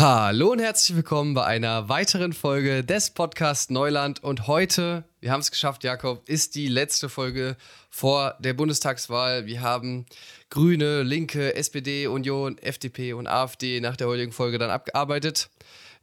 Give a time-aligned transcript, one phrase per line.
[0.00, 4.24] Hallo und herzlich willkommen bei einer weiteren Folge des Podcast Neuland.
[4.24, 7.54] Und heute, wir haben es geschafft, Jakob, ist die letzte Folge
[7.90, 9.44] vor der Bundestagswahl.
[9.44, 10.06] Wir haben
[10.48, 15.50] Grüne, Linke, SPD, Union, FDP und AfD nach der heutigen Folge dann abgearbeitet.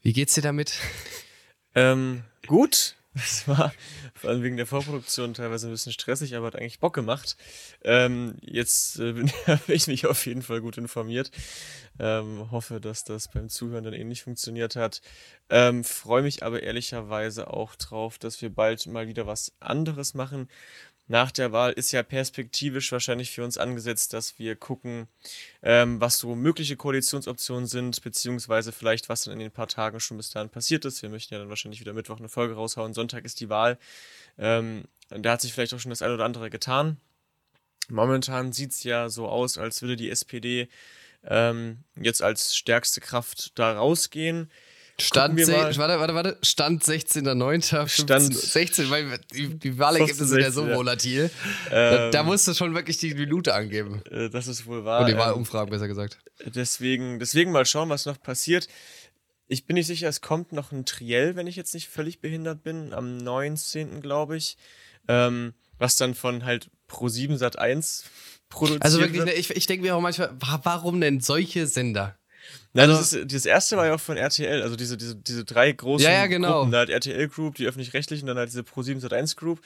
[0.04, 0.74] Wie geht's dir damit?
[1.74, 2.98] Ähm, gut.
[3.18, 3.74] Es war
[4.14, 7.36] vor allem wegen der Vorproduktion teilweise ein bisschen stressig, aber hat eigentlich Bock gemacht.
[7.84, 11.32] Ähm, jetzt äh, habe ich mich auf jeden Fall gut informiert.
[12.00, 15.02] Ähm, hoffe, dass das beim Zuhören dann ähnlich funktioniert hat.
[15.50, 20.48] Ähm, Freue mich aber ehrlicherweise auch drauf, dass wir bald mal wieder was anderes machen
[21.08, 25.08] nach der Wahl ist ja perspektivisch wahrscheinlich für uns angesetzt, dass wir gucken,
[25.64, 30.18] ähm, was so mögliche Koalitionsoptionen sind, beziehungsweise vielleicht, was dann in den paar Tagen schon
[30.18, 31.02] bis dahin passiert ist.
[31.02, 32.94] Wir möchten ja dann wahrscheinlich wieder Mittwoch eine Folge raushauen.
[32.94, 33.78] Sonntag ist die Wahl.
[34.38, 36.98] Ähm, da hat sich vielleicht auch schon das eine oder andere getan.
[37.90, 40.68] Momentan sieht es ja so aus, als würde die SPD
[41.24, 44.52] ähm, jetzt als stärkste Kraft da rausgehen.
[45.00, 47.88] Stand, warte, warte, warte, Stand 16.09.
[47.88, 51.30] Stand 16, weil die, die Wahlergebnisse sind ja so volatil.
[51.70, 54.02] Ähm, da, da, musst du schon wirklich die Minute angeben.
[54.10, 55.02] Äh, das ist wohl wahr.
[55.02, 56.18] Und die Wahlumfragen, ähm, besser gesagt.
[56.44, 58.68] Deswegen, deswegen mal schauen, was noch passiert.
[59.48, 62.64] Ich bin nicht sicher, es kommt noch ein Triell, wenn ich jetzt nicht völlig behindert
[62.64, 64.02] bin, am 19.
[64.02, 64.58] glaube ich.
[65.08, 68.06] Ähm, was dann von halt Pro7 Sat 1
[68.50, 69.38] produziert Also wirklich, wird.
[69.38, 72.18] ich, ich denke mir auch manchmal, warum denn solche Sender?
[72.74, 75.46] Nein, also, das, ist, das erste war ja auch von RTL, also diese, diese, diese
[75.46, 76.60] drei großen ja, ja, genau.
[76.60, 79.62] Gruppen, da halt RTL Group, die öffentlich-rechtlichen, dann halt diese Pro7 Sat1 Group.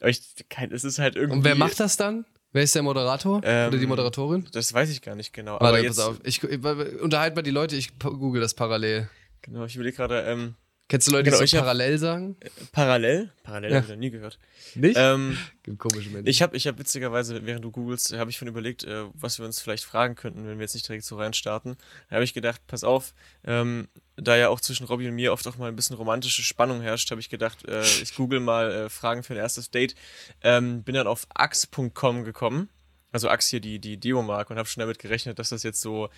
[0.00, 0.22] Aber ich,
[0.70, 1.38] es ist halt irgendwie.
[1.38, 2.24] Und wer macht das dann?
[2.52, 4.48] Wer ist der Moderator ähm, oder die Moderatorin?
[4.52, 5.52] Das weiß ich gar nicht genau.
[5.52, 6.20] Warte, aber jetzt, pass auf.
[6.24, 9.08] Ich, ich, unterhalte mal die Leute, ich google das parallel.
[9.42, 10.54] Genau, ich überlege gerade, ähm,
[10.88, 12.36] Kennst du Leute, genau, die so parallel hab, sagen?
[12.72, 13.30] Parallel?
[13.42, 13.76] Parallel ja.
[13.76, 14.38] habe ich noch nie gehört.
[14.74, 14.96] Nicht?
[14.98, 15.36] Ähm,
[15.78, 16.26] Komische Menschen.
[16.26, 19.44] Ich habe ich hab witzigerweise, während du googelst, habe ich schon überlegt, äh, was wir
[19.44, 21.76] uns vielleicht fragen könnten, wenn wir jetzt nicht direkt so reinstarten.
[22.08, 23.12] Da habe ich gedacht, pass auf,
[23.44, 26.80] ähm, da ja auch zwischen Robby und mir oft auch mal ein bisschen romantische Spannung
[26.80, 29.94] herrscht, habe ich gedacht, äh, ich google mal äh, Fragen für ein erstes Date.
[30.42, 32.70] Ähm, bin dann auf ax.com gekommen.
[33.12, 36.08] Also Ax hier die, die Deo-Mark und habe schon damit gerechnet, dass das jetzt so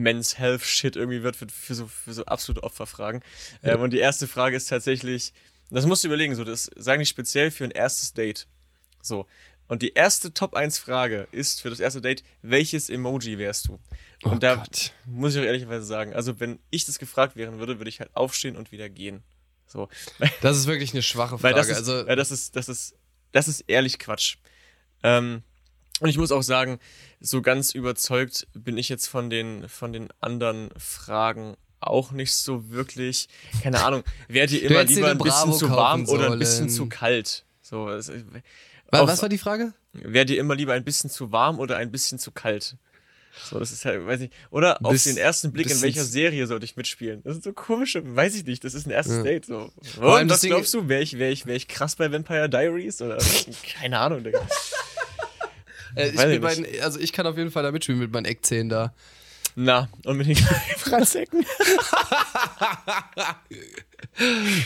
[0.00, 3.22] Men's Health Shit irgendwie wird für, für, so, für so absolute Opferfragen.
[3.62, 3.74] Ja.
[3.74, 5.32] Ähm, und die erste Frage ist tatsächlich,
[5.70, 8.46] das musst du überlegen, so, das sagen die speziell für ein erstes Date.
[9.02, 9.26] So.
[9.68, 13.74] Und die erste Top 1 Frage ist für das erste Date, welches Emoji wärst du?
[14.24, 14.92] Und oh da Gott.
[15.06, 18.10] muss ich auch ehrlicherweise sagen, also wenn ich das gefragt wären würde, würde ich halt
[18.14, 19.22] aufstehen und wieder gehen.
[19.66, 19.88] So.
[20.40, 21.42] Das ist wirklich eine schwache Frage.
[21.42, 22.96] Weil das ist, also, weil das ist, das ist,
[23.30, 24.38] das ist ehrlich Quatsch.
[25.04, 25.44] Ähm,
[26.00, 26.78] und ich muss auch sagen,
[27.20, 32.70] so ganz überzeugt bin ich jetzt von den, von den anderen Fragen auch nicht so
[32.70, 33.28] wirklich.
[33.62, 37.44] Keine Ahnung, wäre dir immer lieber ein bisschen zu warm oder ein bisschen zu kalt?
[37.62, 38.12] So, also,
[38.90, 39.72] was, was war die Frage?
[39.92, 42.76] Wäre dir immer lieber ein bisschen zu warm oder ein bisschen zu kalt?
[43.48, 46.46] So, das ist halt, weiß ich, oder Bis, auf den ersten Blick, in welcher Serie
[46.46, 47.22] sollte ich mitspielen?
[47.22, 49.22] Das ist so komisch, weiß ich nicht, das ist ein erstes ja.
[49.22, 49.70] Date, so.
[50.00, 53.18] Und was glaubst du, wäre ich, wär ich, wär ich krass bei Vampire Diaries oder,
[53.80, 54.46] keine Ahnung, Digga.
[55.94, 58.68] Äh, ich bin mein, also ich kann auf jeden Fall da mitspielen mit meinen Eckzähnen
[58.68, 58.94] da.
[59.56, 60.36] Na, und mit den
[60.76, 61.44] Franzecken.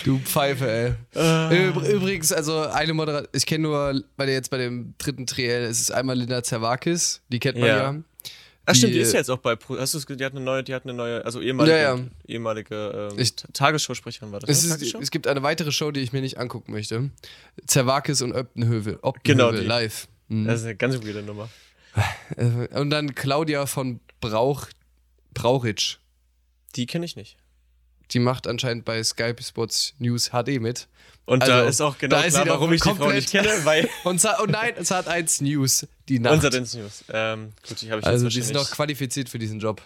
[0.05, 0.95] du Pfeife, ey.
[1.17, 1.81] Uh.
[1.91, 5.91] Übrigens, also eine Moderatorin, ich kenne nur, weil jetzt bei dem dritten Triell, es ist
[5.91, 7.93] einmal Linda Zerwakis, die kennt man ja.
[7.93, 8.03] ja.
[8.67, 10.65] Ach stimmt, die ist ja jetzt auch bei, hast du es, die hat eine neue,
[10.65, 12.05] die hat eine neue, also ehemalige, ja, ja.
[12.27, 14.49] ehemalige ähm, Tagesschausprecherin war das.
[14.49, 17.11] Es, ist, es gibt eine weitere Show, die ich mir nicht angucken möchte.
[17.67, 19.59] Zerwakis und Optenhövel genau, die.
[19.59, 20.09] live.
[20.29, 20.47] Mhm.
[20.47, 21.49] Das ist eine ganz weirde Nummer.
[22.37, 24.67] Äh, und dann Claudia von Brauch,
[25.33, 25.99] Brauchitsch.
[26.77, 27.37] Die kenne ich nicht.
[28.11, 30.89] Die macht anscheinend bei Skype Sports News HD mit.
[31.27, 33.89] Und also, da ist auch genau da klar, warum ich die Frau nicht kenne, weil.
[34.05, 36.35] und, und nein, es hat eins News, die Nacht.
[36.35, 37.05] Unser Dance News.
[37.09, 39.81] Ähm, gut, die habe ich Also, die sind noch qualifiziert für diesen Job.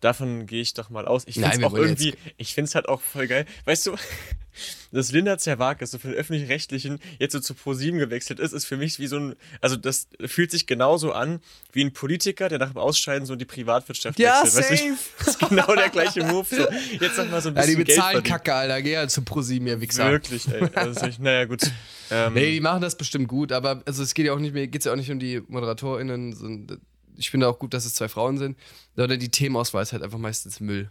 [0.00, 1.24] Davon gehe ich doch mal aus.
[1.26, 3.46] Ich finde es auch irgendwie, ich finde es halt auch voll geil.
[3.64, 3.96] Weißt du,
[4.92, 8.76] dass Linda Zerwakis so für den Öffentlich-Rechtlichen jetzt so zu ProSieben gewechselt ist, ist für
[8.76, 11.40] mich wie so ein, also das fühlt sich genauso an
[11.72, 14.64] wie ein Politiker, der nach dem Ausscheiden so in die Privatwirtschaft ja, wechselt.
[14.64, 14.72] Safe.
[14.72, 16.46] Weißt du, das ist genau der gleiche Move.
[16.48, 16.66] So,
[17.00, 17.64] jetzt sag mal so ein bisschen.
[17.74, 18.82] Ja, die bezahlen Geld Kacke, Alter.
[18.82, 20.10] Geh halt zu ProSieben, ihr Wichser.
[20.10, 20.68] Wirklich, ey.
[20.74, 21.62] Also, naja, gut.
[22.10, 24.66] Ähm, nee, die machen das bestimmt gut, aber also es geht ja auch nicht mehr,
[24.66, 26.80] geht's ja auch nicht um die ModeratorInnen,
[27.16, 28.58] ich finde auch gut, dass es zwei Frauen sind.
[28.96, 30.90] Oder die Themenauswahl ist halt einfach meistens Müll.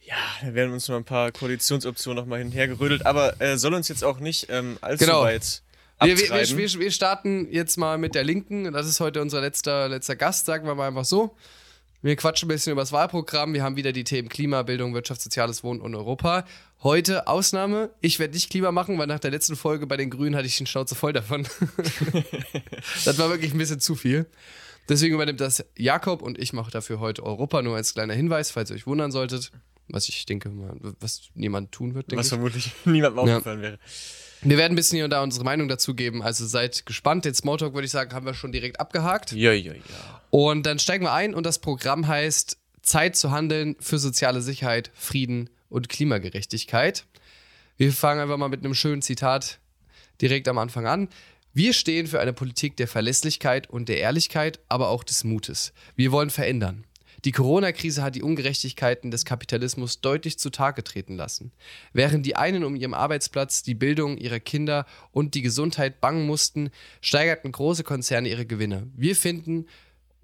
[0.00, 4.04] Ja, da werden uns noch ein paar Koalitionsoptionen nochmal hinhergerödelt, aber äh, soll uns jetzt
[4.04, 5.22] auch nicht ähm, allzu genau.
[5.22, 5.62] weit
[6.02, 8.72] wir, wir, wir, wir, starten jetzt mal mit der Linken.
[8.72, 11.36] Das ist heute unser letzter, letzter Gast, sagen wir mal einfach so.
[12.02, 13.54] Wir quatschen ein bisschen über das Wahlprogramm.
[13.54, 16.44] Wir haben wieder die Themen Klima, Bildung, Wirtschaft, Soziales Wohnen und Europa.
[16.82, 17.90] Heute Ausnahme.
[18.02, 20.58] Ich werde nicht Klima machen, weil nach der letzten Folge bei den Grünen hatte ich
[20.58, 21.46] den Schnauze voll davon.
[23.06, 24.26] das war wirklich ein bisschen zu viel.
[24.88, 27.62] Deswegen übernimmt das Jakob und ich mache dafür heute Europa.
[27.62, 29.50] Nur als kleiner Hinweis, falls ihr euch wundern solltet.
[29.88, 30.50] was ich denke,
[31.00, 32.14] was niemand tun wird.
[32.16, 32.30] Was ich.
[32.30, 33.62] vermutlich niemandem aufgefallen ja.
[33.62, 33.78] wäre.
[34.42, 36.22] Wir werden ein bisschen hier und da unsere Meinung dazu geben.
[36.22, 37.24] Also seid gespannt.
[37.24, 39.32] Den Smalltalk würde ich sagen, haben wir schon direkt abgehakt.
[39.32, 39.80] Ja, ja, ja.
[40.30, 44.90] Und dann steigen wir ein und das Programm heißt Zeit zu handeln für soziale Sicherheit,
[44.94, 47.06] Frieden und Klimagerechtigkeit.
[47.78, 49.58] Wir fangen einfach mal mit einem schönen Zitat
[50.20, 51.08] direkt am Anfang an.
[51.56, 55.72] Wir stehen für eine Politik der Verlässlichkeit und der Ehrlichkeit, aber auch des Mutes.
[55.94, 56.82] Wir wollen verändern.
[57.24, 61.52] Die Corona-Krise hat die Ungerechtigkeiten des Kapitalismus deutlich zutage treten lassen.
[61.92, 66.70] Während die einen um ihren Arbeitsplatz, die Bildung ihrer Kinder und die Gesundheit bangen mussten,
[67.00, 68.88] steigerten große Konzerne ihre Gewinne.
[68.96, 69.66] Wir finden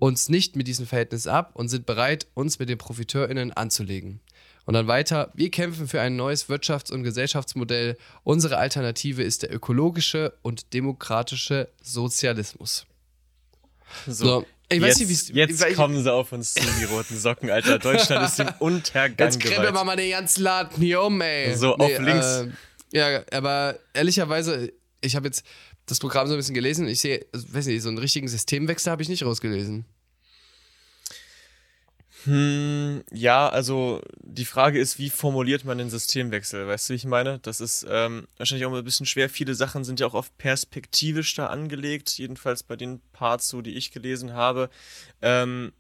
[0.01, 4.19] uns nicht mit diesem Verhältnis ab und sind bereit, uns mit den ProfiteurInnen anzulegen.
[4.67, 7.97] Und dann weiter, wir kämpfen für ein neues Wirtschafts- und Gesellschaftsmodell.
[8.23, 12.87] Unsere Alternative ist der ökologische und demokratische Sozialismus.
[14.07, 17.51] So, so ich weiß jetzt, nicht, jetzt kommen sie auf uns zu, die roten Socken,
[17.51, 17.79] Alter.
[17.79, 21.55] Deutschland ist im Untergang Jetzt krempeln wir mal den ganzen Laden hier um, ey.
[21.57, 22.27] So, nee, auf links.
[22.27, 22.49] Äh,
[22.93, 25.45] ja, aber ehrlicherweise, ich habe jetzt
[25.87, 26.87] das Programm so ein bisschen gelesen.
[26.87, 29.87] Ich sehe, weiß nicht, so einen richtigen Systemwechsel habe ich nicht rausgelesen.
[32.25, 36.67] Hm, ja, also die Frage ist, wie formuliert man den Systemwechsel?
[36.67, 37.39] Weißt du, wie ich meine?
[37.39, 39.31] Das ist ähm, wahrscheinlich auch ein bisschen schwer.
[39.31, 43.75] Viele Sachen sind ja auch oft perspektivisch da angelegt, jedenfalls bei den Parts, so die
[43.75, 44.69] ich gelesen habe.
[45.23, 45.73] Ähm,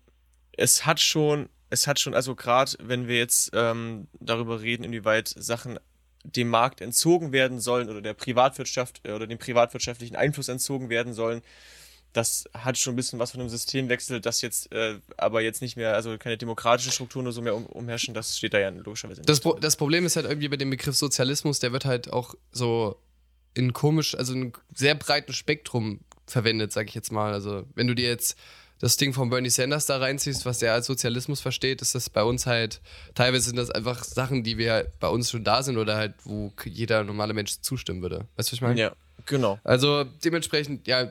[0.52, 5.28] es hat schon, es hat schon, also gerade wenn wir jetzt ähm, darüber reden, inwieweit
[5.28, 5.78] Sachen
[6.24, 11.12] dem Markt entzogen werden sollen oder der Privatwirtschaft äh, oder dem privatwirtschaftlichen Einfluss entzogen werden
[11.12, 11.42] sollen,
[12.12, 15.76] das hat schon ein bisschen was von einem Systemwechsel, das jetzt äh, aber jetzt nicht
[15.76, 19.20] mehr, also keine demokratischen Strukturen oder so mehr um, umherrschen, das steht da ja logischerweise
[19.20, 19.28] nicht.
[19.28, 22.34] Das, Pro das Problem ist halt irgendwie bei dem Begriff Sozialismus, der wird halt auch
[22.50, 22.96] so
[23.54, 27.32] in komisch, also in sehr breiten Spektrum verwendet, sag ich jetzt mal.
[27.32, 28.36] Also wenn du dir jetzt
[28.80, 32.22] das Ding von Bernie Sanders da reinziehst, was der als Sozialismus versteht, ist das bei
[32.22, 32.80] uns halt,
[33.14, 36.52] teilweise sind das einfach Sachen, die wir bei uns schon da sind oder halt, wo
[36.64, 38.26] jeder normale Mensch zustimmen würde.
[38.36, 38.80] Weißt du, was ich meine?
[38.80, 38.92] Ja,
[39.26, 39.58] genau.
[39.64, 41.10] Also dementsprechend, ja,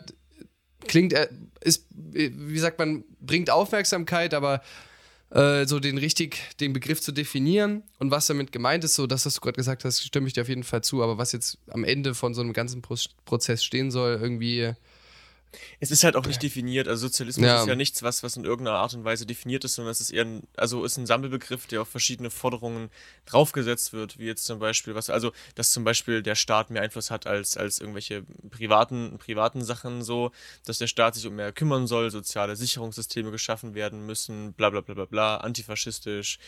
[0.87, 1.27] klingt, äh,
[1.61, 4.61] ist, wie sagt man, bringt Aufmerksamkeit, aber
[5.31, 9.23] äh, so den richtig, den Begriff zu definieren und was damit gemeint ist, so dass
[9.23, 11.83] du gerade gesagt hast, stimme ich dir auf jeden Fall zu, aber was jetzt am
[11.83, 12.95] Ende von so einem ganzen Pro
[13.25, 14.73] Prozess stehen soll, irgendwie
[15.79, 16.87] es ist halt auch nicht definiert.
[16.87, 17.61] Also Sozialismus ja.
[17.61, 20.11] ist ja nichts, was, was in irgendeiner Art und Weise definiert ist, sondern es ist
[20.11, 22.89] eher ein, also ist ein Sammelbegriff, der auf verschiedene Forderungen
[23.25, 27.11] draufgesetzt wird, wie jetzt zum Beispiel, was, also, dass zum Beispiel der Staat mehr Einfluss
[27.11, 30.31] hat als, als irgendwelche privaten, privaten Sachen so,
[30.65, 34.81] dass der Staat sich um mehr kümmern soll, soziale Sicherungssysteme geschaffen werden müssen, bla bla
[34.81, 36.39] bla bla bla, antifaschistisch,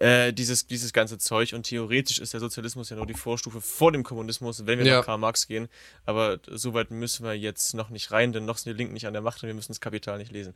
[0.00, 1.52] äh, dieses, dieses ganze Zeug.
[1.52, 4.98] Und theoretisch ist der Sozialismus ja nur die Vorstufe vor dem Kommunismus, wenn wir ja.
[4.98, 5.68] nach Karl Marx gehen.
[6.04, 8.94] Aber so weit müssen wir jetzt noch nicht rein rein, denn noch sind die Linken
[8.94, 10.54] nicht an der Macht und wir müssen das Kapital nicht lesen.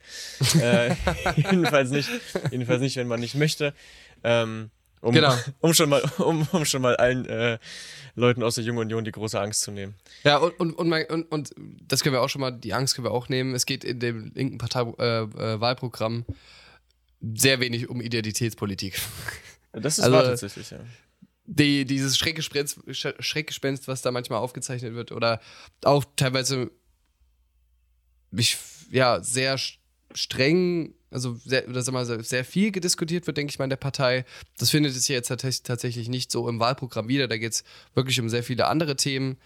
[0.60, 0.94] äh,
[1.36, 2.08] jedenfalls nicht,
[2.50, 3.74] jedenfalls nicht, wenn man nicht möchte.
[4.24, 4.70] Ähm,
[5.00, 5.32] um, genau.
[5.60, 7.58] um, schon mal, um, um schon mal allen äh,
[8.16, 9.94] Leuten aus der Jungen Union die große Angst zu nehmen.
[10.24, 11.54] Ja, und, und, und, mein, und, und,
[11.86, 13.54] das können wir auch schon mal, die Angst können wir auch nehmen.
[13.54, 16.34] Es geht in dem linken Partei-Wahlprogramm äh, äh,
[17.36, 19.00] sehr wenig um Identitätspolitik.
[19.72, 20.78] Das ist also, wahr tatsächlich, ja.
[21.50, 25.40] Die, dieses Schreckgespenst, Schreckgespenst, was da manchmal aufgezeichnet wird, oder
[25.82, 26.70] auch teilweise
[28.32, 28.58] ich,
[28.90, 29.58] ja, sehr
[30.14, 33.76] streng, also sehr, oder sag mal, sehr viel gediskutiert wird, denke ich mal, in der
[33.76, 34.24] Partei.
[34.58, 37.28] Das findet sich jetzt tatsächlich nicht so im Wahlprogramm wieder.
[37.28, 39.38] Da geht es wirklich um sehr viele andere Themen.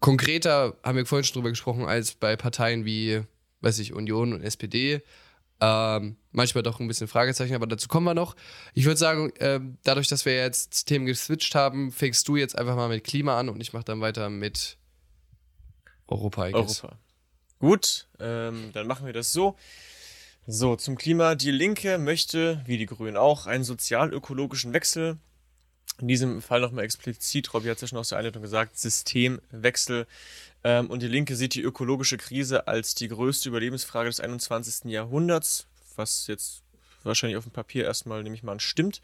[0.00, 3.22] Konkreter haben wir vorhin schon drüber gesprochen, als bei Parteien wie,
[3.60, 5.02] weiß ich, Union und SPD.
[5.60, 8.34] Ähm, manchmal doch ein bisschen Fragezeichen, aber dazu kommen wir noch.
[8.74, 12.74] Ich würde sagen, äh, dadurch, dass wir jetzt Themen geswitcht haben, fängst du jetzt einfach
[12.74, 14.76] mal mit Klima an und ich mache dann weiter mit
[16.08, 16.46] Europa.
[16.46, 16.98] Europa.
[17.62, 19.54] Gut, ähm, dann machen wir das so.
[20.48, 21.36] So, zum Klima.
[21.36, 25.18] Die Linke möchte, wie die Grünen auch, einen sozial-ökologischen Wechsel.
[26.00, 30.08] In diesem Fall nochmal explizit, Robby hat es ja schon aus der Einleitung gesagt, Systemwechsel.
[30.64, 34.90] Ähm, und die Linke sieht die ökologische Krise als die größte Überlebensfrage des 21.
[34.90, 36.61] Jahrhunderts, was jetzt
[37.04, 39.02] wahrscheinlich auf dem Papier erstmal, nehme ich mal an, stimmt.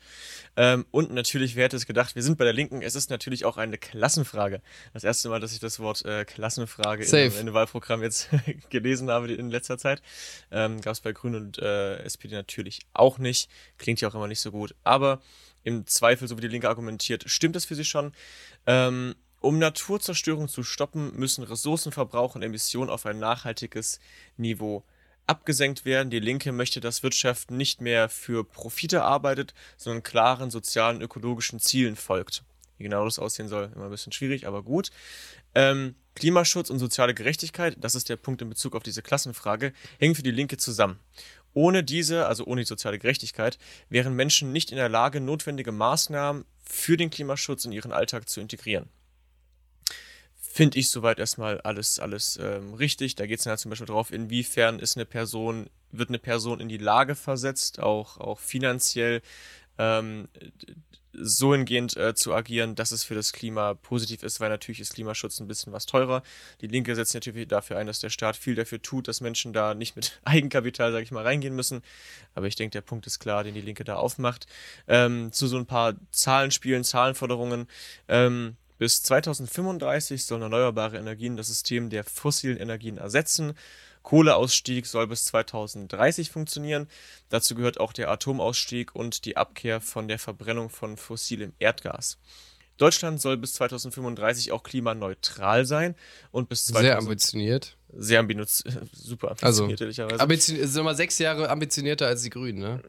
[0.57, 3.45] Ähm, und natürlich, wer hätte es gedacht, wir sind bei der Linken, es ist natürlich
[3.45, 4.61] auch eine Klassenfrage.
[4.93, 7.25] Das erste Mal, dass ich das Wort äh, Klassenfrage Safe.
[7.25, 8.28] in, in dem Wahlprogramm jetzt
[8.71, 10.02] gelesen habe in letzter Zeit.
[10.50, 13.50] Ähm, Gab es bei Grünen und äh, SPD natürlich auch nicht.
[13.78, 14.75] Klingt ja auch immer nicht so gut.
[14.85, 15.21] Aber
[15.64, 18.12] im Zweifel, so wie die Linke argumentiert, stimmt es für sie schon.
[18.67, 24.00] Ähm, um Naturzerstörung zu stoppen, müssen Ressourcenverbrauch und Emissionen auf ein nachhaltiges
[24.37, 24.85] Niveau
[25.29, 26.11] abgesenkt werden.
[26.11, 31.97] Die Linke möchte, dass Wirtschaft nicht mehr für Profite arbeitet, sondern klaren sozialen, ökologischen Zielen
[31.97, 32.43] folgt.
[32.79, 34.91] Wie genau das aussehen soll, immer ein bisschen schwierig, aber gut.
[35.55, 40.15] Ähm, Klimaschutz und soziale Gerechtigkeit, das ist der Punkt in Bezug auf diese Klassenfrage, hängen
[40.15, 40.99] für die Linke zusammen.
[41.55, 43.59] Ohne diese, also ohne die soziale Gerechtigkeit,
[43.89, 48.41] wären Menschen nicht in der Lage, notwendige Maßnahmen für den Klimaschutz in ihren Alltag zu
[48.41, 48.89] integrieren.
[50.59, 53.15] Finde ich soweit erstmal alles, alles ähm, richtig.
[53.15, 56.59] Da geht es dann halt zum Beispiel darauf, inwiefern ist eine Person, wird eine Person
[56.59, 59.23] in die Lage versetzt, auch, auch finanziell
[59.79, 60.27] ähm,
[61.12, 64.95] so hingehend äh, zu agieren, dass es für das Klima positiv ist, weil natürlich ist
[64.95, 66.25] Klimaschutz ein bisschen was teurer.
[66.61, 69.75] Die Linke setzt natürlich dafür ein, dass der Staat viel dafür tut, dass Menschen da
[69.75, 71.83] nicht mit Eigenkapital, sage ich mal, reingehen müssen.
[72.35, 74.49] Aber ich denke, der Punkt ist klar, den die Linke da aufmacht.
[74.88, 77.69] Ähm, zu so ein paar Zahlenspielen, Zahlenforderungen.
[78.09, 83.55] Ähm, bis 2035 sollen erneuerbare Energien das System der fossilen Energien ersetzen.
[84.03, 86.89] Kohleausstieg soll bis 2030 funktionieren.
[87.29, 92.19] Dazu gehört auch der Atomausstieg und die Abkehr von der Verbrennung von fossilem Erdgas.
[92.79, 95.97] Deutschland soll bis 2035 auch klimaneutral sein
[96.31, 97.77] und bis 2000 Sehr ambitioniert.
[97.93, 100.21] Sehr ambitioniert, super Also, ambitioniert, ehrlicherweise.
[100.21, 102.83] Ambitioniert, sind mal sechs Jahre ambitionierter als die Grünen, ne?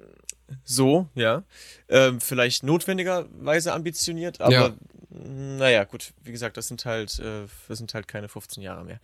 [0.64, 1.44] So, ja.
[1.90, 4.76] Ähm, vielleicht notwendigerweise ambitioniert, aber Ja.
[5.10, 9.00] Naja, gut, wie gesagt, das sind halt, äh, das sind halt keine 15 Jahre mehr.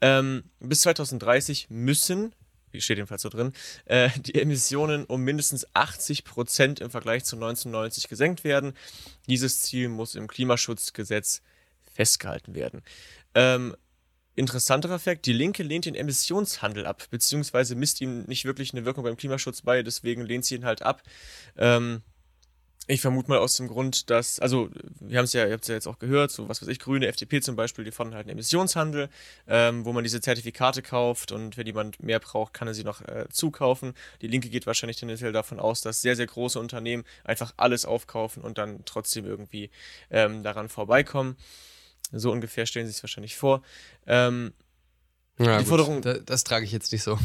[0.00, 2.32] Ähm, bis 2030 müssen,
[2.70, 3.52] wie steht jedenfalls so drin,
[3.86, 8.74] äh, die Emissionen um mindestens 80 Prozent im Vergleich zu 1990 gesenkt werden.
[9.28, 11.42] Dieses Ziel muss im Klimaschutzgesetz
[11.92, 12.82] festgehalten werden.
[13.34, 13.76] Ähm,
[14.36, 19.02] interessanterer Fakt, die Linke lehnt den Emissionshandel ab, beziehungsweise misst ihm nicht wirklich eine Wirkung
[19.02, 21.02] beim Klimaschutz bei, deswegen lehnt sie ihn halt ab.
[21.56, 22.02] Ähm,
[22.90, 24.68] ich vermute mal aus dem Grund, dass, also
[25.00, 26.78] wir haben es ja, ihr habt es ja jetzt auch gehört, so was weiß ich,
[26.78, 29.08] Grüne, FDP zum Beispiel, die fordern halt einen Emissionshandel,
[29.46, 33.00] ähm, wo man diese Zertifikate kauft und wenn jemand mehr braucht, kann er sie noch
[33.02, 33.94] äh, zukaufen.
[34.22, 38.42] Die Linke geht wahrscheinlich tendenziell davon aus, dass sehr, sehr große Unternehmen einfach alles aufkaufen
[38.42, 39.70] und dann trotzdem irgendwie
[40.10, 41.36] ähm, daran vorbeikommen.
[42.12, 43.62] So ungefähr stellen sie sich wahrscheinlich vor.
[44.06, 44.52] Ähm,
[45.38, 45.68] Ja, Die gut.
[45.68, 47.18] Forderung- Da, das trage ich jetzt nicht so.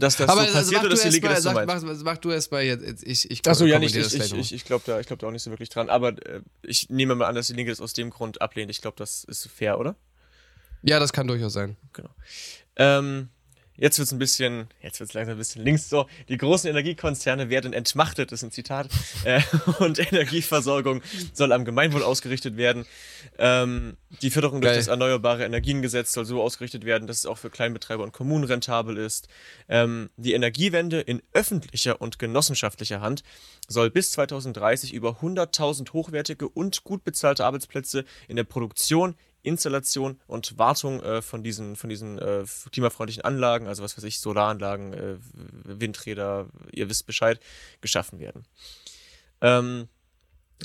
[0.00, 1.80] Dass das Aber so passiert mach oder dass die Linke erst das so mal, meint?
[1.80, 2.84] sag, mach, mach du erst mal jetzt.
[2.84, 3.94] jetzt- Ich, ich Achso, ja, nicht.
[3.94, 5.88] Ich, ich, ich, ich glaube da, ich glaub da auch nicht so wirklich dran.
[5.88, 8.70] Aber äh, ich nehme mal an, dass die Linke das aus dem Grund ablehnt.
[8.70, 9.94] Ich glaube, das ist fair, oder?
[10.82, 11.76] ja, das kann durchaus sein.
[12.76, 13.28] Ähm,
[13.80, 16.06] jetzt wird es ein bisschen, jetzt wird es langsam ein bisschen links so.
[16.28, 18.88] Die großen Energiekonzerne werden entmachtet, das ist ein Zitat.
[19.24, 19.42] Äh,
[19.80, 21.02] und Energieversorgung
[21.34, 22.86] soll am Gemeinwohl ausgerichtet werden.
[23.38, 24.78] Ähm, die Förderung durch Geil.
[24.78, 28.96] das Erneuerbare Energiengesetz soll so ausgerichtet werden, dass es auch für Kleinbetreiber und Kommunen rentabel
[28.96, 29.28] ist.
[29.68, 33.22] Ähm, die Energiewende in öffentlicher und genossenschaftlicher Hand
[33.68, 40.58] soll bis 2030 über 100.000 hochwertige und gut bezahlte Arbeitsplätze in der Produktion, Installation und
[40.58, 45.16] Wartung äh, von diesen, von diesen äh, klimafreundlichen Anlagen, also was weiß ich, Solaranlagen, äh,
[45.64, 47.40] Windräder, ihr wisst Bescheid,
[47.80, 48.44] geschaffen werden.
[49.40, 49.88] Ähm,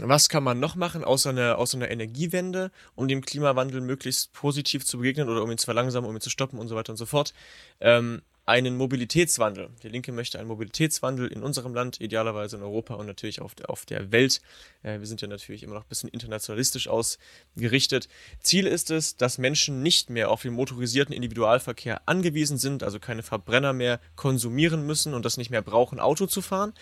[0.02, 4.86] was kann man noch machen, außer einer, außer einer Energiewende, um dem Klimawandel möglichst positiv
[4.86, 6.98] zu begegnen oder um ihn zu verlangsamen, um ihn zu stoppen und so weiter und
[6.98, 7.34] so fort?
[7.80, 9.70] Ähm, einen Mobilitätswandel.
[9.82, 13.70] Die Linke möchte einen Mobilitätswandel in unserem Land, idealerweise in Europa und natürlich auf der,
[13.70, 14.42] auf der Welt.
[14.84, 18.08] Äh, wir sind ja natürlich immer noch ein bisschen internationalistisch ausgerichtet.
[18.42, 23.24] Ziel ist es, dass Menschen nicht mehr auf den motorisierten Individualverkehr angewiesen sind, also keine
[23.24, 26.74] Verbrenner mehr konsumieren müssen und das nicht mehr brauchen, Auto zu fahren.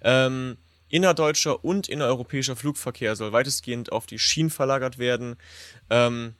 [0.00, 0.56] Ähm,
[0.88, 5.36] innerdeutscher und innereuropäischer Flugverkehr soll weitestgehend auf die Schienen verlagert werden.
[5.90, 6.34] Ähm,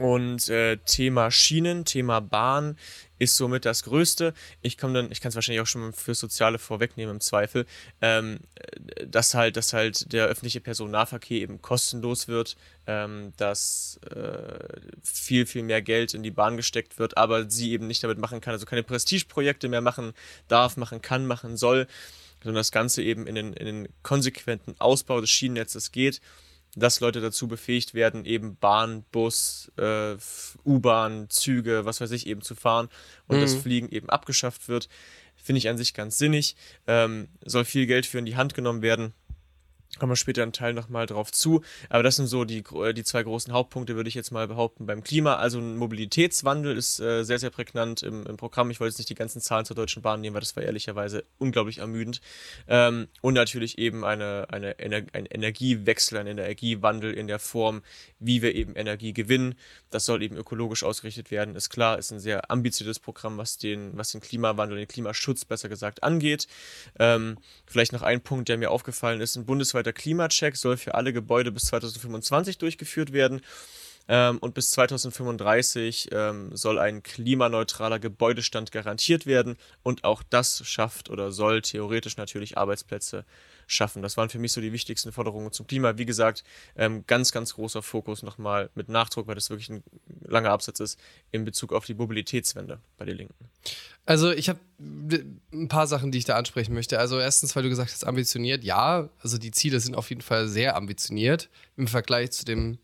[0.00, 2.78] und äh, Thema Schienen, Thema Bahn
[3.18, 4.32] ist somit das Größte.
[4.62, 7.66] Ich komme dann, ich kann es wahrscheinlich auch schon für Soziale vorwegnehmen im Zweifel,
[8.00, 14.80] ähm, äh, dass halt, dass halt der öffentliche Personennahverkehr eben kostenlos wird, ähm, dass äh,
[15.02, 18.40] viel, viel mehr Geld in die Bahn gesteckt wird, aber sie eben nicht damit machen
[18.40, 20.14] kann, also keine Prestigeprojekte mehr machen
[20.48, 21.86] darf, machen kann, machen soll,
[22.42, 26.22] sondern das Ganze eben in den, in den konsequenten Ausbau des Schienennetzes geht
[26.76, 30.16] dass Leute dazu befähigt werden, eben Bahn, Bus, äh,
[30.64, 32.88] U-Bahn, Züge, was weiß ich, eben zu fahren
[33.26, 33.40] und Mhm.
[33.40, 34.88] das Fliegen eben abgeschafft wird.
[35.36, 36.54] Finde ich an sich ganz sinnig.
[36.86, 39.14] Ähm, soll viel Geld für in die Hand genommen werden.
[40.00, 41.60] Kommen wir später im Teil nochmal drauf zu.
[41.90, 44.86] Aber das sind so die, äh, die zwei großen Hauptpunkte, würde ich jetzt mal behaupten,
[44.86, 45.36] beim Klima.
[45.36, 48.70] Also ein Mobilitätswandel ist äh, sehr, sehr prägnant im, im Programm.
[48.70, 51.24] Ich wollte jetzt nicht die ganzen Zahlen zur Deutschen Bahn nehmen, weil das war ehrlicherweise
[51.36, 52.22] unglaublich ermüdend.
[52.66, 57.82] Ähm, und natürlich eben eine, eine Ener ein Energiewechsel, ein Energiewandel in der Form,
[58.18, 59.54] wie wir eben Energie gewinnen.
[59.90, 61.56] Das soll eben ökologisch ausgerichtet werden.
[61.56, 65.68] Ist klar, ist ein sehr ambitioniertes Programm, was den, was den Klimawandel, den Klimaschutz besser
[65.68, 66.46] gesagt angeht.
[66.98, 69.36] Ähm, vielleicht noch ein Punkt, der mir aufgefallen ist.
[69.36, 73.40] Ein bundesweiter Klimacheck soll für alle Gebäude bis 2025 durchgeführt werden.
[74.12, 79.56] Ähm, und bis 2035 ähm, soll ein klimaneutraler Gebäudestand garantiert werden.
[79.84, 83.24] Und auch das schafft oder soll theoretisch natürlich Arbeitsplätze
[83.68, 84.02] schaffen.
[84.02, 85.96] Das waren für mich so die wichtigsten Forderungen zum Klima.
[85.96, 86.42] Wie gesagt,
[86.74, 89.84] ähm, ganz, ganz großer Fokus nochmal mit Nachdruck, weil das wirklich ein
[90.22, 90.98] langer Absatz ist,
[91.30, 93.48] in Bezug auf die Mobilitätswende bei den Linken.
[94.06, 94.58] Also ich habe
[95.52, 96.98] ein paar Sachen, die ich da ansprechen möchte.
[96.98, 98.64] Also erstens, weil du gesagt hast, ambitioniert.
[98.64, 102.80] Ja, also die Ziele sind auf jeden Fall sehr ambitioniert im Vergleich zu den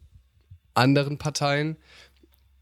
[0.76, 1.76] anderen Parteien.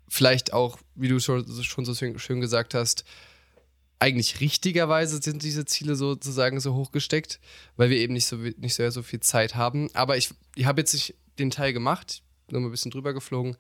[0.08, 3.04] Vielleicht auch, wie du schon, so schön gesagt hast,
[3.98, 7.40] eigentlich richtigerweise sind diese Ziele sozusagen so hochgesteckt,
[7.76, 9.88] weil wir eben nicht so, nicht sehr so viel Zeit haben.
[9.94, 13.56] Aber ich, ich habe jetzt nicht den Teil gemacht, nur mal ein bisschen drüber geflogen.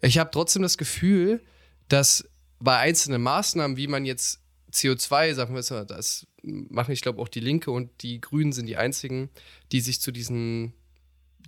[0.00, 1.42] Ich habe trotzdem das Gefühl,
[1.88, 4.40] dass bei einzelnen Maßnahmen, wie man jetzt
[4.72, 8.66] CO2, sagen wir so, das machen, ich glaube, auch die Linke und die Grünen sind
[8.66, 9.30] die einzigen,
[9.72, 10.72] die sich zu diesem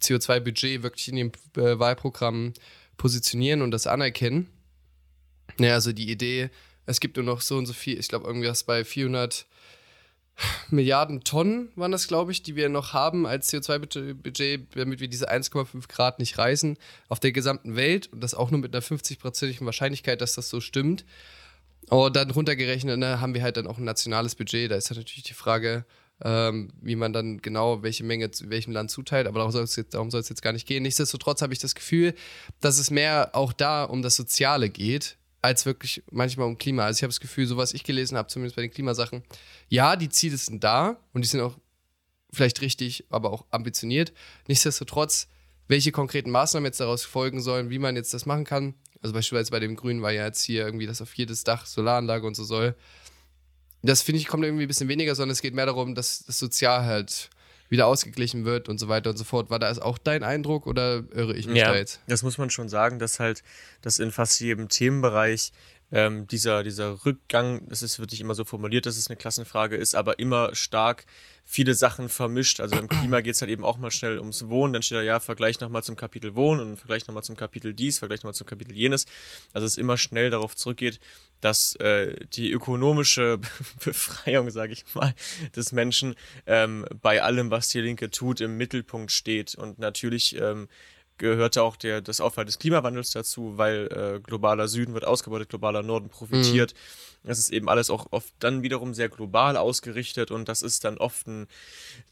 [0.00, 2.52] CO2-Budget wirklich in dem äh, Wahlprogramm
[2.96, 4.48] positionieren und das anerkennen.
[5.58, 6.50] Ja, also die Idee,
[6.86, 9.46] es gibt nur noch so und so viel, ich glaube, irgendwas bei 400
[10.70, 15.30] Milliarden Tonnen waren das, glaube ich, die wir noch haben als CO2-Budget, damit wir diese
[15.30, 16.76] 1,5 Grad nicht reißen
[17.08, 20.60] auf der gesamten Welt und das auch nur mit einer 50-prozentigen Wahrscheinlichkeit, dass das so
[20.60, 21.04] stimmt.
[21.88, 24.70] Und dann runtergerechnet ne, haben wir halt dann auch ein nationales Budget.
[24.70, 25.86] Da ist halt natürlich die Frage,
[26.22, 29.26] ähm, wie man dann genau welche Menge zu welchem Land zuteilt.
[29.26, 30.82] Aber darum soll es jetzt, jetzt gar nicht gehen.
[30.82, 32.14] Nichtsdestotrotz habe ich das Gefühl,
[32.60, 36.84] dass es mehr auch da um das Soziale geht, als wirklich manchmal um Klima.
[36.84, 39.22] Also ich habe das Gefühl, so was ich gelesen habe, zumindest bei den Klimasachen,
[39.68, 41.56] ja, die Ziele sind da und die sind auch
[42.32, 44.12] vielleicht richtig, aber auch ambitioniert.
[44.48, 45.28] Nichtsdestotrotz,
[45.68, 48.74] welche konkreten Maßnahmen jetzt daraus folgen sollen, wie man jetzt das machen kann.
[49.02, 52.26] Also beispielsweise bei dem Grünen war ja jetzt hier irgendwie, dass auf jedes Dach Solaranlage
[52.26, 52.74] und so soll.
[53.86, 56.38] Das finde ich kommt irgendwie ein bisschen weniger, sondern es geht mehr darum, dass das
[56.38, 57.30] Sozial halt
[57.68, 59.50] wieder ausgeglichen wird und so weiter und so fort.
[59.50, 62.00] War das auch dein Eindruck oder irre ich mich ja, da jetzt?
[62.06, 63.42] Das muss man schon sagen, dass halt
[63.82, 65.52] das in fast jedem Themenbereich
[65.92, 69.94] ähm, dieser, dieser Rückgang, das ist wirklich immer so formuliert, dass es eine Klassenfrage ist,
[69.94, 71.06] aber immer stark
[71.44, 72.58] viele Sachen vermischt.
[72.58, 75.02] Also im Klima geht es halt eben auch mal schnell ums Wohnen, dann steht da
[75.02, 78.48] ja, Vergleich nochmal zum Kapitel Wohnen und Vergleich nochmal zum Kapitel dies, Vergleich nochmal zum
[78.48, 79.06] Kapitel jenes.
[79.52, 80.98] Also es immer schnell darauf zurückgeht,
[81.40, 83.38] dass äh, die ökonomische
[83.84, 85.14] Befreiung, sage ich mal,
[85.54, 86.16] des Menschen
[86.46, 89.54] ähm, bei allem, was die Linke tut, im Mittelpunkt steht.
[89.54, 90.66] Und natürlich ähm,
[91.18, 95.82] gehörte auch der, das Aufhalten des Klimawandels dazu, weil äh, globaler Süden wird ausgebeutet, globaler
[95.82, 96.74] Norden profitiert.
[96.74, 97.06] Mhm.
[97.26, 100.96] Das ist eben alles auch oft dann wiederum sehr global ausgerichtet und das ist dann
[100.96, 101.48] oft ein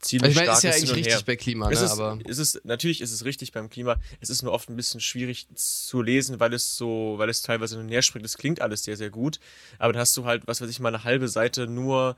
[0.00, 1.72] ziemlich also ich meine, starkes ist ja eigentlich richtig bei Klima, ne?
[1.74, 3.96] Es ist, aber es ist, natürlich ist es richtig beim Klima.
[4.20, 7.76] Es ist nur oft ein bisschen schwierig zu lesen, weil es so, weil es teilweise
[7.76, 8.26] nur näher springt.
[8.26, 9.38] Es klingt alles sehr, sehr gut,
[9.78, 12.16] aber dann hast du halt, was weiß ich mal, eine halbe Seite nur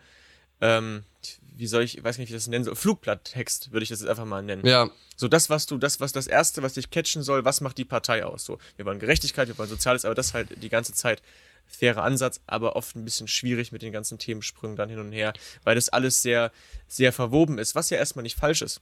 [0.61, 1.05] ähm,
[1.57, 4.01] wie soll ich, ich weiß nicht, wie ich das nennen soll, Flugblatttext würde ich das
[4.01, 4.67] jetzt einfach mal nennen.
[4.67, 4.91] Ja.
[5.17, 7.85] So das, was du, das, was das Erste, was dich catchen soll, was macht die
[7.87, 8.45] Partei aus?
[8.45, 11.23] So, wir wollen Gerechtigkeit, wir wollen Soziales, aber das halt die ganze Zeit
[11.67, 15.33] fairer Ansatz, aber oft ein bisschen schwierig mit den ganzen Themensprüngen dann hin und her,
[15.65, 16.53] weil das alles sehr,
[16.87, 18.81] sehr verwoben ist, was ja erstmal nicht falsch ist.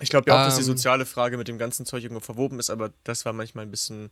[0.00, 0.66] Ich glaube ja auch, um, dass die ähm.
[0.66, 4.10] soziale Frage mit dem ganzen Zeug irgendwo verwoben ist, aber das war manchmal ein bisschen,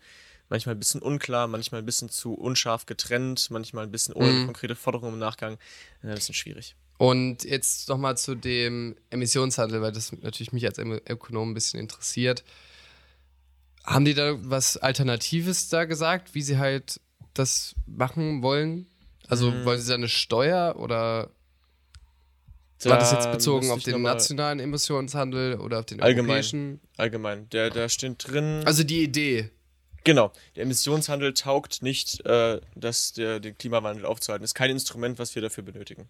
[0.52, 4.44] manchmal ein bisschen unklar, manchmal ein bisschen zu unscharf getrennt, manchmal ein bisschen ohne mhm.
[4.44, 5.56] konkrete Forderung im Nachgang.
[6.02, 6.76] Ein bisschen schwierig.
[6.98, 12.44] Und jetzt nochmal zu dem Emissionshandel, weil das natürlich mich als Ökonom ein bisschen interessiert.
[13.82, 17.00] Haben die da was Alternatives da gesagt, wie sie halt
[17.32, 18.86] das machen wollen?
[19.28, 19.64] Also hm.
[19.64, 21.30] wollen sie da eine Steuer oder
[22.82, 26.80] da war das jetzt bezogen auf den nationalen Emissionshandel oder auf den allgemein, europäischen?
[26.98, 27.48] Allgemein.
[27.50, 28.62] Der, da steht drin.
[28.66, 29.50] Also die Idee.
[30.04, 34.44] Genau, der Emissionshandel taugt nicht, äh, das, der, den Klimawandel aufzuhalten.
[34.44, 36.08] Ist kein Instrument, was wir dafür benötigen.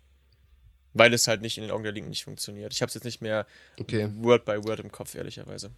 [0.94, 2.72] Weil es halt nicht in den Augen der Linken nicht funktioniert.
[2.72, 3.46] Ich habe es jetzt nicht mehr
[3.78, 4.08] okay.
[4.16, 5.70] Word by Word im Kopf, ehrlicherweise.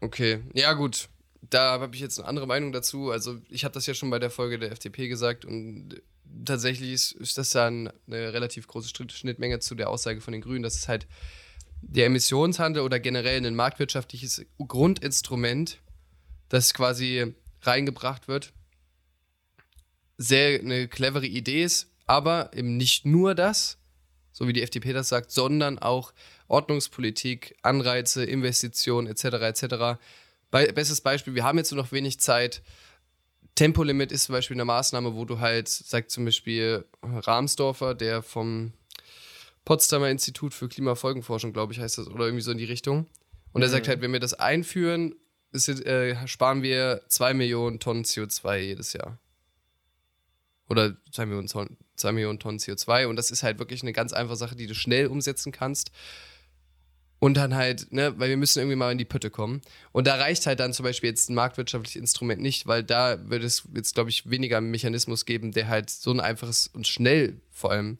[0.00, 1.08] Okay, ja gut.
[1.48, 3.10] Da habe ich jetzt eine andere Meinung dazu.
[3.10, 6.00] Also ich habe das ja schon bei der Folge der FDP gesagt und
[6.44, 10.62] tatsächlich ist, ist das dann eine relativ große Schnittmenge zu der Aussage von den Grünen,
[10.62, 11.06] dass es halt
[11.82, 15.78] der Emissionshandel oder generell ein marktwirtschaftliches Grundinstrument,
[16.48, 18.52] das quasi reingebracht wird,
[20.18, 23.78] sehr eine clevere Idee ist, aber eben nicht nur das,
[24.32, 26.12] so wie die FDP das sagt, sondern auch
[26.48, 29.24] Ordnungspolitik, Anreize, Investitionen etc.
[29.24, 29.98] etc.
[30.50, 32.62] Be bestes Beispiel, wir haben jetzt nur noch wenig Zeit.
[33.54, 38.72] Tempolimit ist zum Beispiel eine Maßnahme, wo du halt, sagt zum Beispiel Rahmsdorfer, der vom
[39.64, 43.06] Potsdamer Institut für Klimafolgenforschung, glaube ich, heißt das, oder irgendwie so in die Richtung.
[43.52, 43.90] Und er sagt mhm.
[43.90, 45.16] halt, wenn wir das einführen,
[45.56, 49.18] ist, äh, sparen wir 2 Millionen Tonnen CO2 jedes Jahr.
[50.68, 54.12] Oder 2 Millionen Tonnen, 2 Millionen Tonnen CO2 und das ist halt wirklich eine ganz
[54.12, 55.90] einfache Sache, die du schnell umsetzen kannst.
[57.18, 59.62] Und dann halt, ne, weil wir müssen irgendwie mal in die Pütte kommen.
[59.92, 63.42] Und da reicht halt dann zum Beispiel jetzt ein marktwirtschaftliches Instrument nicht, weil da wird
[63.42, 67.40] es jetzt, glaube ich, weniger einen Mechanismus geben, der halt so ein einfaches und schnell
[67.50, 67.98] vor allem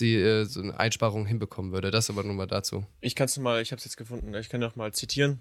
[0.00, 1.90] äh, so eine Einsparung hinbekommen würde.
[1.90, 2.86] Das aber nur mal dazu.
[3.00, 5.40] Ich kann es mal, ich habe es jetzt gefunden, ich kann noch mal zitieren.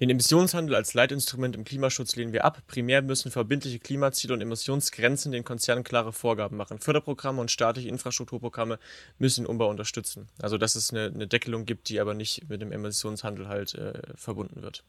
[0.00, 2.62] Den Emissionshandel als Leitinstrument im Klimaschutz lehnen wir ab.
[2.66, 6.80] Primär müssen verbindliche Klimaziele und Emissionsgrenzen den Konzernen klare Vorgaben machen.
[6.80, 8.78] Förderprogramme und staatliche Infrastrukturprogramme
[9.18, 10.28] müssen den Umbau unterstützen.
[10.40, 14.00] Also dass es eine, eine Deckelung gibt, die aber nicht mit dem Emissionshandel halt äh,
[14.16, 14.82] verbunden wird.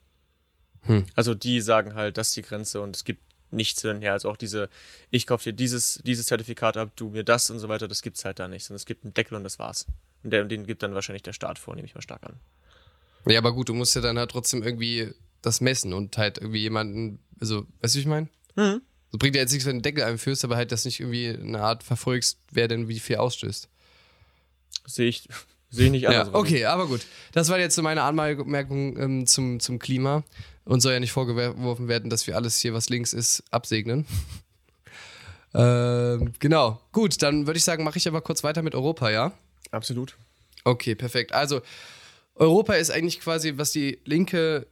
[0.81, 1.05] Hm.
[1.15, 4.13] Also die sagen halt, das ist die Grenze und es gibt nichts hinterher.
[4.13, 4.69] Also auch diese,
[5.11, 8.17] ich kaufe dir dieses, dieses Zertifikat ab, du mir das und so weiter, das gibt
[8.17, 8.65] es halt da nicht.
[8.65, 9.85] Sondern es gibt einen Deckel und das war's.
[10.23, 12.39] Und der, den gibt dann wahrscheinlich der Staat vor, nehme ich mal stark an.
[13.27, 15.11] Ja, aber gut, du musst ja dann halt trotzdem irgendwie
[15.41, 18.29] das messen und halt irgendwie jemanden, also, weißt du, wie ich meine?
[18.55, 18.81] Mhm.
[19.11, 21.29] So bringt ja jetzt nichts, wenn du den Deckel einführst, aber halt das nicht irgendwie
[21.29, 23.69] eine Art verfolgst, wer denn wie viel ausstößt.
[24.87, 25.27] Sehe ich,
[25.69, 26.27] sehe ich nicht anders.
[26.27, 27.01] Ja, okay, aber gut.
[27.31, 30.23] Das war jetzt so meine Anmerkung ähm, zum, zum Klima.
[30.65, 34.07] Und soll ja nicht vorgeworfen werden, dass wir alles hier, was links ist, absegnen.
[35.53, 36.81] ähm, genau.
[36.91, 39.31] Gut, dann würde ich sagen, mache ich aber kurz weiter mit Europa, ja?
[39.69, 40.17] Absolut.
[40.63, 41.33] Okay, perfekt.
[41.33, 41.61] Also,
[42.35, 44.67] Europa ist eigentlich quasi, was die Linke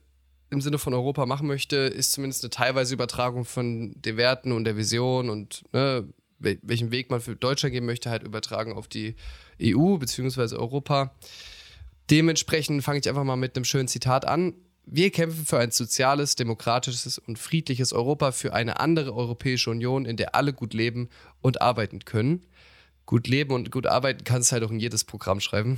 [0.50, 4.66] im Sinne von Europa machen möchte, ist zumindest eine teilweise Übertragung von den Werten und
[4.66, 6.08] der Vision und ne,
[6.40, 9.16] welchen Weg man für Deutschland gehen möchte, halt übertragen auf die
[9.62, 10.56] EU bzw.
[10.56, 11.16] Europa.
[12.10, 14.54] Dementsprechend fange ich einfach mal mit einem schönen Zitat an.
[14.86, 20.18] Wir kämpfen für ein soziales, demokratisches und friedliches Europa, für eine andere Europäische Union, in
[20.18, 21.10] der alle gut leben
[21.42, 22.46] und arbeiten können.
[23.06, 25.78] Gut leben und gut arbeiten kannst du halt auch in jedes Programm schreiben.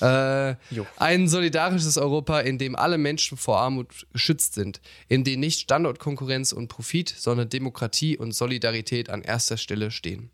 [0.00, 0.54] Äh,
[0.96, 6.52] ein solidarisches Europa, in dem alle Menschen vor Armut geschützt sind, in dem nicht Standortkonkurrenz
[6.52, 10.30] und Profit, sondern Demokratie und Solidarität an erster Stelle stehen.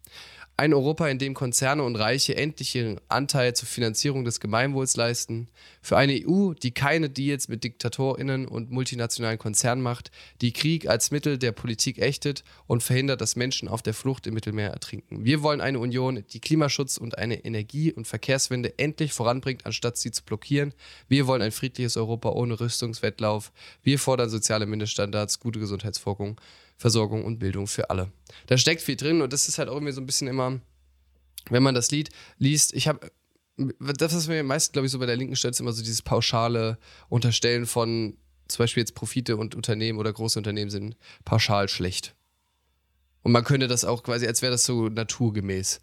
[0.57, 5.49] Ein Europa, in dem Konzerne und Reiche endlich ihren Anteil zur Finanzierung des Gemeinwohls leisten.
[5.83, 10.13] Für eine EU, die keine Deals mit DiktatorInnen und multinationalen Konzernen macht,
[10.43, 14.35] die Krieg als Mittel der Politik ächtet und verhindert, dass Menschen auf der Flucht im
[14.35, 15.25] Mittelmeer ertrinken.
[15.25, 20.13] Wir wollen eine Union, die Klimaschutz und eine Energie- und Verkehrswende endlich voranbringt, anstatt sie
[20.13, 20.73] zu blockieren.
[21.09, 23.51] Wir wollen ein friedliches Europa ohne Rüstungswettlauf.
[23.83, 26.41] Wir fordern soziale Mindeststandards, gute Gesundheitsversorgung
[26.77, 28.11] Versorgung und Bildung für alle.
[28.47, 30.61] Da steckt viel drin und das ist halt auch irgendwie so ein bisschen immer,
[31.51, 33.11] wenn man das Lied liest, ich habe
[33.57, 36.03] das, was mir meist, glaube ich, so bei der Linken stellt, ist immer so dieses
[36.03, 38.17] pauschale Unterstellen von
[38.49, 42.15] zum Beispiel jetzt Profite und Unternehmen oder große Unternehmen sind pauschal schlecht.
[43.23, 45.81] Und man könnte das auch quasi, als wäre das so naturgemäß.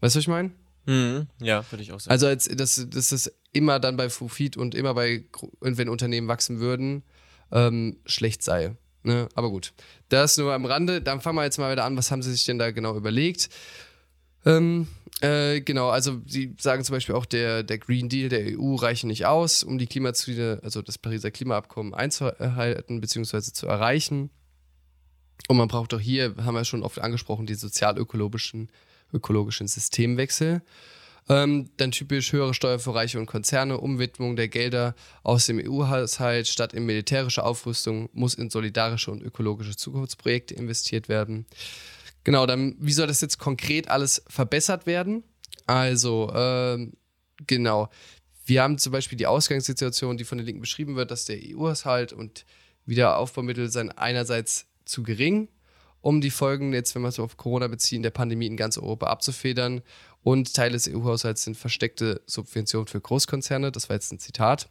[0.00, 0.50] Weißt du, was ich meine?
[0.86, 2.10] Mhm, ja, würde ich auch sagen.
[2.10, 5.24] Also, als, dass, dass es immer dann bei Profit und immer bei,
[5.60, 7.04] wenn Unternehmen wachsen würden,
[7.52, 8.76] ähm, schlecht sei.
[9.02, 9.28] Ne?
[9.34, 9.72] Aber gut,
[10.08, 11.00] das nur am Rande.
[11.02, 11.96] Dann fangen wir jetzt mal wieder an.
[11.96, 13.48] Was haben Sie sich denn da genau überlegt?
[14.44, 14.88] Ähm,
[15.20, 19.06] äh, genau, also Sie sagen zum Beispiel auch, der, der Green Deal der EU reiche
[19.06, 23.40] nicht aus, um die Klimaziele, also das Pariser Klimaabkommen einzuhalten bzw.
[23.40, 24.30] zu erreichen.
[25.48, 28.68] Und man braucht auch hier, haben wir schon oft angesprochen, die sozial-ökologischen
[29.12, 30.62] ökologischen Systemwechsel.
[31.28, 36.48] Ähm, dann typisch höhere Steuer für Reiche und Konzerne, Umwidmung der Gelder aus dem EU-Haushalt
[36.48, 41.46] statt in militärische Aufrüstung muss in solidarische und ökologische Zukunftsprojekte investiert werden.
[42.24, 45.22] Genau, dann wie soll das jetzt konkret alles verbessert werden?
[45.66, 46.94] Also, ähm,
[47.46, 47.88] genau.
[48.44, 52.12] Wir haben zum Beispiel die Ausgangssituation, die von den Linken beschrieben wird, dass der EU-Haushalt
[52.12, 52.44] und
[52.86, 55.48] Wiederaufbaumittel seien einerseits zu gering,
[56.00, 59.06] um die Folgen jetzt, wenn wir es auf Corona beziehen, der Pandemie in ganz Europa
[59.06, 59.82] abzufedern
[60.22, 63.72] und Teil des EU-Haushalts sind versteckte Subventionen für Großkonzerne.
[63.72, 64.68] Das war jetzt ein Zitat.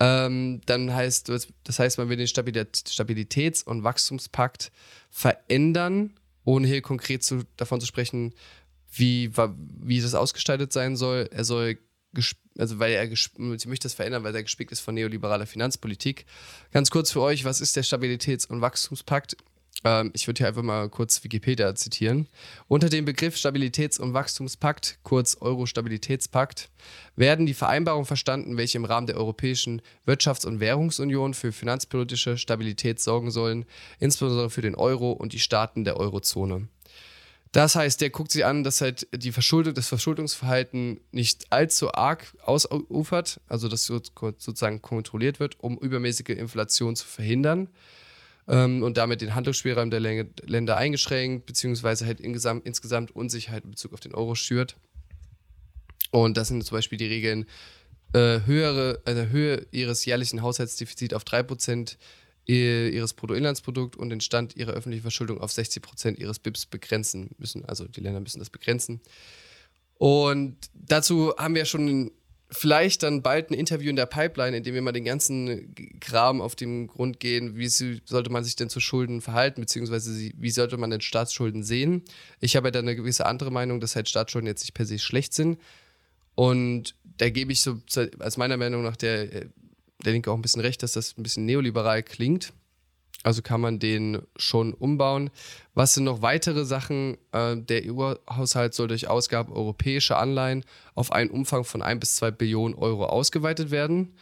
[0.00, 4.72] Ähm, dann heißt, das heißt, man will den Stabilitäts- und Wachstumspakt
[5.10, 6.14] verändern,
[6.44, 8.34] ohne hier konkret zu, davon zu sprechen,
[8.92, 9.30] wie,
[9.80, 11.28] wie das ausgestaltet sein soll.
[11.32, 11.78] Er soll
[12.58, 16.26] also weil er sie möchte das verändern, weil er gespickt ist von neoliberaler Finanzpolitik.
[16.70, 19.36] Ganz kurz für euch, was ist der Stabilitäts- und Wachstumspakt?
[19.84, 22.28] Ähm, ich würde hier einfach mal kurz Wikipedia zitieren.
[22.68, 26.70] Unter dem Begriff Stabilitäts- und Wachstumspakt, kurz Euro-Stabilitätspakt,
[27.16, 33.00] werden die Vereinbarungen verstanden, welche im Rahmen der Europäischen Wirtschafts- und Währungsunion für finanzpolitische Stabilität
[33.00, 33.64] sorgen sollen,
[33.98, 36.68] insbesondere für den Euro und die Staaten der Eurozone.
[37.52, 42.34] Das heißt, der guckt sich an, dass halt die Verschuldung, das Verschuldungsverhalten nicht allzu arg
[42.42, 47.68] ausufert, also dass sozusagen kontrolliert wird, um übermäßige Inflation zu verhindern
[48.52, 53.94] ähm, und damit den Handlungsspielraum der Länder eingeschränkt, beziehungsweise halt insgesamt, insgesamt Unsicherheit in Bezug
[53.94, 54.76] auf den Euro schürt.
[56.10, 57.46] Und das sind zum Beispiel die Regeln,
[58.12, 61.96] äh, höhere, eine Höhe ihres jährlichen Haushaltsdefizits auf 3%
[62.44, 67.64] ihres Bruttoinlandsprodukts und den Stand ihrer öffentlichen Verschuldung auf 60% ihres BIPs begrenzen müssen.
[67.64, 69.00] Also die Länder müssen das begrenzen.
[69.94, 72.10] Und dazu haben wir schon
[72.52, 76.40] vielleicht dann bald ein Interview in der Pipeline, in dem wir mal den ganzen Kram
[76.40, 80.76] auf den Grund gehen, wie sollte man sich denn zu Schulden verhalten, beziehungsweise wie sollte
[80.76, 82.02] man denn Staatsschulden sehen.
[82.40, 84.98] Ich habe ja da eine gewisse andere Meinung, dass halt Staatsschulden jetzt nicht per se
[84.98, 85.58] schlecht sind.
[86.34, 87.80] Und da gebe ich so
[88.18, 91.46] als meiner Meinung nach der, der Linke auch ein bisschen recht, dass das ein bisschen
[91.46, 92.52] neoliberal klingt.
[93.22, 95.30] Also kann man den schon umbauen.
[95.74, 97.18] Was sind noch weitere Sachen?
[97.32, 102.32] Äh, der EU-Haushalt soll durch Ausgaben europäischer Anleihen auf einen Umfang von 1 bis 2
[102.32, 104.14] Billionen Euro ausgeweitet werden.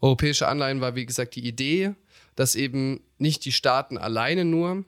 [0.00, 1.94] Europäische Anleihen war, wie gesagt, die Idee,
[2.36, 4.84] dass eben nicht die Staaten alleine nur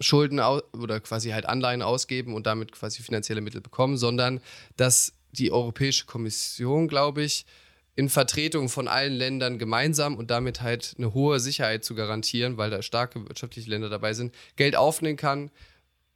[0.00, 4.40] Schulden oder quasi halt Anleihen ausgeben und damit quasi finanzielle Mittel bekommen, sondern
[4.76, 7.46] dass die Europäische Kommission, glaube ich,
[7.96, 12.70] in Vertretung von allen Ländern gemeinsam und damit halt eine hohe Sicherheit zu garantieren, weil
[12.70, 15.50] da starke wirtschaftliche Länder dabei sind, Geld aufnehmen kann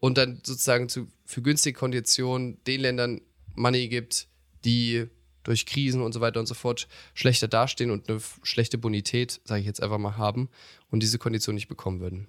[0.00, 3.20] und dann sozusagen zu, für günstige Konditionen den Ländern
[3.54, 4.26] Money gibt,
[4.64, 5.06] die
[5.44, 9.60] durch Krisen und so weiter und so fort schlechter dastehen und eine schlechte Bonität, sage
[9.60, 10.48] ich jetzt einfach mal, haben
[10.90, 12.26] und diese Kondition nicht bekommen würden.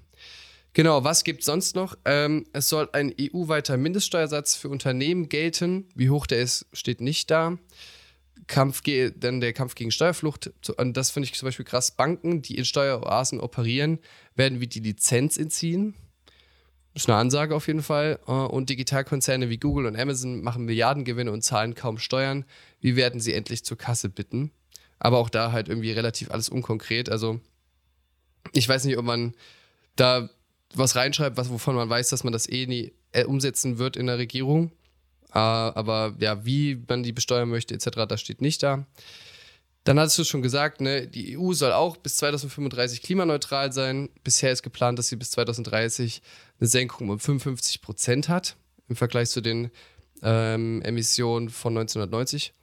[0.73, 1.97] Genau, was gibt es sonst noch?
[2.05, 5.89] Ähm, es soll ein EU-weiter Mindeststeuersatz für Unternehmen gelten.
[5.95, 7.57] Wie hoch der ist, steht nicht da.
[8.49, 8.81] Kampf
[9.17, 10.51] dann der Kampf gegen Steuerflucht.
[10.77, 11.91] Und das finde ich zum Beispiel krass.
[11.91, 13.99] Banken, die in Steueroasen operieren,
[14.35, 15.93] werden wie die Lizenz entziehen.
[16.93, 18.19] Das ist eine Ansage auf jeden Fall.
[18.27, 22.43] Äh, und Digitalkonzerne wie Google und Amazon machen Milliardengewinne und zahlen kaum Steuern.
[22.81, 24.51] Wie werden sie endlich zur Kasse bitten?
[24.97, 27.09] Aber auch da halt irgendwie relativ alles unkonkret.
[27.09, 27.39] Also
[28.51, 29.35] ich weiß nicht, ob man
[29.95, 30.29] da
[30.73, 34.07] was reinschreibt, was, wovon man weiß, dass man das eh nie äh, umsetzen wird in
[34.07, 34.71] der Regierung.
[35.31, 35.37] Uh,
[35.75, 38.85] aber ja, wie man die besteuern möchte, etc., das steht nicht da.
[39.83, 44.09] Dann hattest du schon gesagt, ne, die EU soll auch bis 2035 klimaneutral sein.
[44.23, 46.21] Bisher ist geplant, dass sie bis 2030
[46.59, 48.55] eine Senkung um 55 Prozent hat
[48.87, 49.71] im Vergleich zu den
[50.21, 52.53] ähm, Emissionen von 1990.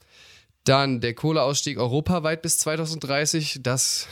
[0.65, 3.61] Dann der Kohleausstieg europaweit bis 2030.
[3.63, 4.09] Das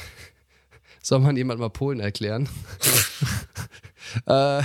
[1.03, 2.49] soll man jemand mal Polen erklären.
[4.27, 4.63] äh,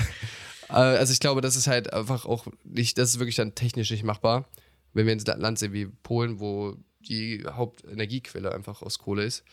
[0.70, 4.04] also ich glaube, das ist halt einfach auch nicht, das ist wirklich dann technisch nicht
[4.04, 4.48] machbar.
[4.94, 9.44] Wenn wir in ein Land sehen wie Polen, wo die Hauptenergiequelle einfach aus Kohle ist.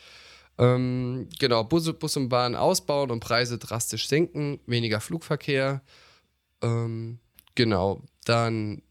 [0.59, 5.83] Ähm, genau, Bus, Bus und Bahn ausbauen und Preise drastisch senken, weniger Flugverkehr.
[6.63, 7.19] Ähm,
[7.55, 8.83] genau, dann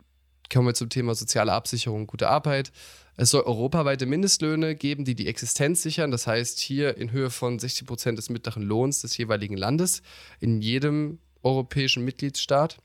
[0.52, 2.72] kommen wir zum Thema soziale Absicherung, gute Arbeit.
[3.18, 6.12] Es soll europaweite Mindestlöhne geben, die die Existenz sichern.
[6.12, 10.02] Das heißt, hier in Höhe von 60 Prozent des mittleren Lohns des jeweiligen Landes
[10.40, 12.78] in jedem europäischen Mitgliedstaat.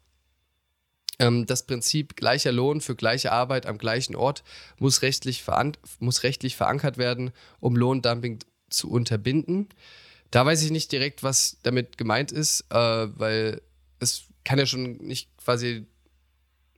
[1.18, 4.44] Ähm, das Prinzip gleicher Lohn für gleiche Arbeit am gleichen Ort
[4.78, 5.44] muss rechtlich,
[5.98, 9.68] muss rechtlich verankert werden, um Lohndumping zu unterbinden.
[10.30, 12.76] Da weiß ich nicht direkt, was damit gemeint ist, äh,
[13.18, 13.60] weil
[13.98, 15.86] es kann ja schon nicht quasi,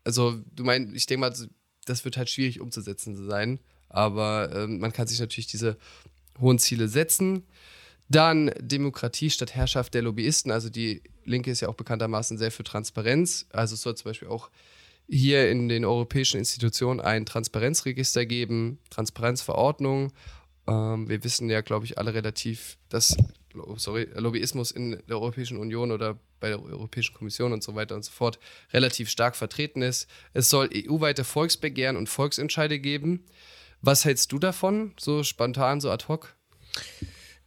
[0.04, 1.34] also du meinst, ich denke mal,
[1.84, 5.76] das wird halt schwierig umzusetzen sein, aber äh, man kann sich natürlich diese
[6.40, 7.44] hohen Ziele setzen.
[8.08, 10.50] Dann Demokratie statt Herrschaft der Lobbyisten.
[10.50, 13.46] Also die Linke ist ja auch bekanntermaßen sehr für Transparenz.
[13.52, 14.50] Also es soll zum Beispiel auch
[15.08, 20.12] hier in den europäischen Institutionen ein Transparenzregister geben, Transparenzverordnung.
[20.66, 23.16] Ähm, wir wissen ja, glaube ich, alle relativ, dass
[23.54, 27.94] oh, sorry, Lobbyismus in der Europäischen Union oder bei der Europäischen Kommission und so weiter
[27.94, 28.38] und so fort
[28.72, 30.08] relativ stark vertreten ist.
[30.32, 33.24] Es soll EU-weite Volksbegehren und Volksentscheide geben.
[33.80, 36.34] Was hältst du davon, so spontan, so ad hoc?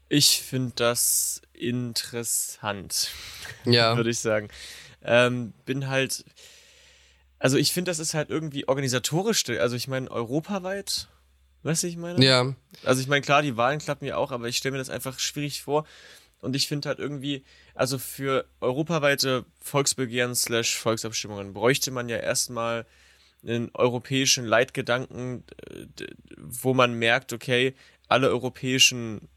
[0.09, 3.09] Ich finde das interessant.
[3.65, 3.95] Ja.
[3.97, 4.49] Würde ich sagen.
[5.03, 6.23] Ähm, bin halt.
[7.39, 9.43] Also ich finde, das ist halt irgendwie organisatorisch.
[9.49, 11.07] Also ich meine, europaweit,
[11.63, 12.23] weißt du, ich meine?
[12.23, 12.53] Ja.
[12.83, 15.17] Also ich meine, klar, die Wahlen klappen ja auch, aber ich stelle mir das einfach
[15.17, 15.85] schwierig vor.
[16.41, 22.85] Und ich finde halt irgendwie, also für europaweite Volksbegehren slash Volksabstimmungen bräuchte man ja erstmal
[23.43, 25.43] einen europäischen Leitgedanken,
[26.37, 27.75] wo man merkt, okay,
[28.07, 29.27] alle europäischen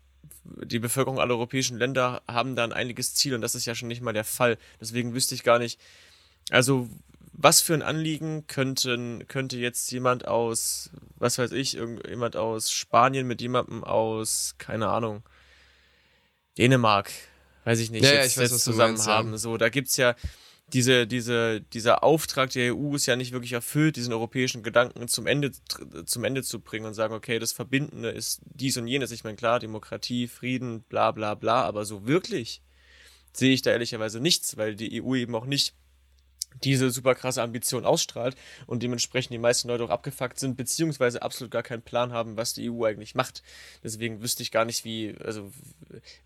[0.64, 3.88] die Bevölkerung aller europäischen Länder haben da ein einiges Ziel und das ist ja schon
[3.88, 4.58] nicht mal der Fall.
[4.80, 5.80] Deswegen wüsste ich gar nicht,
[6.50, 6.88] also
[7.32, 13.26] was für ein Anliegen könnten, könnte jetzt jemand aus, was weiß ich, jemand aus Spanien
[13.26, 15.22] mit jemandem aus, keine Ahnung,
[16.58, 17.12] Dänemark,
[17.64, 19.30] weiß ich nicht, ja, jetzt, ja, ich weiß, zusammen meinst, haben.
[19.32, 19.38] Ja.
[19.38, 20.16] So, da gibt es ja
[20.72, 25.26] diese, diese, dieser Auftrag der EU ist ja nicht wirklich erfüllt, diesen europäischen Gedanken zum
[25.26, 25.52] Ende,
[26.04, 29.10] zum Ende zu bringen und sagen, okay, das Verbindende ist dies und jenes.
[29.10, 32.62] Ich meine, klar, Demokratie, Frieden, bla bla bla, aber so wirklich
[33.32, 35.74] sehe ich da ehrlicherweise nichts, weil die EU eben auch nicht
[36.64, 41.50] diese super krasse Ambition ausstrahlt und dementsprechend die meisten Leute auch abgefuckt sind, beziehungsweise absolut
[41.50, 43.42] gar keinen Plan haben, was die EU eigentlich macht.
[43.84, 45.52] Deswegen wüsste ich gar nicht, wie, also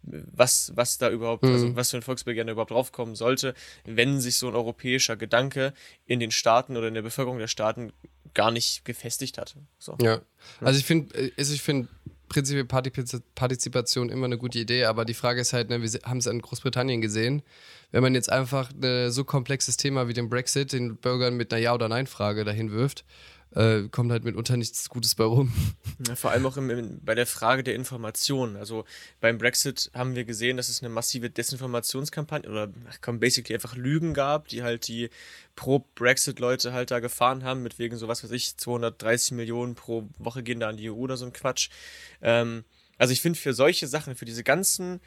[0.02, 1.62] was, was da überhaupt, also mhm.
[1.64, 3.54] also was für ein Volksbegehren da überhaupt draufkommen sollte,
[3.85, 5.74] wenn sich so ein europäischer Gedanke
[6.06, 7.92] in den Staaten oder in der Bevölkerung der Staaten
[8.35, 9.56] gar nicht gefestigt hat.
[9.78, 9.96] So.
[10.00, 10.22] Ja.
[10.61, 11.88] Also ich finde, äh, also ich finde
[12.33, 16.27] prinzipiell Partizipation immer eine gute Idee, aber die Frage ist halt, ne, wir haben es
[16.27, 17.42] in Großbritannien gesehen,
[17.90, 21.61] wenn man jetzt einfach ein so komplexes Thema wie den Brexit den Bürgern mit einer
[21.61, 23.05] Ja- oder Nein-Frage dahin wirft,
[23.55, 25.53] äh, kommt halt mitunter nichts Gutes bei rum.
[26.09, 28.57] Ja, vor allem auch im, im, bei der Frage der Information.
[28.57, 28.85] Also
[29.21, 34.12] beim Brexit haben wir gesehen, dass es eine massive Desinformationskampagne oder komm, basically einfach Lügen
[34.12, 35.11] gab, die halt die
[35.55, 40.43] Pro-Brexit-Leute halt da gefahren haben, mit wegen so was weiß ich, 230 Millionen pro Woche
[40.43, 41.69] gehen da an die EU oder so ein Quatsch.
[42.21, 42.65] Ähm,
[42.99, 45.01] also ich finde für solche Sachen, für diese ganzen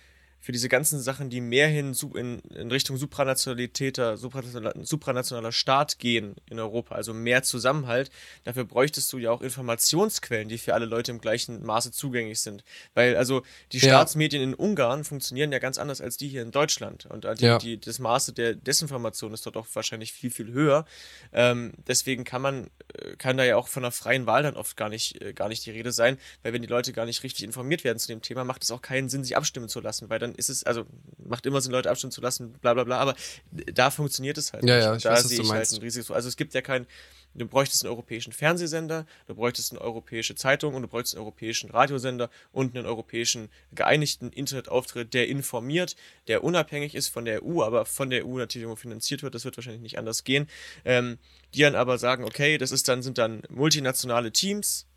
[0.45, 6.35] für diese ganzen Sachen, die mehr hin in, in Richtung Supranationalitäter, supranationaler, supranationaler Staat gehen
[6.47, 8.11] in Europa, also mehr Zusammenhalt,
[8.43, 12.63] dafür bräuchtest du ja auch Informationsquellen, die für alle Leute im gleichen Maße zugänglich sind.
[12.93, 13.85] Weil also die ja.
[13.85, 17.07] Staatsmedien in Ungarn funktionieren ja ganz anders als die hier in Deutschland.
[17.07, 17.57] Und die, ja.
[17.57, 20.85] die, das Maße der Desinformation ist dort auch wahrscheinlich viel, viel höher.
[21.33, 24.77] Ähm, deswegen kann man, äh, kann da ja auch von einer freien Wahl dann oft
[24.77, 27.45] gar nicht, äh, gar nicht die Rede sein, weil wenn die Leute gar nicht richtig
[27.45, 30.19] informiert werden zu dem Thema, macht es auch keinen Sinn, sich abstimmen zu lassen, weil
[30.19, 30.85] dann ist es, also
[31.17, 33.15] macht immer Sinn, Leute abstimmen zu lassen, bla bla bla, aber
[33.51, 34.85] da funktioniert es halt ja, nicht.
[34.85, 36.11] Ja, ich da weiß, sehe ich halt ein riesiges.
[36.11, 36.85] Also es gibt ja kein,
[37.33, 41.69] du bräuchtest einen europäischen Fernsehsender, du bräuchtest eine europäische Zeitung und du bräuchtest einen europäischen
[41.71, 45.95] Radiosender und einen europäischen geeinigten Internetauftritt, der informiert,
[46.27, 49.45] der unabhängig ist von der EU, aber von der EU natürlich irgendwo finanziert wird, das
[49.45, 50.47] wird wahrscheinlich nicht anders gehen.
[50.83, 51.17] Ähm,
[51.53, 54.87] die dann aber sagen, okay, das ist dann, sind dann multinationale Teams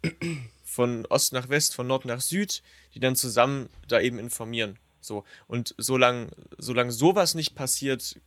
[0.64, 2.62] von Ost nach West, von Nord nach Süd,
[2.94, 4.78] die dann zusammen da eben informieren.
[5.00, 5.24] So.
[5.46, 8.20] Und solange, solange sowas nicht passiert,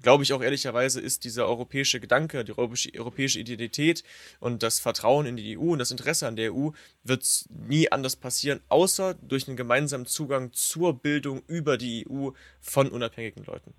[0.00, 4.04] glaube ich auch ehrlicherweise, ist dieser europäische Gedanke, die europäische, europäische Identität
[4.40, 6.70] und das Vertrauen in die EU und das Interesse an der EU
[7.04, 12.88] wird nie anders passieren, außer durch einen gemeinsamen Zugang zur Bildung über die EU von
[12.88, 13.74] unabhängigen Leuten.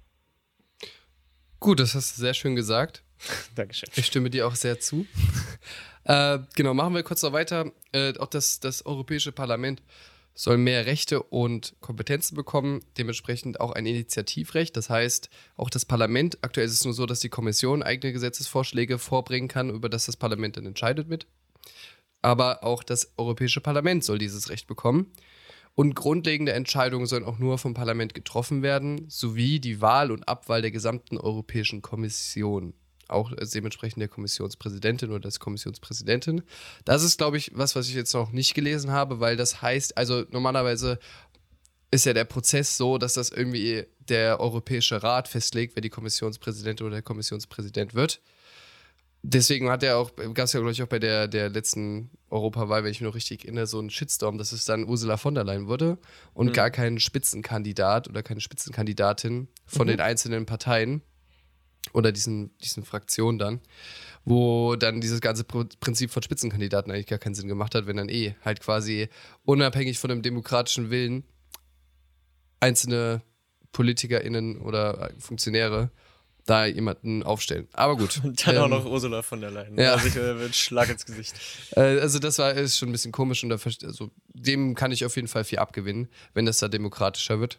[1.59, 3.03] Gut, das hast du sehr schön gesagt.
[3.55, 3.89] Dankeschön.
[3.95, 5.05] Ich stimme dir auch sehr zu.
[6.05, 7.71] äh, genau, machen wir kurz noch weiter.
[7.91, 9.81] Äh, auch das, das Europäische Parlament
[10.33, 14.75] soll mehr Rechte und Kompetenzen bekommen, dementsprechend auch ein Initiativrecht.
[14.77, 18.99] Das heißt, auch das Parlament, aktuell ist es nur so, dass die Kommission eigene Gesetzesvorschläge
[18.99, 21.27] vorbringen kann, über das das Parlament dann entscheidet mit.
[22.21, 25.11] Aber auch das Europäische Parlament soll dieses Recht bekommen.
[25.75, 30.61] Und grundlegende Entscheidungen sollen auch nur vom Parlament getroffen werden, sowie die Wahl und Abwahl
[30.61, 32.73] der gesamten Europäischen Kommission
[33.09, 36.43] auch dementsprechend der Kommissionspräsidentin oder des Kommissionspräsidentin.
[36.85, 39.97] Das ist, glaube ich, was, was ich jetzt noch nicht gelesen habe, weil das heißt,
[39.97, 40.99] also normalerweise
[41.91, 46.85] ist ja der Prozess so, dass das irgendwie der Europäische Rat festlegt, wer die Kommissionspräsidentin
[46.85, 48.21] oder der Kommissionspräsident wird.
[49.21, 52.83] Deswegen hat er auch, gab es ja, glaube ich, auch bei der, der letzten Europawahl,
[52.83, 55.43] wenn ich mich noch richtig erinnere, so einen Shitstorm, dass es dann Ursula von der
[55.43, 55.97] Leyen wurde
[56.33, 56.53] und mhm.
[56.53, 59.91] gar kein Spitzenkandidat oder keine Spitzenkandidatin von mhm.
[59.91, 61.01] den einzelnen Parteien
[61.93, 63.61] oder diesen, diesen Fraktionen dann,
[64.25, 68.09] wo dann dieses ganze Prinzip von Spitzenkandidaten eigentlich gar keinen Sinn gemacht hat, wenn dann
[68.09, 69.09] eh halt quasi
[69.45, 71.23] unabhängig von dem demokratischen Willen
[72.59, 73.21] einzelne
[73.71, 75.91] PolitikerInnen oder Funktionäre
[76.45, 77.67] da jemanden aufstellen.
[77.73, 78.21] Aber gut.
[78.23, 79.77] Und dann ähm, auch noch Ursula von der Leyen.
[79.77, 79.93] Ja.
[79.93, 81.35] Also ich, äh, Schlag ins Gesicht.
[81.75, 85.05] Äh, also das war ist schon ein bisschen komisch und da, also dem kann ich
[85.05, 87.57] auf jeden Fall viel abgewinnen, wenn das da demokratischer wird.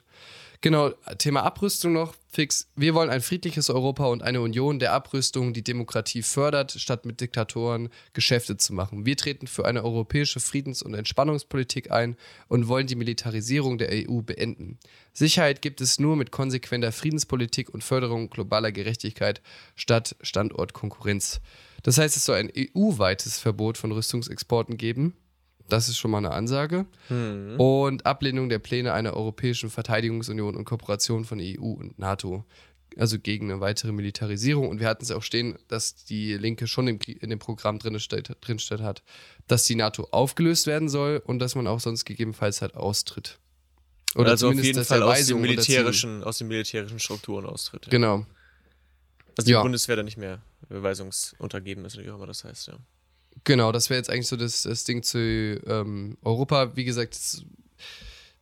[0.63, 2.69] Genau, Thema Abrüstung noch fix.
[2.77, 7.23] Wir wollen ein friedliches Europa und eine Union der Abrüstung, die Demokratie fördert, statt mit
[7.23, 9.07] Diktatoren Geschäfte zu machen.
[9.07, 12.15] Wir treten für eine europäische Friedens- und Entspannungspolitik ein
[12.49, 14.79] und wollen die Militarisierung der EU beenden.
[15.15, 19.41] Sicherheit gibt es nur mit konsequenter Friedenspolitik und Förderung globaler Gerechtigkeit
[19.77, 21.41] statt Standortkonkurrenz.
[21.83, 25.15] Das heißt, es soll ein EU-weites Verbot von Rüstungsexporten geben.
[25.73, 26.87] Das ist schon mal eine Ansage.
[27.09, 27.59] Mhm.
[27.59, 32.45] Und Ablehnung der Pläne einer europäischen Verteidigungsunion und Kooperation von EU und NATO.
[32.97, 34.69] Also gegen eine weitere Militarisierung.
[34.69, 37.99] Und wir hatten es auch stehen, dass die Linke schon im, in dem Programm drin
[38.01, 39.03] steht, drin steht hat,
[39.47, 43.39] dass die NATO aufgelöst werden soll und dass man auch sonst gegebenenfalls halt austritt.
[44.17, 47.87] Oder also auf jeden Fall aus den, militärischen, aus den militärischen Strukturen austritt.
[47.87, 47.91] Ja.
[47.91, 48.27] Genau.
[49.39, 49.63] Also die ja.
[49.63, 52.75] Bundeswehr dann nicht mehr beweisungsuntergeben ist, wie auch immer das heißt, ja.
[53.45, 56.77] Genau, das wäre jetzt eigentlich so das, das Ding zu ähm, Europa.
[56.77, 57.45] Wie gesagt, das,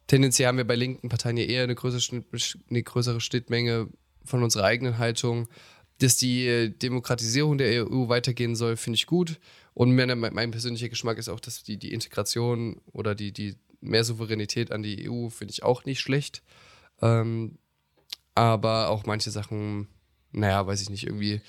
[0.07, 2.24] tendenziell haben wir bei linken Parteien ja eher eine größere,
[2.68, 3.88] eine größere Schnittmenge
[4.24, 5.48] von unserer eigenen Haltung.
[6.01, 9.40] Dass die Demokratisierung der EU weitergehen soll, finde ich gut.
[9.74, 14.05] Und mein, mein, persönlicher Geschmack ist auch, dass die, die Integration oder die, die mehr
[14.05, 16.42] Souveränität an die EU finde ich auch nicht schlecht.
[17.01, 17.59] Ähm,
[18.35, 19.88] aber auch manche Sachen,
[20.33, 21.40] naja, weiß ich nicht, irgendwie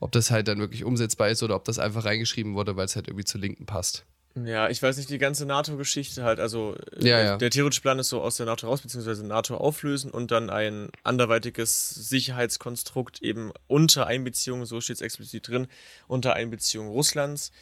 [0.00, 2.96] ob das halt dann wirklich umsetzbar ist oder ob das einfach reingeschrieben wurde, weil es
[2.96, 4.04] halt irgendwie zur Linken passt.
[4.36, 7.36] Ja, ich weiß nicht, die ganze NATO-Geschichte halt, also äh, ja, der, ja.
[7.36, 10.88] der theoretische Plan ist so aus der NATO raus, beziehungsweise NATO auflösen und dann ein
[11.04, 15.68] anderweitiges Sicherheitskonstrukt eben unter Einbeziehung, so steht es explizit drin,
[16.08, 17.52] unter Einbeziehung Russlands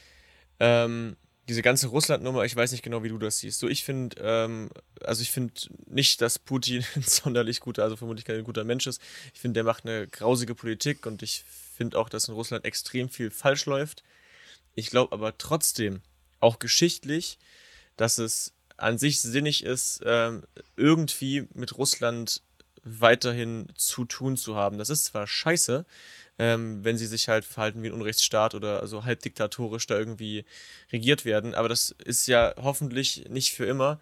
[0.61, 1.17] Ähm,
[1.49, 3.59] diese ganze Russland-Nummer, ich weiß nicht genau, wie du das siehst.
[3.59, 4.71] So, ich finde, ähm,
[5.03, 5.53] also ich finde
[5.87, 9.03] nicht, dass Putin ein sonderlich guter, also vermutlich kein guter Mensch ist.
[9.35, 11.45] Ich finde, der macht eine grausige Politik und ich
[11.83, 14.05] finde auch, dass in Russland extrem viel falsch läuft.
[14.77, 16.01] Ich glaube aber trotzdem,
[16.39, 17.39] auch geschichtlich,
[17.97, 20.45] dass es an sich sinnig ist, ähm,
[20.77, 22.43] irgendwie mit Russland
[22.85, 24.79] weiterhin zu tun zu haben.
[24.79, 25.85] Das ist zwar scheiße,
[26.39, 30.45] ähm, wenn sie sich halt verhalten wie ein Unrechtsstaat oder also halb diktatorisch da irgendwie
[30.93, 34.01] regiert werden, aber das ist ja hoffentlich nicht für immer.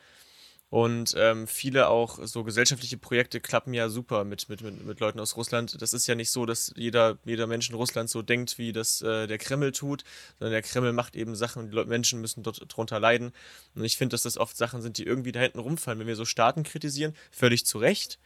[0.71, 5.19] Und ähm, viele auch so gesellschaftliche Projekte klappen ja super mit, mit, mit, mit Leuten
[5.19, 5.83] aus Russland.
[5.83, 9.03] Das ist ja nicht so, dass jeder, jeder Mensch in Russland so denkt, wie das
[9.03, 10.05] äh, der Kreml tut,
[10.39, 13.33] sondern der Kreml macht eben Sachen und die Menschen müssen dort drunter leiden.
[13.75, 15.99] Und ich finde, dass das oft Sachen sind, die irgendwie da hinten rumfallen.
[15.99, 18.21] Wenn wir so Staaten kritisieren, völlig zu Recht,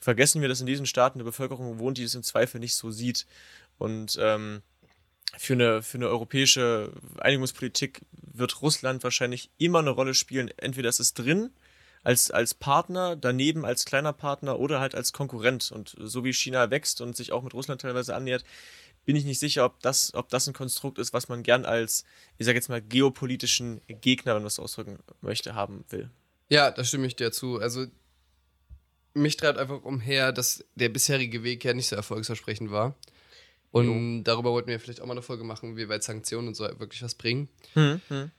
[0.00, 2.90] vergessen wir, dass in diesen Staaten eine Bevölkerung wohnt, die das im Zweifel nicht so
[2.90, 3.26] sieht.
[3.76, 4.62] Und ähm,
[5.36, 10.50] für eine, für eine europäische Einigungspolitik wird Russland wahrscheinlich immer eine Rolle spielen.
[10.56, 11.50] Entweder ist es drin
[12.02, 15.70] als, als Partner, daneben als kleiner Partner oder halt als Konkurrent.
[15.72, 18.44] Und so wie China wächst und sich auch mit Russland teilweise annähert,
[19.04, 22.04] bin ich nicht sicher, ob das, ob das ein Konstrukt ist, was man gern als,
[22.38, 26.10] ich sage jetzt mal, geopolitischen Gegner, wenn man das ausdrücken möchte, haben will.
[26.48, 27.58] Ja, da stimme ich dir zu.
[27.58, 27.86] Also
[29.14, 32.94] mich treibt einfach umher, dass der bisherige Weg ja nicht so erfolgsversprechend war.
[33.70, 34.22] Und jo.
[34.22, 37.02] darüber wollten wir vielleicht auch mal eine Folge machen, wie weit Sanktionen und so wirklich
[37.02, 37.48] was bringen.
[37.72, 38.30] Hm, hm.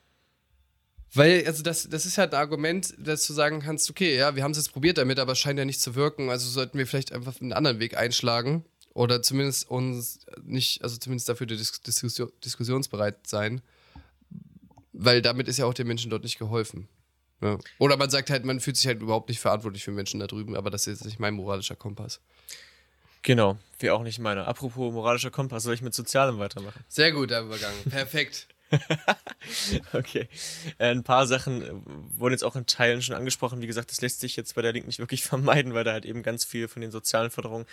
[1.14, 4.44] Weil, also das, das ist halt ein Argument, dass du sagen kannst, okay, ja, wir
[4.44, 6.88] haben es jetzt probiert damit, aber es scheint ja nicht zu wirken, also sollten wir
[6.88, 12.32] vielleicht einfach einen anderen Weg einschlagen oder zumindest uns nicht, also zumindest dafür Dis Diskussion,
[12.44, 13.62] diskussionsbereit sein,
[14.92, 16.88] weil damit ist ja auch den Menschen dort nicht geholfen.
[17.42, 17.60] Ja.
[17.78, 20.56] Oder man sagt halt, man fühlt sich halt überhaupt nicht verantwortlich für Menschen da drüben,
[20.56, 22.22] aber das ist jetzt nicht mein moralischer Kompass.
[23.22, 24.48] Genau, wie auch nicht meiner.
[24.48, 26.84] Apropos moralischer Kompass, soll ich mit Sozialem weitermachen?
[26.88, 27.74] Sehr gut, der Übergang.
[27.90, 28.48] Perfekt.
[29.94, 30.28] okay.
[30.78, 31.72] Äh, ein paar Sachen äh,
[32.18, 33.62] wurden jetzt auch in Teilen schon angesprochen.
[33.62, 36.06] Wie gesagt, das lässt sich jetzt bei der Link nicht wirklich vermeiden, weil da halt
[36.06, 37.66] eben ganz viel von den sozialen Förderungen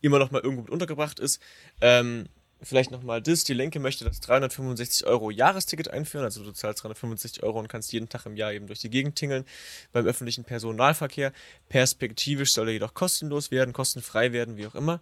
[0.00, 1.40] immer noch mal irgendwo mit untergebracht ist.
[1.80, 2.28] Ähm,
[2.62, 3.44] vielleicht nochmal das.
[3.44, 6.24] Die Linke möchte das 365 Euro Jahresticket einführen.
[6.24, 9.16] Also du zahlst 365 Euro und kannst jeden Tag im Jahr eben durch die Gegend
[9.16, 9.44] tingeln
[9.92, 11.32] beim öffentlichen Personalverkehr.
[11.68, 15.00] Perspektivisch soll er jedoch kostenlos werden, kostenfrei werden, wie auch immer.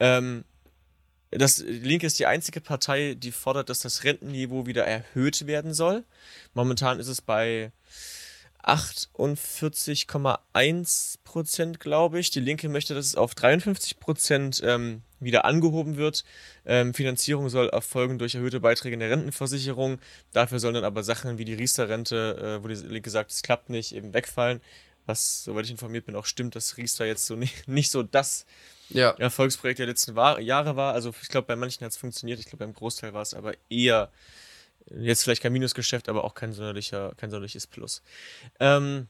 [0.00, 0.44] Ähm,
[1.36, 6.04] das Linke ist die einzige Partei, die fordert, dass das Rentenniveau wieder erhöht werden soll.
[6.54, 7.72] Momentan ist es bei
[8.64, 12.30] 48,1 Prozent, glaube ich.
[12.30, 16.24] Die Linke möchte, dass es auf 53 Prozent ähm, wieder angehoben wird.
[16.64, 19.98] Ähm, Finanzierung soll erfolgen durch erhöhte Beiträge in der Rentenversicherung.
[20.32, 23.68] Dafür sollen dann aber Sachen wie die Riester-Rente, äh, wo die Linke sagt, es klappt
[23.68, 24.62] nicht, eben wegfallen.
[25.06, 28.46] Was, soweit ich informiert bin, auch stimmt, dass Riester jetzt so nicht, nicht so das
[28.90, 29.10] ja.
[29.12, 30.94] Erfolgsprojekt der letzten Jahre war.
[30.94, 33.54] Also ich glaube, bei manchen hat es funktioniert, ich glaube, beim Großteil war es aber
[33.68, 34.10] eher
[34.90, 38.02] jetzt vielleicht kein Minusgeschäft, aber auch kein sonderlicher, kein sonderliches Plus.
[38.60, 39.08] Ähm,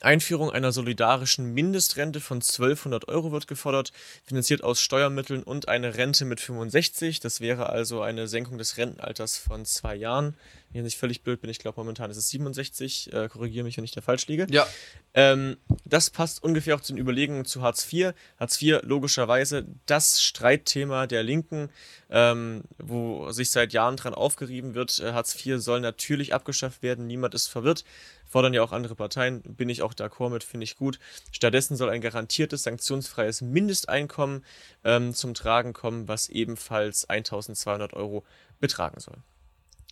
[0.00, 3.92] Einführung einer solidarischen Mindestrente von 1200 Euro wird gefordert,
[4.24, 7.20] finanziert aus Steuermitteln und eine Rente mit 65.
[7.20, 10.36] Das wäre also eine Senkung des Rentenalters von zwei Jahren.
[10.70, 13.12] Wenn ich nicht völlig blöd bin, ich glaube momentan ist es 67.
[13.12, 14.46] Äh, Korrigiere mich, wenn ich da falsch liege.
[14.50, 14.66] Ja.
[15.14, 18.12] Ähm, das passt ungefähr auch zu den Überlegungen zu Hartz IV.
[18.38, 21.70] Hartz IV logischerweise das Streitthema der Linken,
[22.10, 25.00] ähm, wo sich seit Jahren dran aufgerieben wird.
[25.00, 27.06] Äh, Hartz IV soll natürlich abgeschafft werden.
[27.06, 27.84] Niemand ist verwirrt
[28.28, 30.98] fordern ja auch andere Parteien, bin ich auch d'accord mit, finde ich gut.
[31.32, 34.44] Stattdessen soll ein garantiertes, sanktionsfreies Mindesteinkommen
[34.84, 38.24] ähm, zum Tragen kommen, was ebenfalls 1200 Euro
[38.60, 39.16] betragen soll.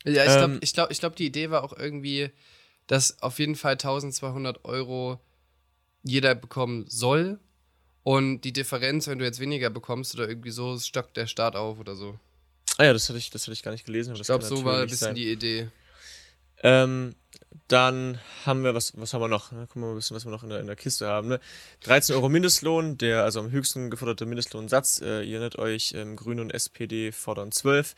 [0.04, 2.30] Ja, ich glaube, ähm, ich glaub, ich glaub, die Idee war auch irgendwie,
[2.86, 5.20] dass auf jeden Fall 1200 Euro
[6.02, 7.40] jeder bekommen soll.
[8.04, 11.80] Und die Differenz, wenn du jetzt weniger bekommst oder irgendwie so, stockt der Staat auf
[11.80, 12.16] oder so.
[12.78, 14.14] Ah ja, das hatte ich, das hatte ich gar nicht gelesen.
[14.14, 15.14] Ich glaube, so war ein bisschen sein.
[15.16, 15.68] die Idee.
[16.62, 17.14] Ähm,
[17.68, 19.50] dann haben wir, was, was haben wir noch?
[19.50, 21.28] Gucken wir mal ein bisschen, was wir noch in der, in der Kiste haben.
[21.28, 21.40] Ne?
[21.80, 25.00] 13 Euro Mindestlohn, der also am höchsten geforderte Mindestlohnsatz.
[25.00, 27.94] Äh, ihr erinnert euch, ähm, Grüne und SPD fordern 12.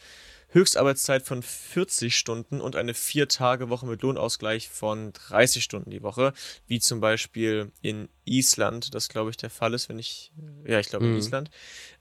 [0.50, 6.32] Höchstarbeitszeit von 40 Stunden und eine Vier-Tage-Woche mit Lohnausgleich von 30 Stunden die Woche,
[6.66, 10.32] wie zum Beispiel in Island, das glaube ich der Fall ist, wenn ich,
[10.64, 11.12] ja, ich glaube mhm.
[11.12, 11.50] in Island.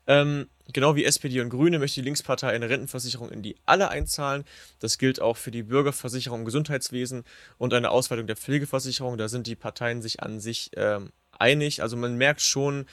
[0.07, 4.45] Ähm, genau wie SPD und Grüne möchte die Linkspartei eine Rentenversicherung in die alle einzahlen.
[4.79, 7.23] Das gilt auch für die Bürgerversicherung im Gesundheitswesen
[7.57, 9.17] und eine Ausweitung der Pflegeversicherung.
[9.17, 11.81] Da sind die Parteien sich an sich ähm, einig.
[11.81, 12.85] Also man merkt schon,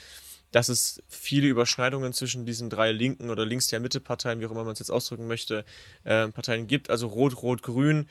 [0.51, 4.53] dass es viele Überschneidungen zwischen diesen drei linken oder links der Mitte Parteien, wie auch
[4.53, 5.65] immer man es jetzt ausdrücken möchte,
[6.05, 6.91] äh, Parteien gibt.
[6.91, 8.09] Also Rot, Rot, Grün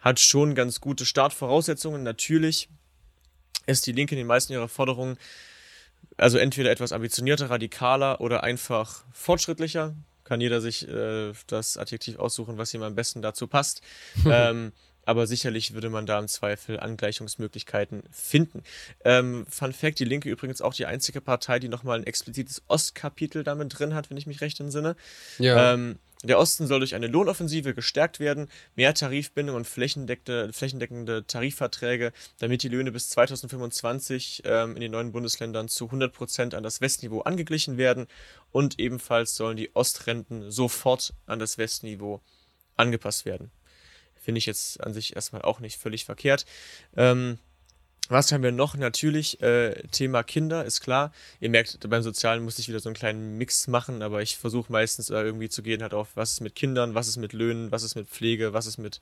[0.00, 2.02] hat schon ganz gute Startvoraussetzungen.
[2.02, 2.68] Natürlich
[3.66, 5.16] ist die Linke in den meisten ihrer Forderungen
[6.16, 9.94] also entweder etwas ambitionierter, radikaler oder einfach fortschrittlicher.
[10.24, 13.80] kann jeder sich äh, das Adjektiv aussuchen, was ihm am besten dazu passt.
[14.26, 14.72] ähm,
[15.06, 18.62] aber sicherlich würde man da im Zweifel Angleichungsmöglichkeiten finden.
[19.04, 23.42] Ähm, Fun Fact: Die Linke übrigens auch die einzige Partei, die nochmal ein explizites Ostkapitel
[23.42, 24.96] damit drin hat, wenn ich mich recht entsinne.
[25.38, 25.72] Ja.
[25.72, 32.12] Ähm, der Osten soll durch eine Lohnoffensive gestärkt werden, mehr Tarifbindung und flächendeckende, flächendeckende Tarifverträge,
[32.38, 36.80] damit die Löhne bis 2025 ähm, in den neuen Bundesländern zu 100 Prozent an das
[36.80, 38.06] Westniveau angeglichen werden
[38.50, 42.22] und ebenfalls sollen die Ostrenten sofort an das Westniveau
[42.76, 43.50] angepasst werden.
[44.26, 46.46] Finde ich jetzt an sich erstmal auch nicht völlig verkehrt.
[46.96, 47.38] Ähm,
[48.08, 48.76] was haben wir noch?
[48.76, 51.12] Natürlich, äh, Thema Kinder ist klar.
[51.38, 54.72] Ihr merkt, beim Sozialen muss ich wieder so einen kleinen Mix machen, aber ich versuche
[54.72, 57.70] meistens äh, irgendwie zu gehen halt auf, was ist mit Kindern, was ist mit Löhnen,
[57.70, 59.00] was ist mit Pflege, was ist mit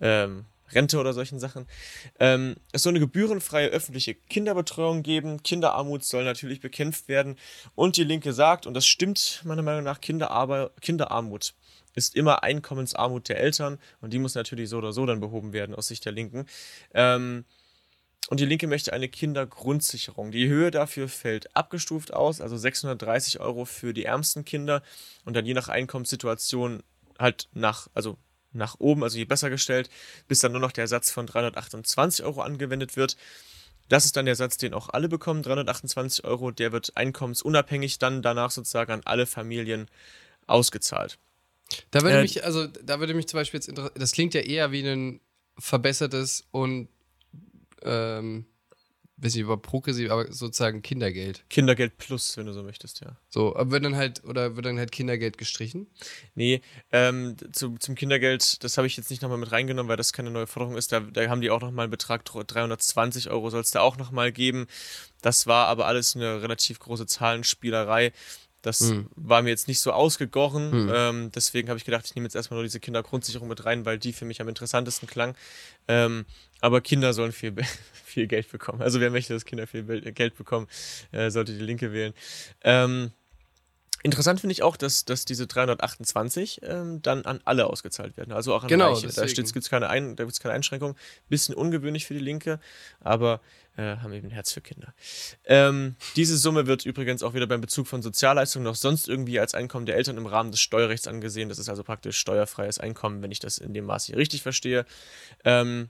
[0.00, 1.66] ähm, Rente oder solchen Sachen.
[2.18, 5.42] Ähm, es soll eine gebührenfreie öffentliche Kinderbetreuung geben.
[5.42, 7.36] Kinderarmut soll natürlich bekämpft werden.
[7.74, 11.52] Und die Linke sagt, und das stimmt meiner Meinung nach, Kinderarmut
[11.94, 15.74] ist immer Einkommensarmut der Eltern und die muss natürlich so oder so dann behoben werden
[15.74, 16.46] aus Sicht der Linken.
[16.92, 17.44] Ähm,
[18.30, 20.30] und die Linke möchte eine Kindergrundsicherung.
[20.30, 24.82] Die Höhe dafür fällt abgestuft aus, also 630 Euro für die ärmsten Kinder
[25.24, 26.82] und dann je nach Einkommenssituation
[27.18, 28.16] halt nach, also
[28.52, 29.90] nach oben, also je besser gestellt,
[30.26, 33.16] bis dann nur noch der Satz von 328 Euro angewendet wird.
[33.88, 36.50] Das ist dann der Satz, den auch alle bekommen, 328 Euro.
[36.50, 39.88] Der wird einkommensunabhängig dann danach sozusagen an alle Familien
[40.46, 41.18] ausgezahlt.
[41.90, 44.40] Da würde äh, mich, also da würde mich zum Beispiel jetzt interessieren, das klingt ja
[44.40, 45.20] eher wie ein
[45.58, 46.88] verbessertes und
[47.82, 48.46] ähm,
[49.16, 51.44] weiß nicht, über progressiv, aber sozusagen Kindergeld.
[51.48, 53.16] Kindergeld plus, wenn du so möchtest, ja.
[53.28, 55.86] So, aber wird dann halt, oder wird dann halt Kindergeld gestrichen?
[56.34, 60.12] Nee, ähm, zu, zum Kindergeld, das habe ich jetzt nicht nochmal mit reingenommen, weil das
[60.12, 60.90] keine neue Forderung ist.
[60.90, 64.32] Da, da haben die auch nochmal einen Betrag, 320 Euro soll es da auch nochmal
[64.32, 64.66] geben.
[65.22, 68.12] Das war aber alles eine relativ große Zahlenspielerei.
[68.66, 69.08] Das mhm.
[69.14, 70.84] war mir jetzt nicht so ausgegoren.
[70.84, 70.92] Mhm.
[70.94, 73.98] Ähm, deswegen habe ich gedacht, ich nehme jetzt erstmal nur diese Kindergrundsicherung mit rein, weil
[73.98, 75.34] die für mich am interessantesten klang.
[75.86, 76.24] Ähm,
[76.60, 77.54] aber Kinder sollen viel,
[78.04, 78.80] viel Geld bekommen.
[78.80, 80.66] Also wer möchte, dass Kinder viel Geld bekommen,
[81.12, 82.14] äh, sollte die Linke wählen.
[82.62, 83.12] Ähm,
[84.04, 88.54] Interessant finde ich auch, dass, dass diese 328 ähm, dann an alle ausgezahlt werden, also
[88.54, 89.08] auch an genau, Reiche.
[89.08, 90.94] Da gibt es keine, Ein keine Einschränkung.
[91.30, 92.60] Bisschen ungewöhnlich für die Linke,
[93.00, 93.40] aber
[93.78, 94.92] äh, haben eben ein Herz für Kinder.
[95.46, 99.54] Ähm, diese Summe wird übrigens auch wieder beim Bezug von Sozialleistungen noch sonst irgendwie als
[99.54, 101.48] Einkommen der Eltern im Rahmen des Steuerrechts angesehen.
[101.48, 104.84] Das ist also praktisch steuerfreies Einkommen, wenn ich das in dem Maße hier richtig verstehe.
[105.46, 105.88] Ähm,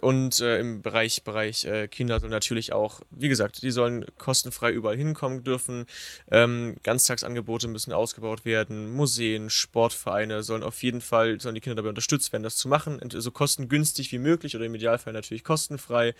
[0.00, 4.72] und äh, im Bereich, Bereich äh, Kinder soll natürlich auch, wie gesagt, die sollen kostenfrei
[4.72, 5.86] überall hinkommen dürfen.
[6.30, 8.92] Ähm, Ganztagsangebote müssen ausgebaut werden.
[8.92, 13.00] Museen, Sportvereine sollen auf jeden Fall, sollen die Kinder dabei unterstützt werden, das zu machen.
[13.12, 16.14] So kostengünstig wie möglich oder im Idealfall natürlich kostenfrei.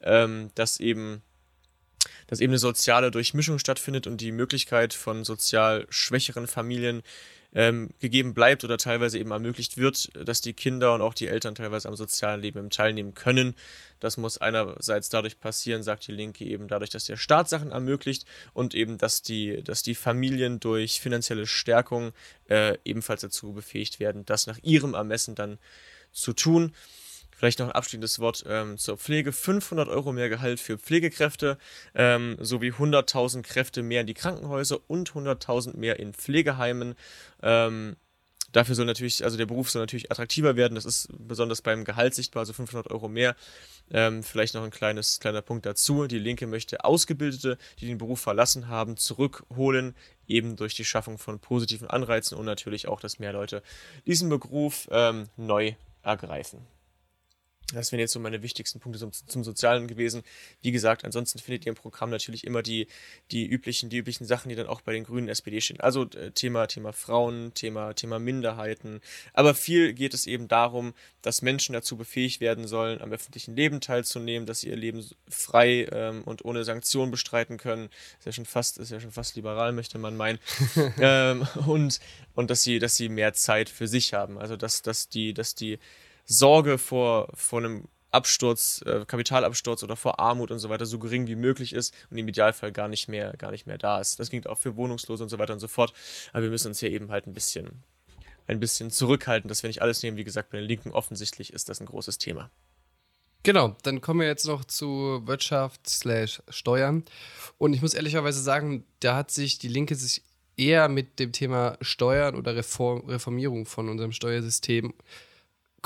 [0.00, 1.22] Ähm, dass eben
[2.28, 7.02] dass eben eine soziale Durchmischung stattfindet und die Möglichkeit von sozial schwächeren Familien
[7.54, 11.54] ähm, gegeben bleibt oder teilweise eben ermöglicht wird, dass die Kinder und auch die Eltern
[11.54, 13.54] teilweise am sozialen Leben teilnehmen können.
[14.00, 18.26] Das muss einerseits dadurch passieren, sagt die Linke eben dadurch, dass der Staat Sachen ermöglicht
[18.52, 22.12] und eben, dass die, dass die Familien durch finanzielle Stärkung
[22.48, 25.58] äh, ebenfalls dazu befähigt werden, das nach ihrem Ermessen dann
[26.12, 26.74] zu tun.
[27.38, 29.30] Vielleicht noch ein abschließendes Wort ähm, zur Pflege.
[29.30, 31.56] 500 Euro mehr Gehalt für Pflegekräfte
[31.94, 36.96] ähm, sowie 100.000 Kräfte mehr in die Krankenhäuser und 100.000 mehr in Pflegeheimen.
[37.40, 37.94] Ähm,
[38.50, 40.74] dafür soll natürlich, also der Beruf soll natürlich attraktiver werden.
[40.74, 43.36] Das ist besonders beim Gehalt sichtbar, also 500 Euro mehr.
[43.92, 46.08] Ähm, vielleicht noch ein kleines, kleiner Punkt dazu.
[46.08, 49.94] Die Linke möchte Ausgebildete, die den Beruf verlassen haben, zurückholen,
[50.26, 53.62] eben durch die Schaffung von positiven Anreizen und natürlich auch, dass mehr Leute
[54.08, 56.66] diesen Beruf ähm, neu ergreifen.
[57.74, 60.22] Das wären jetzt so meine wichtigsten Punkte zum, zum, Sozialen gewesen.
[60.62, 62.86] Wie gesagt, ansonsten findet ihr im Programm natürlich immer die,
[63.30, 65.78] die üblichen, die üblichen Sachen, die dann auch bei den Grünen SPD stehen.
[65.80, 69.02] Also äh, Thema, Thema Frauen, Thema, Thema Minderheiten.
[69.34, 73.82] Aber viel geht es eben darum, dass Menschen dazu befähigt werden sollen, am öffentlichen Leben
[73.82, 77.90] teilzunehmen, dass sie ihr Leben frei ähm, und ohne Sanktionen bestreiten können.
[78.18, 80.38] Ist ja schon fast, ist ja schon fast liberal, möchte man meinen.
[81.00, 82.00] ähm, und,
[82.34, 84.38] und dass sie, dass sie mehr Zeit für sich haben.
[84.38, 85.78] Also dass, dass die, dass die
[86.28, 91.26] Sorge vor, vor einem Absturz, äh, Kapitalabsturz oder vor Armut und so weiter so gering
[91.26, 94.20] wie möglich ist und im Idealfall gar nicht mehr, gar nicht mehr da ist.
[94.20, 95.92] Das klingt auch für Wohnungslose und so weiter und so fort.
[96.32, 97.82] Aber wir müssen uns hier eben halt ein bisschen,
[98.46, 100.16] ein bisschen zurückhalten, dass wir nicht alles nehmen.
[100.18, 102.50] Wie gesagt, bei den Linken offensichtlich ist das ein großes Thema.
[103.42, 107.04] Genau, dann kommen wir jetzt noch zu Wirtschaft slash Steuern.
[107.56, 110.22] Und ich muss ehrlicherweise sagen, da hat sich die Linke sich
[110.56, 114.92] eher mit dem Thema Steuern oder Reform, Reformierung von unserem Steuersystem äh,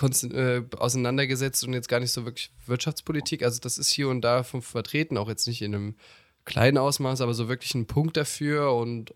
[0.03, 3.43] auseinandergesetzt und jetzt gar nicht so wirklich Wirtschaftspolitik.
[3.43, 5.97] Also das ist hier und da vertreten, auch jetzt nicht in einem
[6.45, 9.15] kleinen Ausmaß, aber so wirklich ein Punkt dafür und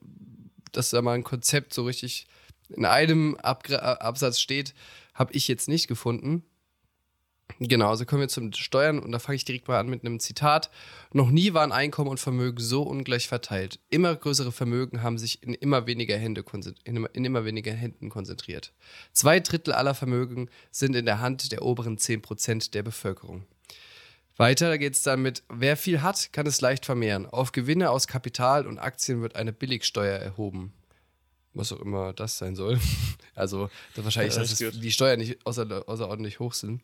[0.72, 2.26] dass da mal ein Konzept so richtig
[2.68, 4.74] in einem Abgra Absatz steht,
[5.14, 6.44] habe ich jetzt nicht gefunden.
[7.58, 10.20] Genau, also kommen wir zum Steuern und da fange ich direkt mal an mit einem
[10.20, 10.70] Zitat.
[11.12, 13.78] Noch nie waren Einkommen und Vermögen so ungleich verteilt.
[13.88, 16.44] Immer größere Vermögen haben sich in immer weniger, Hände
[16.84, 18.72] in immer, weniger Händen konzentriert.
[19.12, 23.46] Zwei Drittel aller Vermögen sind in der Hand der oberen 10% der Bevölkerung.
[24.36, 27.24] Weiter geht es dann mit, wer viel hat, kann es leicht vermehren.
[27.24, 30.74] Auf Gewinne aus Kapital und Aktien wird eine Billigsteuer erhoben
[31.56, 32.78] was auch immer das sein soll.
[33.38, 36.80] Also wahrscheinlich, ja, das dass die Steuern nicht außer, außerordentlich hoch sind.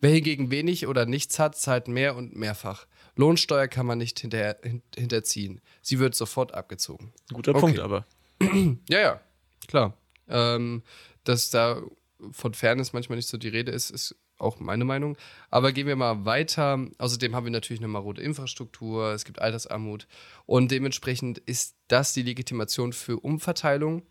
[0.00, 2.86] Wer hingegen wenig oder nichts hat, zahlt mehr und mehrfach.
[3.16, 4.58] Lohnsteuer kann man nicht hinter,
[4.96, 5.60] hinterziehen.
[5.82, 7.12] Sie wird sofort abgezogen.
[7.32, 7.60] Guter okay.
[7.60, 8.06] Punkt, aber.
[8.88, 9.20] ja, ja,
[9.66, 9.96] klar.
[10.28, 10.84] Ähm,
[11.24, 11.82] dass da
[12.30, 15.16] von Fairness manchmal nicht so die Rede ist, ist auch meine Meinung.
[15.50, 16.86] Aber gehen wir mal weiter.
[16.98, 20.06] Außerdem haben wir natürlich eine marode Infrastruktur, es gibt Altersarmut
[20.46, 24.02] und dementsprechend ist das die Legitimation für Umverteilung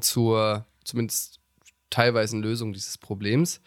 [0.00, 1.40] zur zumindest
[1.90, 3.60] teilweisen Lösung dieses Problems.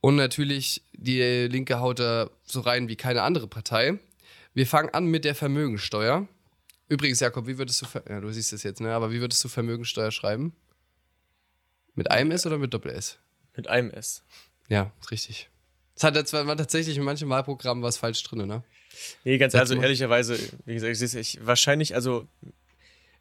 [0.00, 3.98] Und natürlich, die Linke haut da so rein wie keine andere Partei.
[4.52, 6.28] Wir fangen an mit der Vermögensteuer.
[6.88, 8.92] Übrigens, Jakob, wie würdest du, ja, du siehst es jetzt, ne?
[8.94, 10.54] aber wie würdest du Vermögensteuer schreiben?
[11.94, 13.18] Mit einem S oder mit Doppel-S?
[13.56, 14.22] Mit einem S.
[14.68, 15.50] Ja, richtig.
[15.96, 18.64] Es hat jetzt war tatsächlich in manchen Wahlprogrammen was falsch drin, ne?
[19.24, 22.26] Nee, ganz also ehrlicherweise, wie gesagt, ich, ich wahrscheinlich, also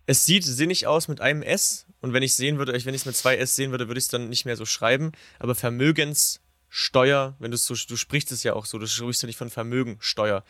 [0.05, 3.05] es sieht sinnig aus mit einem S und wenn ich sehen würde, wenn ich es
[3.05, 5.11] mit zwei S sehen würde, würde ich es dann nicht mehr so schreiben.
[5.39, 9.27] Aber Vermögenssteuer, wenn du es so, du sprichst es ja auch so, du sprichst ja
[9.27, 10.43] nicht von Vermögensteuer.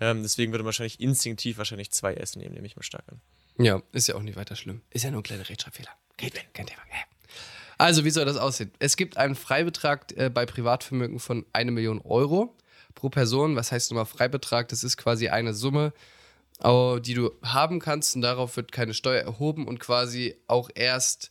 [0.00, 3.20] Ähm, deswegen würde man wahrscheinlich instinktiv wahrscheinlich zwei S nehmen, nehme ich mal stark an.
[3.58, 4.80] Ja, ist ja auch nicht weiter schlimm.
[4.90, 5.90] Ist ja nur ein kleiner Rechtschreibfehler.
[6.16, 6.82] Geht, kein Thema.
[6.90, 7.13] Ja.
[7.84, 8.72] Also, wie soll das aussehen?
[8.78, 12.56] Es gibt einen Freibetrag äh, bei Privatvermögen von 1 Million Euro
[12.94, 13.56] pro Person.
[13.56, 14.68] Was heißt nochmal Freibetrag?
[14.68, 15.92] Das ist quasi eine Summe,
[16.62, 21.30] die du haben kannst und darauf wird keine Steuer erhoben und quasi auch erst,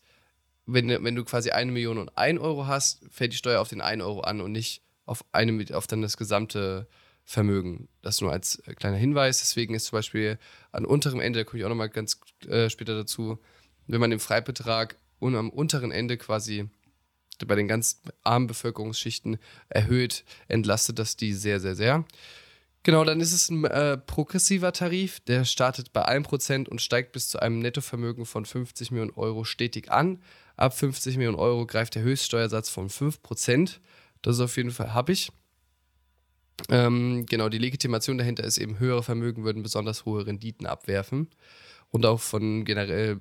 [0.67, 3.81] wenn, wenn du quasi eine Million und ein Euro hast, fällt die Steuer auf den
[3.81, 6.87] 1 Euro an und nicht auf, eine, auf dann das gesamte
[7.23, 7.87] Vermögen.
[8.03, 9.39] Das nur als äh, kleiner Hinweis.
[9.39, 10.37] Deswegen ist zum Beispiel
[10.71, 13.39] an unterem Ende, da komme ich auch nochmal ganz äh, später dazu,
[13.87, 16.69] wenn man den Freibetrag und am unteren Ende quasi
[17.45, 19.37] bei den ganz armen Bevölkerungsschichten
[19.69, 22.05] erhöht, entlastet das die sehr, sehr, sehr.
[22.83, 27.29] Genau, dann ist es ein äh, progressiver Tarif, der startet bei 1% und steigt bis
[27.29, 30.21] zu einem Nettovermögen von 50 Millionen Euro stetig an.
[30.57, 33.79] Ab 50 Millionen Euro greift der Höchststeuersatz von 5%.
[34.21, 35.31] Das ist auf jeden Fall habe ich.
[36.69, 41.29] Ähm, genau, die Legitimation dahinter ist eben, höhere Vermögen würden besonders hohe Renditen abwerfen.
[41.89, 43.19] Und auch von generell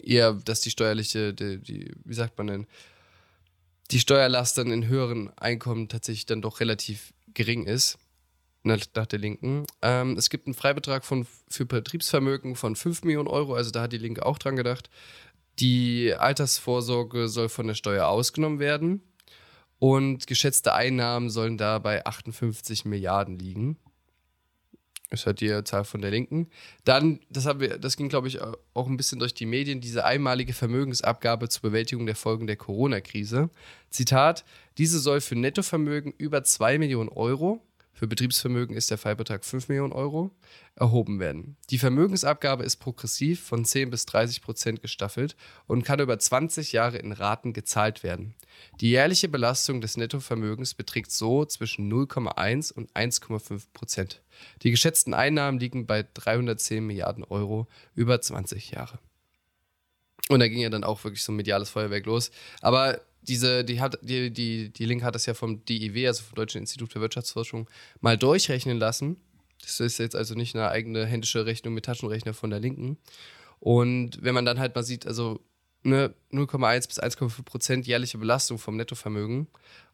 [0.00, 2.66] eher, dass die steuerliche, die, die, wie sagt man denn,
[3.90, 7.98] die Steuerlast dann in höheren Einkommen tatsächlich dann doch relativ gering ist.
[8.64, 9.66] Nach der Linken.
[9.82, 13.92] Ähm, es gibt einen Freibetrag von, für Betriebsvermögen von 5 Millionen Euro, also da hat
[13.92, 14.88] die Linke auch dran gedacht.
[15.58, 19.02] Die Altersvorsorge soll von der Steuer ausgenommen werden
[19.80, 23.78] und geschätzte Einnahmen sollen da bei 58 Milliarden liegen
[25.12, 26.48] ist halt die Zahl von der Linken.
[26.84, 30.04] Dann, das, haben wir, das ging, glaube ich, auch ein bisschen durch die Medien, diese
[30.04, 33.50] einmalige Vermögensabgabe zur Bewältigung der Folgen der Corona-Krise.
[33.90, 34.44] Zitat:
[34.78, 37.62] Diese soll für Nettovermögen über 2 Millionen Euro,
[37.92, 40.30] für Betriebsvermögen ist der Freibetrag 5 Millionen Euro,
[40.74, 41.56] erhoben werden.
[41.70, 45.36] Die Vermögensabgabe ist progressiv von 10 bis 30 Prozent gestaffelt
[45.66, 48.34] und kann über 20 Jahre in Raten gezahlt werden.
[48.80, 54.22] Die jährliche Belastung des Nettovermögens beträgt so zwischen 0,1 und 1,5 Prozent.
[54.62, 58.98] Die geschätzten Einnahmen liegen bei 310 Milliarden Euro über 20 Jahre.
[60.28, 62.30] Und da ging ja dann auch wirklich so ein mediales Feuerwerk los.
[62.60, 66.36] Aber diese, die, hat, die, die, die Link hat das ja vom DIW, also vom
[66.36, 67.68] Deutschen Institut für Wirtschaftsforschung,
[68.00, 69.16] mal durchrechnen lassen.
[69.60, 72.98] Das ist jetzt also nicht eine eigene händische Rechnung mit Taschenrechner von der Linken.
[73.60, 75.40] Und wenn man dann halt mal sieht, also
[75.84, 79.46] ne, 0,1 bis 1,5 Prozent jährliche Belastung vom Nettovermögen,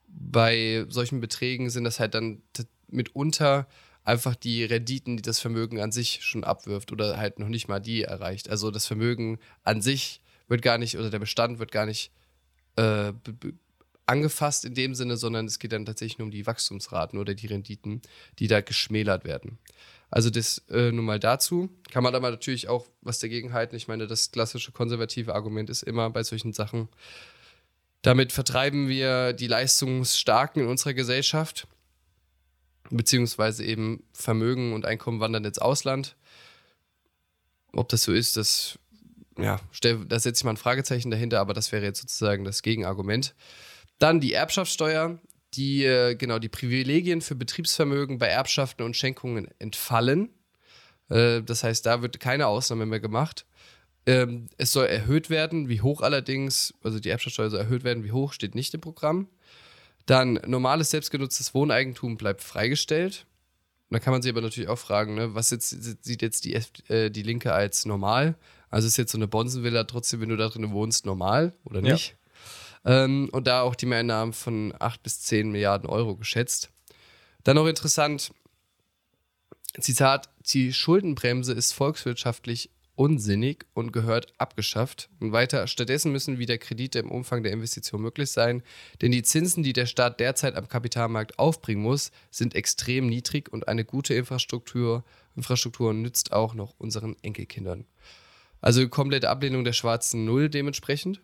[0.07, 2.43] bei solchen Beträgen sind das halt dann
[2.89, 3.69] mitunter
[4.05, 7.79] einfach die Renditen, die das Vermögen an sich schon abwirft oder halt noch nicht mal
[7.79, 8.49] die erreicht.
[8.49, 12.11] Also das Vermögen an sich wird gar nicht oder der Bestand wird gar nicht
[12.79, 13.13] äh,
[14.07, 17.47] angefasst in dem Sinne, sondern es geht dann tatsächlich nur um die Wachstumsraten oder die
[17.47, 18.01] Renditen,
[18.39, 19.59] die da geschmälert werden.
[20.11, 21.69] Also das äh, nur mal dazu.
[21.91, 23.77] Kann man aber natürlich auch was dagegen halten.
[23.77, 26.89] Ich meine, das klassische konservative Argument ist immer bei solchen Sachen,
[28.03, 31.67] damit vertreiben wir die Leistungsstarken in unserer Gesellschaft,
[32.91, 36.17] beziehungsweise eben Vermögen und Einkommen wandern ins Ausland.
[37.73, 38.79] Ob das so ist, das,
[39.39, 43.35] ja, da setze ich mal ein Fragezeichen dahinter, aber das wäre jetzt sozusagen das Gegenargument.
[43.99, 45.19] Dann die Erbschaftssteuer,
[45.55, 50.31] die, äh, genau, die Privilegien für Betriebsvermögen bei Erbschaften und Schenkungen entfallen.
[51.09, 53.47] Äh, das heißt, da wird keine Ausnahme mehr gemacht.
[54.07, 58.13] Ähm, es soll erhöht werden, wie hoch allerdings, also die Erbschaftssteuer soll erhöht werden, wie
[58.13, 59.29] hoch steht nicht im Programm.
[60.07, 63.27] Dann normales selbstgenutztes Wohneigentum bleibt freigestellt.
[63.91, 66.55] Da kann man sich aber natürlich auch fragen, ne, was jetzt, sieht jetzt die,
[66.89, 68.37] äh, die Linke als normal?
[68.71, 72.17] Also ist jetzt so eine Bonsenvilla trotzdem, wenn du da drin wohnst, normal oder nicht?
[72.85, 73.05] Ja.
[73.05, 76.71] Ähm, und da auch die Mehreinnahmen von 8 bis 10 Milliarden Euro geschätzt.
[77.45, 78.33] Dann noch interessant,
[79.81, 85.09] Zitat, die Schuldenbremse ist volkswirtschaftlich unsinnig und gehört abgeschafft.
[85.21, 88.63] Und weiter, stattdessen müssen wieder Kredite im Umfang der Investition möglich sein,
[89.01, 93.69] denn die Zinsen, die der Staat derzeit am Kapitalmarkt aufbringen muss, sind extrem niedrig und
[93.69, 95.05] eine gute Infrastruktur,
[95.37, 97.87] Infrastruktur nützt auch noch unseren Enkelkindern.
[98.61, 101.21] Also komplette Ablehnung der schwarzen Null dementsprechend.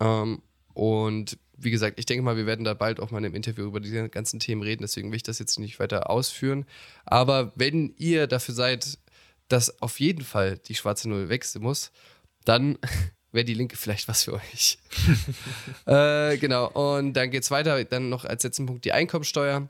[0.00, 3.34] Ähm, und wie gesagt, ich denke mal, wir werden da bald auch mal in einem
[3.34, 6.66] Interview über diese ganzen Themen reden, deswegen will ich das jetzt nicht weiter ausführen.
[7.04, 8.98] Aber wenn ihr dafür seid,
[9.48, 11.92] dass auf jeden Fall die schwarze Null wechseln muss,
[12.44, 12.78] dann
[13.32, 14.78] wäre die Linke vielleicht was für euch.
[15.86, 19.68] äh, genau, und dann geht es weiter, dann noch als letzten Punkt die Einkommensteuer.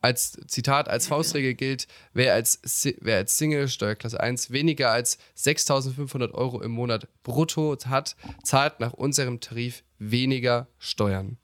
[0.00, 2.60] Als Zitat, als Faustregel gilt, wer als,
[3.00, 8.92] wer als Single, Steuerklasse 1, weniger als 6.500 Euro im Monat brutto hat, zahlt nach
[8.92, 11.36] unserem Tarif weniger Steuern.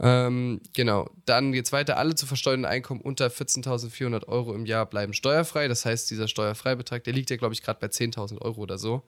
[0.00, 1.96] Ähm, genau, dann geht es weiter.
[1.96, 5.66] Alle zu versteuernden Einkommen unter 14.400 Euro im Jahr bleiben steuerfrei.
[5.66, 9.02] Das heißt, dieser Steuerfreibetrag, der liegt ja, glaube ich, gerade bei 10.000 Euro oder so.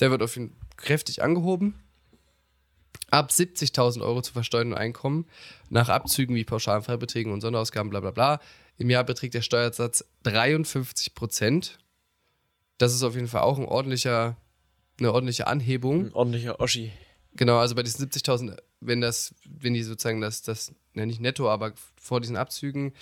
[0.00, 1.78] Der wird auf ihn kräftig angehoben.
[3.10, 5.26] Ab 70.000 Euro zu versteuernden Einkommen
[5.70, 8.40] nach Abzügen wie pauschalen Freibeträgen und Sonderausgaben, bla bla bla.
[8.76, 11.78] Im Jahr beträgt der Steuersatz 53 Prozent.
[12.78, 14.36] Das ist auf jeden Fall auch ein ordentlicher,
[14.98, 16.06] eine ordentliche Anhebung.
[16.06, 16.92] Ein ordentlicher Oschi.
[17.36, 21.50] Genau, also bei diesen 70.000, wenn das, wenn die sozusagen das, das, ja nicht netto,
[21.50, 22.92] aber vor diesen Abzügen,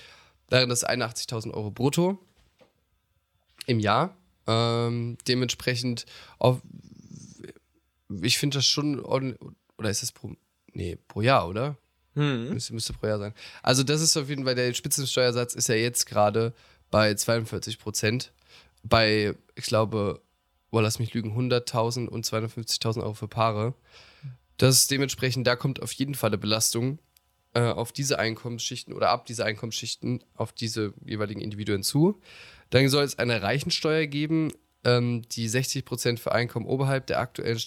[0.49, 2.19] wären das 81.000 Euro brutto
[3.67, 4.17] im Jahr.
[4.47, 6.07] Ähm, dementsprechend,
[6.39, 6.61] auf,
[8.23, 9.03] ich finde das schon,
[9.83, 10.33] oder ist das pro,
[10.72, 11.76] nee, pro Jahr, oder?
[12.14, 12.51] Hm.
[12.51, 13.35] Müsste, müsste pro Jahr sein.
[13.62, 16.53] Also das ist auf jeden Fall, der Spitzensteuersatz ist ja jetzt gerade
[16.91, 18.33] bei 42 Prozent.
[18.83, 20.20] Bei, ich glaube,
[20.70, 23.74] boah, lass mich lügen, 100.000 und 250.000 Euro für Paare.
[24.59, 26.99] Das ist dementsprechend, da kommt auf jeden Fall eine Belastung
[27.55, 32.20] äh, auf diese Einkommensschichten oder ab diese Einkommensschichten auf diese jeweiligen Individuen zu.
[32.70, 34.53] Dann soll es eine Reichensteuer geben,
[34.85, 37.59] ähm, die 60% für Einkommen oberhalb der aktuellen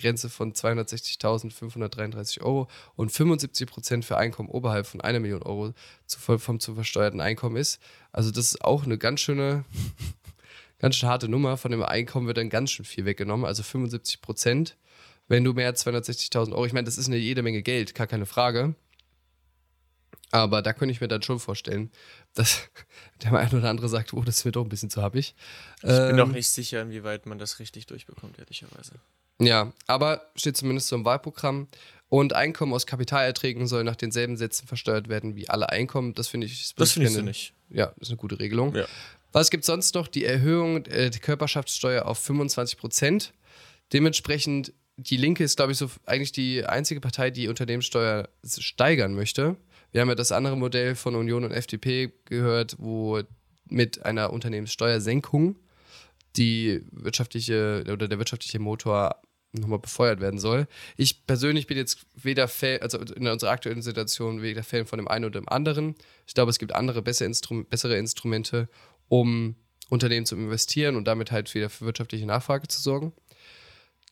[0.00, 5.72] Reichensteuergrenze von 260.533 Euro und 75% für Einkommen oberhalb von einer Million Euro
[6.06, 7.80] zu, vom zu versteuerten Einkommen ist.
[8.12, 9.64] Also das ist auch eine ganz schöne,
[10.78, 11.56] ganz schön harte Nummer.
[11.56, 14.76] Von dem Einkommen wird dann ganz schön viel weggenommen, also 75 Prozent
[15.28, 18.08] wenn du mehr als 260.000 Euro, ich meine, das ist eine jede Menge Geld, gar
[18.08, 18.74] keine Frage.
[20.32, 21.92] Aber da könnte ich mir dann schon vorstellen,
[22.34, 22.68] dass
[23.22, 25.36] der eine oder andere sagt, oh, das wird doch ein bisschen zu happig.
[25.82, 28.94] Ich ähm, bin noch nicht sicher, inwieweit man das richtig durchbekommt, ehrlicherweise.
[29.40, 31.68] Ja, aber steht zumindest so im Wahlprogramm.
[32.08, 36.12] Und Einkommen aus Kapitalerträgen soll nach denselben Sätzen versteuert werden wie alle Einkommen.
[36.14, 36.74] Das finde ich.
[36.74, 37.54] Das finde ich nicht.
[37.70, 38.74] Ja, das ist eine gute Regelung.
[38.74, 38.86] Ja.
[39.32, 40.08] Was gibt es sonst noch?
[40.08, 43.32] Die Erhöhung äh, der Körperschaftssteuer auf 25 Prozent.
[43.92, 49.56] Dementsprechend die Linke ist, glaube ich, so eigentlich die einzige Partei, die Unternehmenssteuer steigern möchte.
[49.92, 53.22] Wir haben ja das andere Modell von Union und FDP gehört, wo
[53.68, 55.56] mit einer Unternehmenssteuersenkung
[56.36, 59.20] die wirtschaftliche oder der wirtschaftliche Motor
[59.52, 60.66] nochmal befeuert werden soll.
[60.96, 65.08] Ich persönlich bin jetzt weder Fan, also in unserer aktuellen Situation weder Fan von dem
[65.08, 65.94] einen oder dem anderen.
[66.26, 68.68] Ich glaube, es gibt andere bessere, Instrum bessere Instrumente,
[69.08, 69.56] um
[69.88, 73.12] Unternehmen zu investieren und damit halt wieder für wirtschaftliche Nachfrage zu sorgen.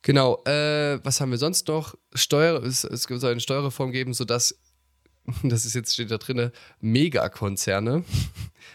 [0.02, 1.94] Genau, äh, was haben wir sonst noch?
[2.14, 4.58] Steuer, es, es soll eine Steuerreform geben, sodass,
[5.42, 8.04] das ist jetzt steht da drin, Megakonzerne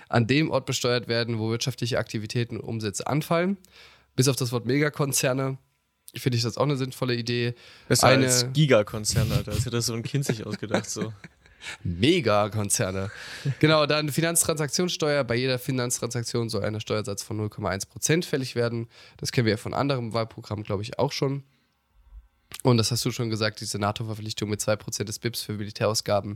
[0.09, 3.57] an dem Ort besteuert werden, wo wirtschaftliche Aktivitäten und Umsätze anfallen.
[4.15, 5.57] Bis auf das Wort Megakonzerne
[6.15, 7.55] finde ich das auch eine sinnvolle Idee.
[7.87, 9.51] Besser eine, als Gigakonzerne, Alter.
[9.51, 11.13] Als hätte das so ein Kind sich ausgedacht, so.
[11.83, 13.09] Megakonzerne.
[13.59, 15.23] genau, dann Finanztransaktionssteuer.
[15.23, 18.87] Bei jeder Finanztransaktion soll ein Steuersatz von 0,1% fällig werden.
[19.17, 21.43] Das kennen wir ja von anderen Wahlprogrammen, glaube ich, auch schon.
[22.61, 26.35] Und das hast du schon gesagt, diese NATO-Verpflichtung mit 2% des BIPs für Militärausgaben,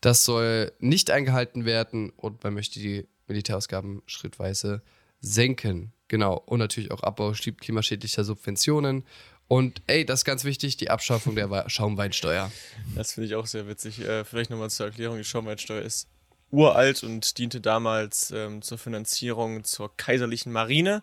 [0.00, 4.82] das soll nicht eingehalten werden und man möchte die Militärausgaben schrittweise
[5.20, 5.92] senken.
[6.08, 6.42] Genau.
[6.46, 9.04] Und natürlich auch Abbau klimaschädlicher Subventionen
[9.48, 12.52] und ey, das ist ganz wichtig, die Abschaffung der Schaumweinsteuer.
[12.94, 14.00] Das finde ich auch sehr witzig.
[14.00, 16.06] Äh, vielleicht nochmal zur Erklärung, die Schaumweinsteuer ist
[16.50, 21.02] uralt und diente damals ähm, zur Finanzierung zur kaiserlichen Marine.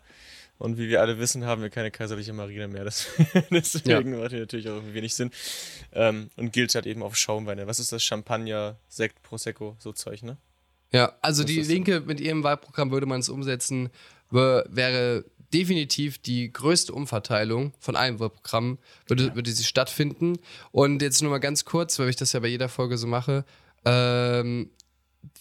[0.58, 2.86] Und wie wir alle wissen, haben wir keine kaiserliche Marine mehr.
[2.86, 3.08] Das,
[3.50, 4.20] deswegen ja.
[4.20, 5.32] macht die natürlich auch wenig Sinn.
[5.92, 7.66] Ähm, und gilt halt eben auf Schaumweine.
[7.68, 8.04] Was ist das?
[8.04, 10.38] Champagner, Sekt, Prosecco, so Zeug, ne?
[10.96, 13.90] Ja, also Was die Linke mit ihrem Wahlprogramm würde man es umsetzen,
[14.30, 20.38] wäre definitiv die größte Umverteilung von allen Wahlprogrammen, würde, würde sie stattfinden.
[20.72, 23.44] Und jetzt nur mal ganz kurz, weil ich das ja bei jeder Folge so mache.
[23.84, 24.70] Ähm,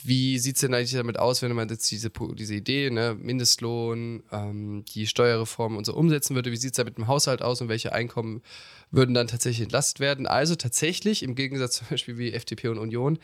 [0.03, 4.23] wie sieht es denn eigentlich damit aus, wenn man jetzt diese, diese Idee, ne, Mindestlohn,
[4.33, 6.51] ähm, die Steuerreform und so umsetzen würde?
[6.51, 8.43] Wie sieht es da mit dem Haushalt aus und welche Einkommen
[8.91, 10.27] würden dann tatsächlich entlastet werden?
[10.27, 13.19] Also tatsächlich, im Gegensatz zum Beispiel wie FDP und Union,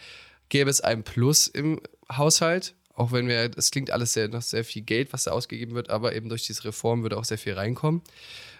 [0.51, 1.80] gäbe es ein Plus im
[2.12, 2.74] Haushalt.
[2.94, 5.88] Auch wenn wir, es klingt alles sehr, noch sehr viel Geld, was da ausgegeben wird,
[5.88, 8.03] aber eben durch diese Reform würde auch sehr viel reinkommen.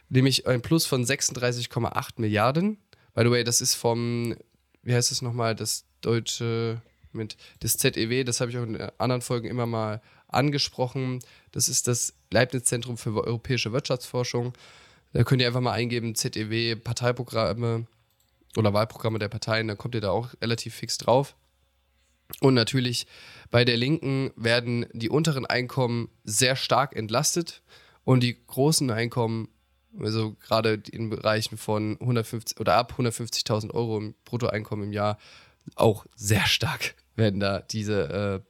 [0.09, 2.79] Nämlich ein Plus von 36,8 Milliarden.
[3.15, 4.35] By the way, das ist vom,
[4.83, 6.81] wie heißt es nochmal, das deutsche
[7.13, 11.19] mit das ZEW, das habe ich auch in anderen Folgen immer mal angesprochen.
[11.53, 14.53] Das ist das Leibniz-Zentrum für europäische Wirtschaftsforschung.
[15.13, 17.87] Da könnt ihr einfach mal eingeben, ZEW, Parteiprogramme
[18.57, 21.35] oder Wahlprogramme der Parteien, da kommt ihr da auch relativ fix drauf.
[22.41, 23.07] Und natürlich
[23.51, 27.63] bei der Linken werden die unteren Einkommen sehr stark entlastet
[28.05, 29.49] und die großen Einkommen,
[29.99, 35.19] also gerade in Bereichen von 150 oder ab 150.000 Euro im Bruttoeinkommen im Jahr,
[35.75, 38.43] auch sehr stark werden da diese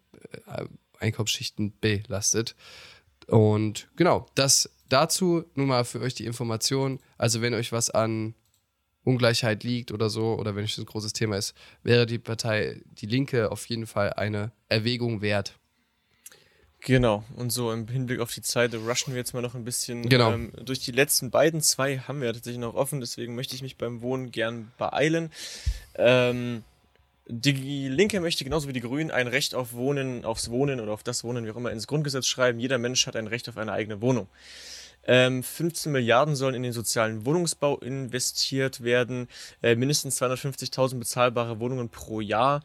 [0.46, 0.66] äh,
[0.98, 2.54] Einkommensschichten belastet.
[3.26, 7.00] Und genau, das dazu nun mal für euch die Information.
[7.18, 8.34] Also wenn euch was an
[9.04, 13.06] Ungleichheit liegt oder so, oder wenn es ein großes Thema ist, wäre die Partei Die
[13.06, 15.54] Linke auf jeden Fall eine Erwägung wert.
[16.82, 20.08] Genau, und so im Hinblick auf die Zeit rushen wir jetzt mal noch ein bisschen.
[20.08, 20.32] Genau.
[20.32, 23.76] Ähm, durch die letzten beiden zwei haben wir tatsächlich noch offen, deswegen möchte ich mich
[23.76, 25.30] beim Wohnen gern beeilen.
[25.96, 26.64] Ähm,
[27.26, 31.02] die Linke möchte genauso wie die Grünen ein Recht auf Wohnen, aufs Wohnen oder auf
[31.02, 32.58] das Wohnen, wie auch immer, ins Grundgesetz schreiben.
[32.58, 34.26] Jeder Mensch hat ein Recht auf eine eigene Wohnung.
[35.04, 39.28] Ähm, 15 Milliarden sollen in den sozialen Wohnungsbau investiert werden.
[39.62, 42.62] Äh, mindestens 250.000 bezahlbare Wohnungen pro Jahr.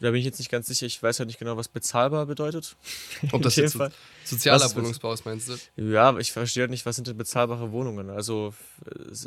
[0.00, 0.86] Da bin ich jetzt nicht ganz sicher.
[0.86, 2.76] Ich weiß halt nicht genau, was bezahlbar bedeutet.
[3.32, 3.88] Ob das jetzt so,
[4.24, 5.56] sozialer was, Wohnungsbau ist, meinst du?
[5.76, 8.10] Ja, ich verstehe halt nicht, was sind denn bezahlbare Wohnungen?
[8.10, 8.54] Also,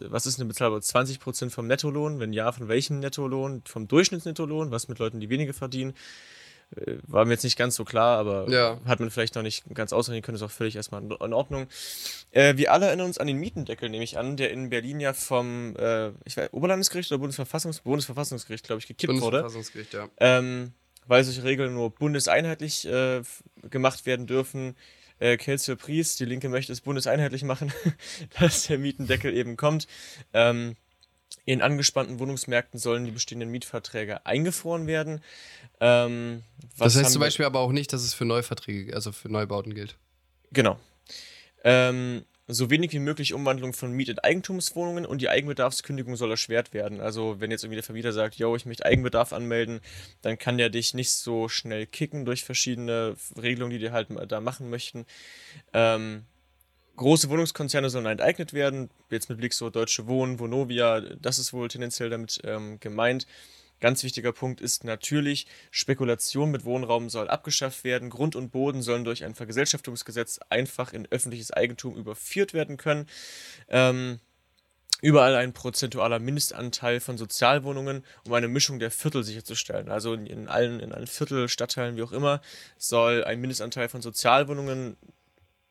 [0.07, 0.81] was ist eine bezahlbare?
[0.81, 2.19] 20 Prozent vom Nettolohn?
[2.19, 3.63] Wenn ja, von welchem Nettolohn?
[3.65, 4.71] Vom Durchschnittsnettolohn?
[4.71, 5.93] Was mit Leuten, die weniger verdienen?
[6.75, 8.79] Äh, war mir jetzt nicht ganz so klar, aber ja.
[8.85, 11.67] hat man vielleicht noch nicht ganz ausrechnen können, ist auch völlig erstmal in Ordnung.
[12.31, 15.13] Äh, wir alle erinnern uns an den Mietendeckel, nehme ich an, der in Berlin ja
[15.13, 20.09] vom äh, ich weiß, Oberlandesgericht oder Bundesverfassungs Bundesverfassungsgericht, glaube ich, gekippt Bundesverfassungsgericht, wurde.
[20.19, 20.37] Ja.
[20.39, 20.73] Ähm,
[21.07, 23.21] weil solche Regeln nur bundeseinheitlich äh,
[23.69, 24.75] gemacht werden dürfen.
[25.19, 27.73] Äh, Kelsey Priest, die Linke möchte es bundeseinheitlich machen,
[28.39, 29.87] dass der Mietendeckel eben kommt.
[30.33, 30.75] Ähm,
[31.45, 35.21] in angespannten Wohnungsmärkten sollen die bestehenden Mietverträge eingefroren werden.
[35.79, 36.43] Ähm,
[36.77, 39.97] das heißt zum Beispiel aber auch nicht, dass es für Neuverträge, also für Neubauten gilt.
[40.51, 40.79] Genau.
[41.63, 46.73] Ähm, so wenig wie möglich Umwandlung von Miet- in Eigentumswohnungen und die Eigenbedarfskündigung soll erschwert
[46.73, 46.99] werden.
[46.99, 49.79] Also wenn jetzt irgendwie der Vermieter sagt, yo, ich möchte Eigenbedarf anmelden,
[50.21, 54.41] dann kann der dich nicht so schnell kicken durch verschiedene Regelungen, die die halt da
[54.41, 55.05] machen möchten.
[55.73, 56.25] Ähm,
[56.95, 58.89] große Wohnungskonzerne sollen enteignet werden.
[59.09, 63.25] Jetzt mit Blick so Deutsche Wohnen, Vonovia, das ist wohl tendenziell damit ähm, gemeint.
[63.81, 68.11] Ganz wichtiger Punkt ist natürlich, Spekulation mit Wohnraum soll abgeschafft werden.
[68.11, 73.07] Grund und Boden sollen durch ein Vergesellschaftungsgesetz einfach in öffentliches Eigentum überführt werden können.
[73.69, 74.19] Ähm,
[75.01, 79.89] überall ein prozentualer Mindestanteil von Sozialwohnungen, um eine Mischung der Viertel sicherzustellen.
[79.89, 82.39] Also in allen, in allen Viertel, Stadtteilen, wie auch immer,
[82.77, 84.95] soll ein Mindestanteil von Sozialwohnungen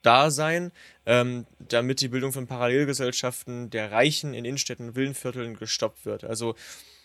[0.02, 0.72] da sein,
[1.06, 6.24] ähm, damit die Bildung von Parallelgesellschaften der Reichen in Innenstädten und Villenvierteln gestoppt wird.
[6.24, 6.54] Also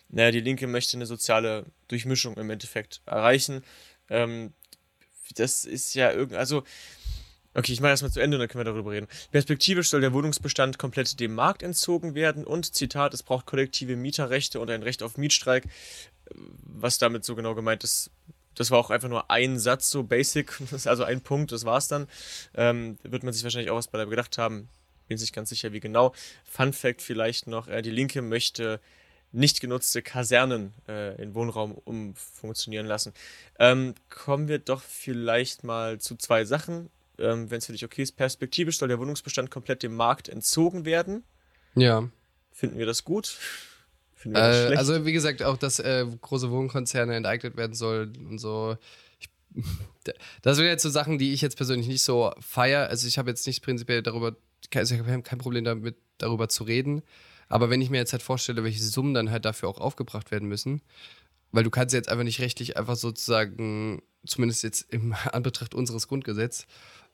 [0.10, 3.64] naja, die Linke möchte eine soziale Durchmischung im Endeffekt erreichen.
[4.10, 4.54] Ähm,
[5.36, 6.64] das ist ja irgendwie, also,
[7.56, 9.08] okay, ich mache erstmal zu Ende und dann können wir darüber reden.
[9.32, 14.60] Perspektivisch soll der Wohnungsbestand komplett dem Markt entzogen werden und, Zitat, es braucht kollektive Mieterrechte
[14.60, 15.66] und ein Recht auf Mietstreik.
[16.64, 18.12] Was damit so genau gemeint ist,
[18.56, 22.08] das war auch einfach nur ein Satz, so basic, also ein Punkt, das war's dann.
[22.56, 24.70] Ähm, wird man sich wahrscheinlich auch was bei der gedacht haben,
[25.08, 26.14] bin sich ganz sicher, wie genau.
[26.44, 28.80] Fun Fact vielleicht noch: äh, Die Linke möchte
[29.32, 33.14] nicht genutzte Kasernen äh, in Wohnraum umfunktionieren lassen.
[33.60, 36.90] Ähm, kommen wir doch vielleicht mal zu zwei Sachen.
[37.20, 40.86] Ähm, Wenn es für dich okay ist, perspektivisch soll der Wohnungsbestand komplett dem Markt entzogen
[40.86, 41.24] werden.
[41.76, 42.10] Ja.
[42.52, 43.38] Finden wir das gut?
[44.24, 44.76] Äh?
[44.76, 48.78] Also wie gesagt, auch dass äh, große Wohnkonzerne enteignet werden sollen und so.
[49.20, 49.30] Ich,
[50.42, 52.88] das sind jetzt so Sachen, die ich jetzt persönlich nicht so feier.
[52.88, 54.36] Also ich habe jetzt nicht prinzipiell darüber,
[54.74, 57.02] also ich habe kein Problem damit, darüber zu reden.
[57.48, 60.48] Aber wenn ich mir jetzt halt vorstelle, welche Summen dann halt dafür auch aufgebracht werden
[60.48, 60.82] müssen,
[61.52, 66.66] weil du kannst jetzt einfach nicht rechtlich einfach sozusagen, zumindest jetzt im Anbetracht unseres Grundgesetzes,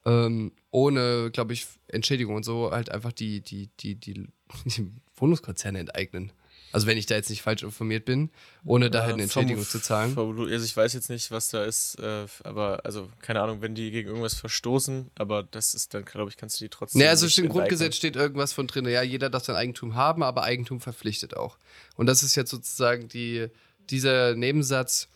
[0.06, 4.14] ähm, ohne, glaube ich, Entschädigung und so halt einfach die, die, die, die,
[4.66, 6.32] die Wohnungskonzerne enteignen.
[6.72, 8.30] Also wenn ich da jetzt nicht falsch informiert bin,
[8.64, 10.18] ohne da halt eine Entschädigung zu zahlen.
[10.18, 13.92] Also ich weiß jetzt nicht, was da ist, äh, aber also keine Ahnung, wenn die
[13.92, 17.02] gegen irgendwas verstoßen, aber das ist dann, glaube ich, kannst du die trotzdem.
[17.02, 20.44] Ja, also im Grundgesetz steht irgendwas von drin, ja, jeder darf sein Eigentum haben, aber
[20.44, 21.58] Eigentum verpflichtet auch.
[21.96, 23.48] Und das ist jetzt sozusagen die,
[23.90, 25.08] dieser Nebensatz,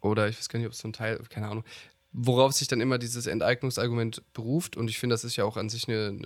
[0.00, 1.64] oder ich weiß gar nicht, ob es so ein Teil, keine Ahnung,
[2.12, 4.76] worauf sich dann immer dieses Enteignungsargument beruft.
[4.76, 6.18] Und ich finde, das ist ja auch an sich eine,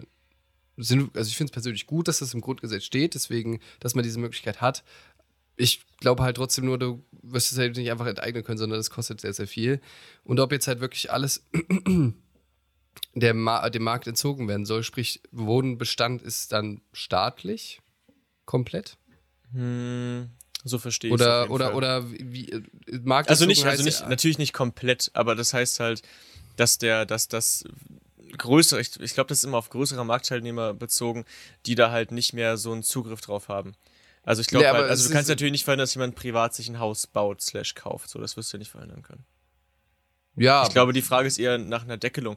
[0.76, 4.18] also ich finde es persönlich gut, dass das im Grundgesetz steht, deswegen, dass man diese
[4.18, 4.84] Möglichkeit hat.
[5.56, 8.90] Ich glaube halt trotzdem nur, du wirst es halt nicht einfach enteignen können, sondern das
[8.90, 9.80] kostet sehr, sehr viel.
[10.22, 11.46] Und ob jetzt halt wirklich alles
[13.14, 17.80] der Ma dem Markt entzogen werden soll, sprich, Wohnbestand ist dann staatlich
[18.44, 18.98] komplett?
[19.52, 20.28] Hm,
[20.64, 22.62] so verstehe ich Oder, oder, oder wie, äh,
[23.02, 26.02] Markt Also nicht, also nicht, natürlich nicht komplett, aber das heißt halt,
[26.56, 27.64] dass der, dass das
[28.36, 31.24] größere, ich, ich glaube, das ist immer auf größere Marktteilnehmer bezogen,
[31.66, 33.74] die da halt nicht mehr so einen Zugriff drauf haben.
[34.22, 36.80] Also ich glaube, halt, also du kannst natürlich nicht verhindern, dass jemand privat sich ein
[36.80, 38.10] Haus baut, slash kauft.
[38.10, 39.24] So, das wirst du ja nicht verhindern können.
[40.34, 40.64] Ja.
[40.64, 42.36] Ich glaube, die Frage ist eher nach einer Deckelung.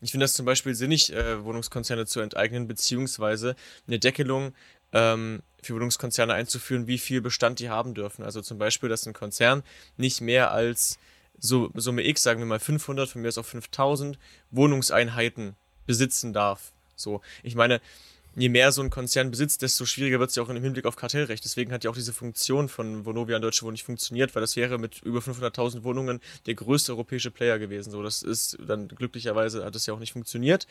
[0.00, 4.54] Ich finde das zum Beispiel sinnig, äh, Wohnungskonzerne zu enteignen, beziehungsweise eine Deckelung
[4.92, 8.22] ähm, für Wohnungskonzerne einzuführen, wie viel Bestand die haben dürfen.
[8.22, 9.62] Also zum Beispiel, dass ein Konzern
[9.96, 10.98] nicht mehr als
[11.40, 14.18] so, Summe X, sagen wir mal 500, von mir aus auch 5000
[14.50, 16.72] Wohnungseinheiten besitzen darf.
[16.94, 17.80] So, ich meine,
[18.36, 20.96] je mehr so ein Konzern besitzt, desto schwieriger wird es ja auch im Hinblick auf
[20.96, 21.44] Kartellrecht.
[21.44, 24.56] Deswegen hat ja auch diese Funktion von Vonovia und Deutsche Wohnen nicht funktioniert, weil das
[24.56, 27.90] wäre mit über 500.000 Wohnungen der größte europäische Player gewesen.
[27.90, 30.66] So, das ist dann glücklicherweise hat das ja auch nicht funktioniert,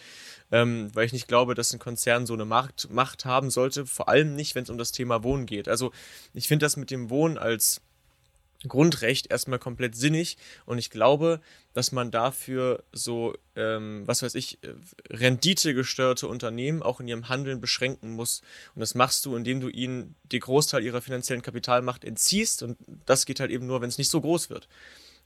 [0.51, 4.35] ähm, weil ich nicht glaube, dass ein Konzern so eine Marktmacht haben sollte, vor allem
[4.35, 5.67] nicht, wenn es um das Thema Wohnen geht.
[5.67, 5.91] Also
[6.33, 7.81] ich finde das mit dem Wohnen als
[8.67, 11.39] Grundrecht erstmal komplett sinnig und ich glaube,
[11.73, 14.73] dass man dafür so, ähm, was weiß ich, äh,
[15.09, 18.41] renditegesteuerte Unternehmen auch in ihrem Handeln beschränken muss.
[18.75, 23.25] Und das machst du, indem du ihnen den Großteil ihrer finanziellen Kapitalmacht entziehst und das
[23.25, 24.67] geht halt eben nur, wenn es nicht so groß wird.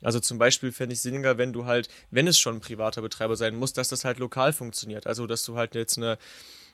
[0.03, 3.35] Also zum Beispiel fände ich sinniger, wenn du halt, wenn es schon ein privater Betreiber
[3.35, 5.07] sein muss, dass das halt lokal funktioniert.
[5.07, 6.17] Also dass du halt jetzt eine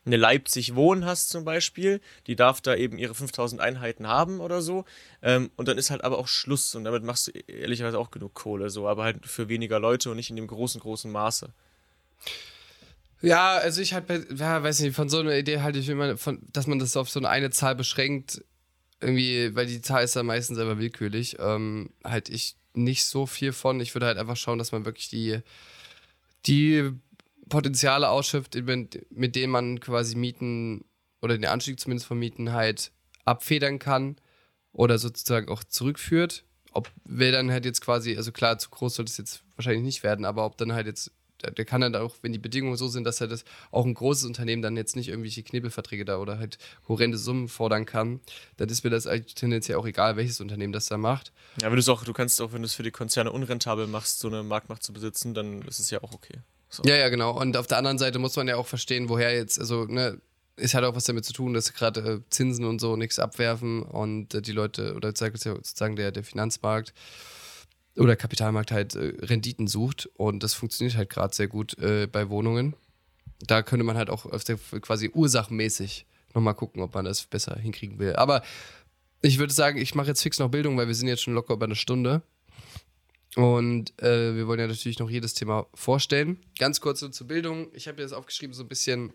[0.10, 4.62] eine Leipzig Wohn hast zum Beispiel, die darf da eben ihre 5000 Einheiten haben oder
[4.62, 4.86] so.
[5.22, 8.34] Ähm, und dann ist halt aber auch Schluss und damit machst du ehrlicherweise auch genug
[8.34, 11.50] Kohle, so, aber halt für weniger Leute und nicht in dem großen, großen Maße.
[13.22, 14.06] Ja, also ich halt,
[14.36, 17.10] ja, weiß nicht, von so einer Idee halte ich immer, von, dass man das auf
[17.10, 18.44] so eine, Zahl beschränkt,
[19.02, 23.52] irgendwie, weil die Zahl ist ja meistens selber willkürlich, ähm, halt ich nicht so viel
[23.52, 23.80] von.
[23.80, 25.40] Ich würde halt einfach schauen, dass man wirklich die,
[26.46, 26.94] die
[27.50, 28.56] Potenziale ausschöpft,
[29.10, 30.86] mit denen man quasi Mieten
[31.22, 32.92] oder den Anstieg zumindest von Mieten halt
[33.26, 34.16] abfedern kann
[34.72, 36.46] oder sozusagen auch zurückführt.
[36.72, 40.04] Ob wer dann halt jetzt quasi, also klar, zu groß sollte es jetzt wahrscheinlich nicht
[40.04, 43.06] werden, aber ob dann halt jetzt, der kann dann auch, wenn die Bedingungen so sind,
[43.06, 46.60] dass er das auch ein großes Unternehmen dann jetzt nicht irgendwelche Knebelverträge da oder halt
[46.88, 48.20] horrende Summen fordern kann,
[48.58, 51.34] dann ist mir das eigentlich tendenziell auch egal, welches Unternehmen das da macht.
[51.60, 53.88] Ja, wenn du es auch, du kannst auch, wenn du es für die Konzerne unrentabel
[53.88, 56.40] machst, so eine Marktmacht zu besitzen, dann ist es ja auch okay.
[56.70, 56.84] So.
[56.84, 57.40] Ja, ja, genau.
[57.40, 60.22] Und auf der anderen Seite muss man ja auch verstehen, woher jetzt, also, ne,
[60.56, 63.82] ist halt auch was damit zu tun, dass gerade äh, Zinsen und so nichts abwerfen
[63.82, 66.94] und äh, die Leute, oder sozusagen der, der Finanzmarkt
[67.96, 72.30] oder Kapitalmarkt halt äh, Renditen sucht und das funktioniert halt gerade sehr gut äh, bei
[72.30, 72.76] Wohnungen.
[73.40, 74.26] Da könnte man halt auch
[74.82, 78.16] quasi ursachenmäßig nochmal gucken, ob man das besser hinkriegen will.
[78.16, 78.44] Aber
[79.22, 81.54] ich würde sagen, ich mache jetzt fix noch Bildung, weil wir sind jetzt schon locker
[81.54, 82.22] über eine Stunde.
[83.36, 86.40] Und äh, wir wollen ja natürlich noch jedes Thema vorstellen.
[86.58, 87.70] Ganz kurz so zur Bildung.
[87.74, 89.14] Ich habe jetzt aufgeschrieben, so ein bisschen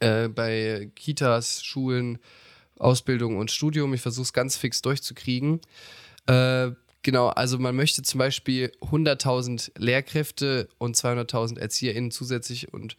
[0.00, 2.18] äh, bei Kitas, Schulen,
[2.78, 3.94] Ausbildung und Studium.
[3.94, 5.60] Ich versuche es ganz fix durchzukriegen.
[6.26, 6.70] Äh,
[7.02, 12.96] genau, also man möchte zum Beispiel 100.000 Lehrkräfte und 200.000 ErzieherInnen zusätzlich und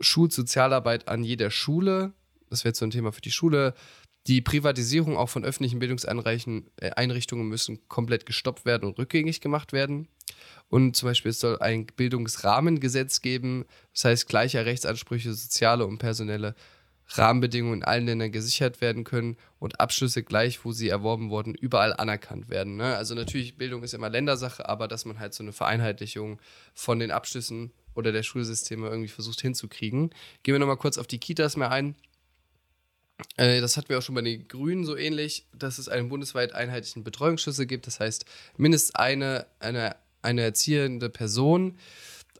[0.00, 2.12] Schulsozialarbeit an jeder Schule.
[2.50, 3.74] Das wäre jetzt so ein Thema für die Schule.
[4.28, 10.06] Die Privatisierung auch von öffentlichen Bildungseinrichtungen äh, müssen komplett gestoppt werden und rückgängig gemacht werden.
[10.68, 13.64] Und zum Beispiel es soll ein Bildungsrahmengesetz geben,
[13.94, 16.54] das heißt gleiche Rechtsansprüche, soziale und personelle
[17.10, 21.94] Rahmenbedingungen in allen Ländern gesichert werden können und Abschlüsse gleich, wo sie erworben wurden, überall
[21.94, 22.76] anerkannt werden.
[22.76, 22.96] Ne?
[22.96, 26.38] Also natürlich, Bildung ist immer Ländersache, aber dass man halt so eine Vereinheitlichung
[26.74, 30.10] von den Abschlüssen oder der Schulsysteme irgendwie versucht hinzukriegen.
[30.42, 31.96] Gehen wir nochmal kurz auf die Kitas mehr ein.
[33.36, 36.54] Äh, das hatten wir auch schon bei den Grünen so ähnlich, dass es einen bundesweit
[36.54, 37.86] einheitlichen Betreuungsschlüssel gibt.
[37.86, 38.24] Das heißt,
[38.56, 41.78] mindestens eine, eine, eine erziehende Person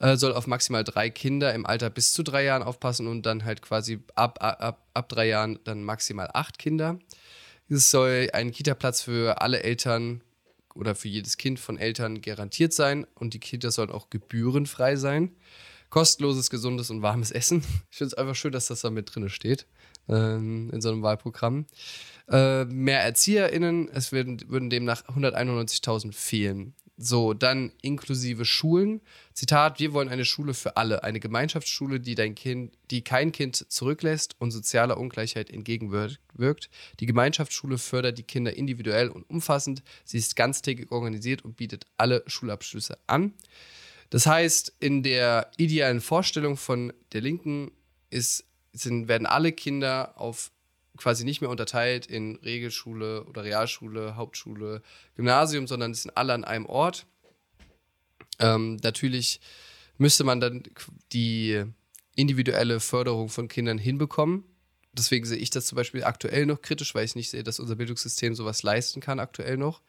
[0.00, 3.44] äh, soll auf maximal drei Kinder im Alter bis zu drei Jahren aufpassen und dann
[3.44, 6.98] halt quasi ab, ab, ab drei Jahren dann maximal acht Kinder.
[7.68, 10.22] Es soll ein Kita-Platz für alle Eltern
[10.74, 15.36] oder für jedes Kind von Eltern garantiert sein und die Kinder sollen auch gebührenfrei sein.
[15.90, 17.64] kostenloses, gesundes und warmes Essen.
[17.90, 19.66] Ich finde es einfach schön, dass das da mit drin steht
[20.09, 21.66] ähm, in so einem Wahlprogramm.
[22.28, 26.74] Äh, mehr ErzieherInnen, es würden, würden demnach 191.000 fehlen.
[27.00, 29.00] So, dann inklusive Schulen.
[29.32, 33.70] Zitat: Wir wollen eine Schule für alle, eine Gemeinschaftsschule, die dein Kind, die kein Kind
[33.70, 36.70] zurücklässt und sozialer Ungleichheit entgegenwirkt.
[36.98, 39.84] Die Gemeinschaftsschule fördert die Kinder individuell und umfassend.
[40.04, 43.32] Sie ist ganztägig organisiert und bietet alle Schulabschlüsse an.
[44.11, 47.70] Das heißt, in der idealen Vorstellung von der Linken
[48.11, 48.44] ist,
[48.78, 50.50] sind, werden alle Kinder auf
[50.96, 54.82] quasi nicht mehr unterteilt in Regelschule oder Realschule, Hauptschule,
[55.14, 57.06] Gymnasium, sondern es sind alle an einem Ort.
[58.40, 59.40] Ähm, natürlich
[59.96, 60.62] müsste man dann
[61.12, 61.64] die
[62.14, 64.44] individuelle Förderung von Kindern hinbekommen.
[64.92, 67.76] Deswegen sehe ich das zum Beispiel aktuell noch kritisch, weil ich nicht sehe, dass unser
[67.76, 69.82] Bildungssystem sowas leisten kann aktuell noch.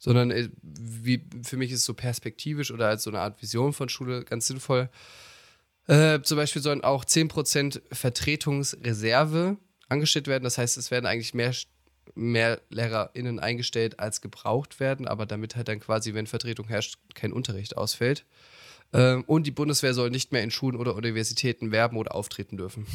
[0.00, 3.72] Sondern äh, wie, für mich ist es so perspektivisch oder als so eine Art Vision
[3.72, 4.90] von Schule ganz sinnvoll.
[5.88, 9.56] Äh, zum Beispiel sollen auch 10% Vertretungsreserve
[9.88, 10.44] angestellt werden.
[10.44, 11.54] Das heißt, es werden eigentlich mehr,
[12.14, 17.32] mehr LehrerInnen eingestellt, als gebraucht werden, aber damit halt dann quasi, wenn Vertretung herrscht, kein
[17.32, 18.26] Unterricht ausfällt.
[18.92, 22.86] Ähm, und die Bundeswehr soll nicht mehr in Schulen oder Universitäten werben oder auftreten dürfen.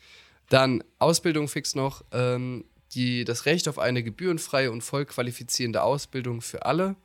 [0.48, 2.04] Dann Ausbildung fix noch.
[2.12, 6.96] Ähm, die, das Recht auf eine gebührenfreie und voll qualifizierende Ausbildung für alle.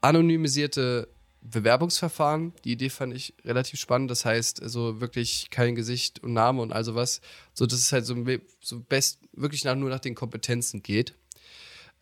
[0.00, 1.08] Anonymisierte
[1.40, 2.52] Bewerbungsverfahren.
[2.64, 4.10] Die Idee fand ich relativ spannend.
[4.10, 7.20] Das heißt, also wirklich kein Gesicht und Name und all sowas.
[7.54, 8.16] So, dass es halt so,
[8.60, 11.14] so best wirklich nach, nur nach den Kompetenzen geht.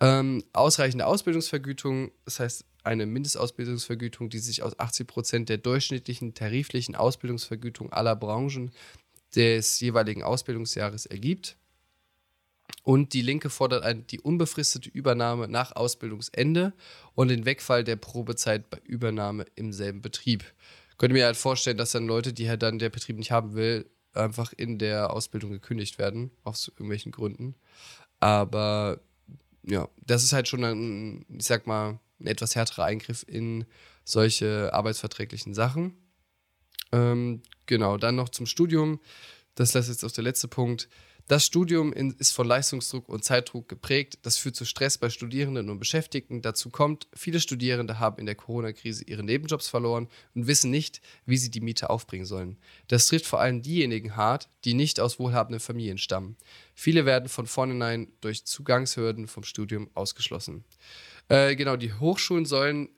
[0.00, 6.94] Ähm, ausreichende Ausbildungsvergütung, das heißt eine Mindestausbildungsvergütung, die sich aus 80 Prozent der durchschnittlichen tariflichen
[6.94, 8.72] Ausbildungsvergütung aller Branchen
[9.34, 11.56] des jeweiligen Ausbildungsjahres ergibt.
[12.86, 16.72] Und die Linke fordert ein, die unbefristete Übernahme nach Ausbildungsende
[17.16, 20.44] und den Wegfall der Probezeit bei Übernahme im selben Betrieb.
[20.96, 23.90] Könnte mir halt vorstellen, dass dann Leute, die halt dann der Betrieb nicht haben will,
[24.12, 27.56] einfach in der Ausbildung gekündigt werden, aus irgendwelchen Gründen.
[28.20, 29.00] Aber
[29.64, 33.64] ja, das ist halt schon ein, ich sag mal, ein etwas härterer Eingriff in
[34.04, 35.96] solche arbeitsverträglichen Sachen.
[36.92, 39.00] Ähm, genau, dann noch zum Studium.
[39.56, 40.88] Das ist jetzt auch der letzte Punkt.
[41.28, 44.20] Das Studium in, ist von Leistungsdruck und Zeitdruck geprägt.
[44.22, 46.40] Das führt zu Stress bei Studierenden und Beschäftigten.
[46.40, 51.36] Dazu kommt, viele Studierende haben in der Corona-Krise ihre Nebenjobs verloren und wissen nicht, wie
[51.36, 52.58] sie die Miete aufbringen sollen.
[52.86, 56.36] Das trifft vor allem diejenigen hart, die nicht aus wohlhabenden Familien stammen.
[56.74, 60.64] Viele werden von vornherein durch Zugangshürden vom Studium ausgeschlossen.
[61.28, 62.88] Äh, genau, die Hochschulen sollen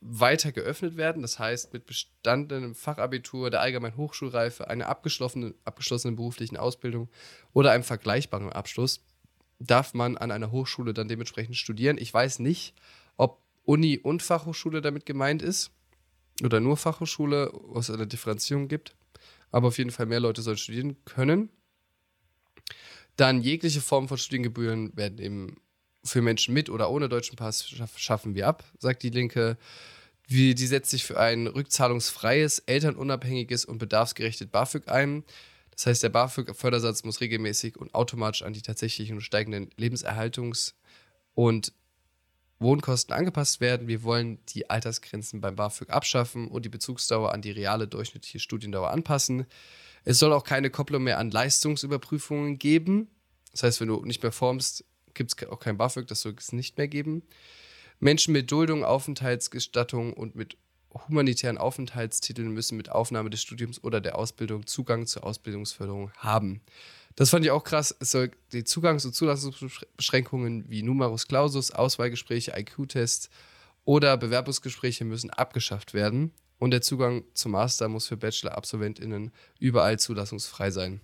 [0.00, 1.22] weiter geöffnet werden.
[1.22, 7.08] Das heißt, mit bestandenem Fachabitur, der allgemeinen Hochschulreife, einer abgeschlossenen, abgeschlossenen beruflichen Ausbildung
[7.52, 9.04] oder einem vergleichbaren Abschluss
[9.58, 11.98] darf man an einer Hochschule dann dementsprechend studieren.
[11.98, 12.74] Ich weiß nicht,
[13.18, 15.70] ob Uni und Fachhochschule damit gemeint ist
[16.42, 18.96] oder nur Fachhochschule, was eine Differenzierung gibt.
[19.52, 21.50] Aber auf jeden Fall mehr Leute sollen studieren können.
[23.16, 25.60] Dann jegliche Form von Studiengebühren werden eben
[26.04, 29.56] für Menschen mit oder ohne deutschen Pass schaffen wir ab, sagt die Linke.
[30.26, 35.24] Wie, die setzt sich für ein rückzahlungsfreies, elternunabhängiges und bedarfsgerechtes BAföG ein.
[35.72, 40.74] Das heißt, der BAföG-Fördersatz muss regelmäßig und automatisch an die tatsächlichen steigenden Lebenserhaltungs-
[41.34, 41.72] und
[42.60, 43.88] Wohnkosten angepasst werden.
[43.88, 48.90] Wir wollen die Altersgrenzen beim BAföG abschaffen und die Bezugsdauer an die reale durchschnittliche Studiendauer
[48.90, 49.46] anpassen.
[50.04, 53.08] Es soll auch keine Kopplung mehr an Leistungsüberprüfungen geben.
[53.50, 54.84] Das heißt, wenn du nicht mehr formst,
[55.20, 57.22] gibt es auch kein BAföG, das soll es nicht mehr geben.
[57.98, 60.56] Menschen mit Duldung, Aufenthaltsgestattung und mit
[60.94, 66.62] humanitären Aufenthaltstiteln müssen mit Aufnahme des Studiums oder der Ausbildung Zugang zur Ausbildungsförderung haben.
[67.16, 67.94] Das fand ich auch krass.
[68.00, 73.28] Es soll die Zugangs- und Zulassungsbeschränkungen wie Numerus Clausus, Auswahlgespräche, IQ-Tests
[73.84, 76.32] oder Bewerbungsgespräche müssen abgeschafft werden.
[76.58, 81.02] Und der Zugang zum Master muss für Bachelor-AbsolventInnen überall zulassungsfrei sein.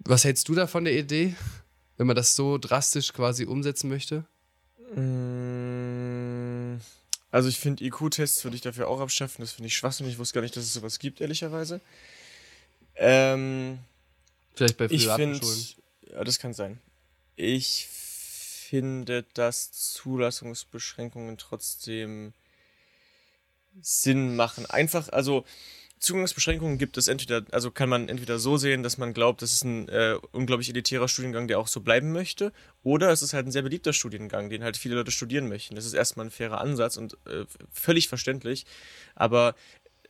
[0.00, 1.34] Was hältst du da von der Idee?
[1.98, 4.24] Wenn man das so drastisch quasi umsetzen möchte?
[4.94, 6.80] Mm,
[7.30, 9.42] also ich finde IQ-Tests würde ich dafür auch abschaffen.
[9.42, 10.14] Das finde ich schwachsinnig.
[10.14, 11.80] Ich wusste gar nicht, dass es sowas gibt, ehrlicherweise.
[12.94, 13.80] Ähm,
[14.54, 15.66] Vielleicht bei privaten find, Schulen.
[16.12, 16.80] Ja, das kann sein.
[17.36, 22.32] Ich finde, dass Zulassungsbeschränkungen trotzdem
[23.80, 24.66] Sinn machen.
[24.66, 25.44] Einfach, also
[25.98, 29.64] Zugangsbeschränkungen gibt es entweder, also kann man entweder so sehen, dass man glaubt, das ist
[29.64, 32.52] ein äh, unglaublich elitärer Studiengang, der auch so bleiben möchte,
[32.82, 35.74] oder es ist halt ein sehr beliebter Studiengang, den halt viele Leute studieren möchten.
[35.74, 38.66] Das ist erstmal ein fairer Ansatz und äh, völlig verständlich,
[39.14, 39.54] aber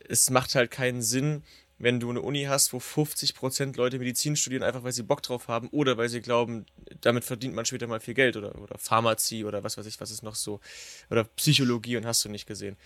[0.09, 1.43] es macht halt keinen Sinn,
[1.79, 5.49] wenn du eine Uni hast, wo 50% Leute Medizin studieren, einfach weil sie Bock drauf
[5.49, 6.67] haben oder weil sie glauben,
[7.01, 10.11] damit verdient man später mal viel Geld oder, oder Pharmazie oder was weiß ich, was
[10.11, 10.61] ist noch so,
[11.09, 12.77] oder Psychologie und hast du nicht gesehen.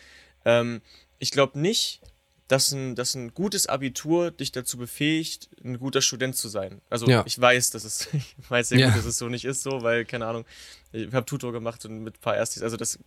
[0.44, 0.82] Ähm,
[1.18, 2.00] ich glaube nicht,
[2.52, 6.82] dass ein, dass ein gutes Abitur dich dazu befähigt, ein guter Student zu sein.
[6.90, 7.22] Also Ja.
[7.26, 8.88] ich weiß, dass es, ich weiß sehr Ja.
[8.88, 10.44] gut, dass es so nicht ist, so, weil, keine Ahnung,
[10.92, 12.98] ich habe Tutor gemacht und mit ein paar Erstis, also das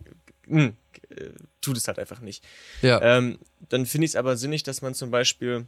[0.48, 0.72] mh,
[1.10, 2.42] äh, tut es halt einfach nicht.
[2.82, 3.00] Ja.
[3.00, 5.66] Ähm, dann finde ich es aber sinnig, dass man zum Beispiel,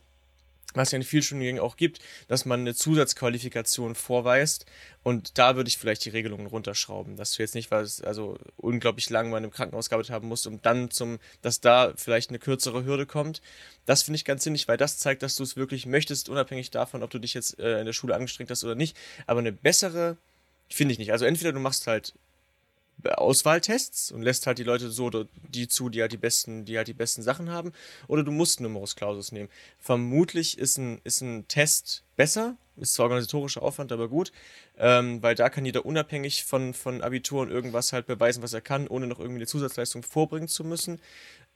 [0.74, 4.66] was ja in vielen Studiengängen auch gibt, dass man eine Zusatzqualifikation vorweist
[5.02, 9.08] und da würde ich vielleicht die Regelungen runterschrauben, dass du jetzt nicht was, also unglaublich
[9.08, 12.84] lang mal einem Krankenhaus gearbeitet haben musst, um dann zum, dass da vielleicht eine kürzere
[12.84, 13.40] Hürde kommt.
[13.86, 17.02] Das finde ich ganz sinnig, weil das zeigt, dass du es wirklich möchtest, unabhängig davon,
[17.02, 18.96] ob du dich jetzt äh, in der Schule angestrengt hast oder nicht.
[19.26, 20.18] Aber eine bessere
[20.68, 21.12] finde ich nicht.
[21.12, 22.12] Also entweder du machst halt
[23.04, 25.10] Auswahltests und lässt halt die Leute so
[25.48, 27.72] die zu, die halt die besten, die halt die besten Sachen haben,
[28.08, 29.48] oder du musst Numerus Clausus nehmen.
[29.78, 34.32] Vermutlich ist ein, ist ein Test besser, ist zwar organisatorischer Aufwand, aber gut,
[34.78, 38.60] ähm, weil da kann jeder unabhängig von, von Abitur und irgendwas halt beweisen, was er
[38.60, 41.00] kann, ohne noch irgendwie eine Zusatzleistung vorbringen zu müssen.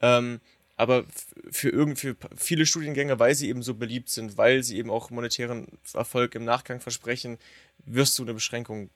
[0.00, 0.40] Ähm,
[0.76, 1.04] aber
[1.50, 5.10] für, irgend, für viele Studiengänge, weil sie eben so beliebt sind, weil sie eben auch
[5.10, 7.38] monetären Erfolg im Nachgang versprechen,
[7.84, 8.90] wirst du eine Beschränkung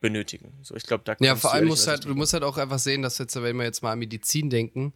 [0.00, 0.52] benötigen.
[0.62, 3.02] So, ich glaube, da Ja, vor allem musst halt, du musst halt auch einfach sehen,
[3.02, 4.92] dass jetzt, wenn wir jetzt mal an Medizin denken,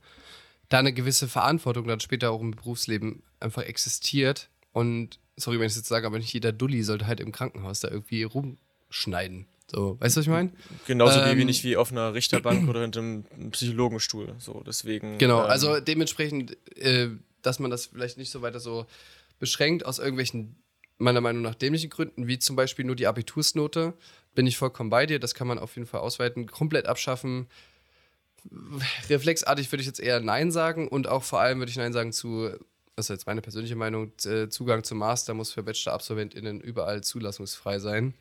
[0.69, 4.49] da eine gewisse Verantwortung dann später auch im Berufsleben einfach existiert.
[4.73, 7.81] Und sorry, wenn ich es jetzt sage, aber nicht jeder Dulli sollte halt im Krankenhaus
[7.81, 9.47] da irgendwie rumschneiden.
[9.71, 10.51] So, weißt du, was ich meine?
[10.87, 14.35] Genauso Ähm, wenig wie auf einer Richterbank oder hinter einem Psychologenstuhl.
[14.39, 15.19] So, deswegen.
[15.19, 17.09] Genau, ähm, also dementsprechend, äh,
[17.43, 18.87] dass man das vielleicht nicht so weiter so
[19.39, 20.57] beschränkt aus irgendwelchen,
[21.01, 23.95] meiner Meinung nach, dämlichen Gründen, wie zum Beispiel nur die Abitursnote,
[24.35, 25.19] bin ich vollkommen bei dir.
[25.19, 27.49] Das kann man auf jeden Fall ausweiten, komplett abschaffen.
[29.09, 32.13] Reflexartig würde ich jetzt eher Nein sagen und auch vor allem würde ich Nein sagen
[32.13, 32.51] zu,
[32.97, 37.79] das ist jetzt meine persönliche Meinung, äh, Zugang zum Master muss für Bachelor-AbsolventInnen überall zulassungsfrei
[37.79, 38.15] sein.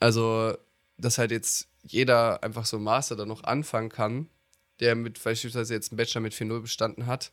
[0.00, 0.56] Also,
[0.98, 4.28] dass halt jetzt jeder einfach so einen Master dann noch anfangen kann,
[4.80, 7.32] der mit beispielsweise jetzt einen Bachelor mit 4.0 bestanden hat.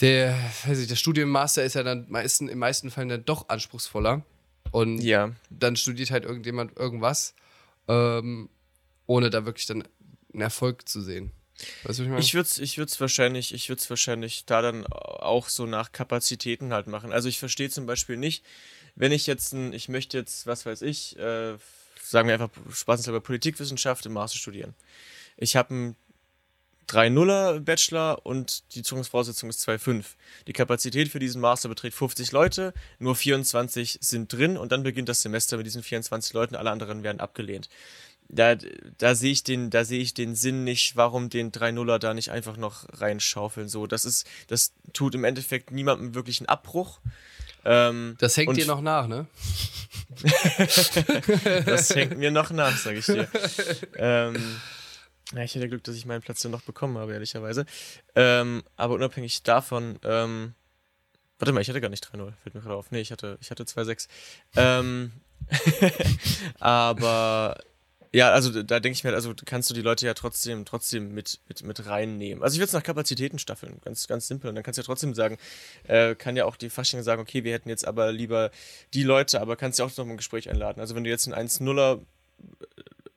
[0.00, 0.36] Der,
[0.66, 4.24] weiß ich, der Studienmaster ist ja dann meisten, in meisten Fällen dann doch anspruchsvoller.
[4.70, 7.34] Und Ja, dann studiert halt irgendjemand irgendwas,
[7.88, 8.48] ähm,
[9.06, 9.86] ohne da wirklich dann
[10.32, 11.30] einen Erfolg zu sehen.
[11.84, 12.20] Weißt du, was ich meine?
[12.20, 16.72] ich würde es ich würd's wahrscheinlich, ich würd's wahrscheinlich da dann auch so nach Kapazitäten
[16.72, 17.12] halt machen.
[17.12, 18.44] Also ich verstehe zum Beispiel nicht,
[18.96, 21.56] wenn ich jetzt ein, ich möchte jetzt, was weiß ich, äh,
[22.02, 24.74] sagen wir einfach spaßenshalber Politikwissenschaft im Master studieren.
[25.36, 25.96] Ich habe einen
[26.88, 30.04] 3-0er Bachelor und die Zugangsvoraussetzung ist 2,5.
[30.46, 35.08] Die Kapazität für diesen Master beträgt 50 Leute, nur 24 sind drin und dann beginnt
[35.08, 37.68] das Semester mit diesen 24 Leuten, alle anderen werden abgelehnt.
[38.28, 38.54] Da,
[38.98, 42.30] da sehe ich den, da sehe ich den Sinn nicht, warum den 3-0er da nicht
[42.30, 43.68] einfach noch reinschaufeln.
[43.68, 47.00] So, das ist, das tut im Endeffekt niemandem wirklich einen Abbruch.
[47.64, 49.26] Ähm, das hängt dir noch nach, ne?
[51.66, 53.28] das hängt mir noch nach, sage ich dir.
[53.96, 54.60] ähm,
[55.34, 57.66] ja, ich hätte Glück, dass ich meinen Platz dann noch bekommen habe, ehrlicherweise.
[58.14, 60.54] Ähm, aber unabhängig davon, ähm,
[61.38, 62.90] warte mal, ich hatte gar nicht 3-0, fällt mir gerade auf.
[62.90, 64.08] Nee, ich hatte, ich hatte 2-6.
[64.56, 65.12] Ähm,
[66.60, 67.58] aber
[68.14, 71.40] ja, also da denke ich mir, also kannst du die Leute ja trotzdem, trotzdem mit,
[71.48, 72.44] mit, mit reinnehmen.
[72.44, 74.50] Also ich würde es nach Kapazitäten staffeln, ganz, ganz simpel.
[74.50, 75.38] Und dann kannst du ja trotzdem sagen,
[75.84, 78.50] äh, kann ja auch die Fasching sagen, okay, wir hätten jetzt aber lieber
[78.92, 80.80] die Leute, aber kannst ja auch noch mal ein Gespräch einladen.
[80.80, 82.02] Also wenn du jetzt einen 1-0er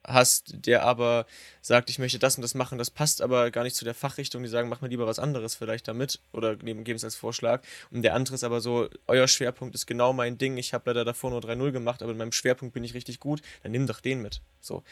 [0.07, 1.25] hast, der aber
[1.61, 4.43] sagt, ich möchte das und das machen, das passt aber gar nicht zu der Fachrichtung,
[4.43, 7.61] die sagen, mach mir lieber was anderes vielleicht damit oder geben es als Vorschlag.
[7.91, 11.05] Und der andere ist aber so, euer Schwerpunkt ist genau mein Ding, ich habe leider
[11.05, 13.99] davor nur 3-0 gemacht, aber in meinem Schwerpunkt bin ich richtig gut, dann nimm doch
[13.99, 14.41] den mit.
[14.61, 14.83] So.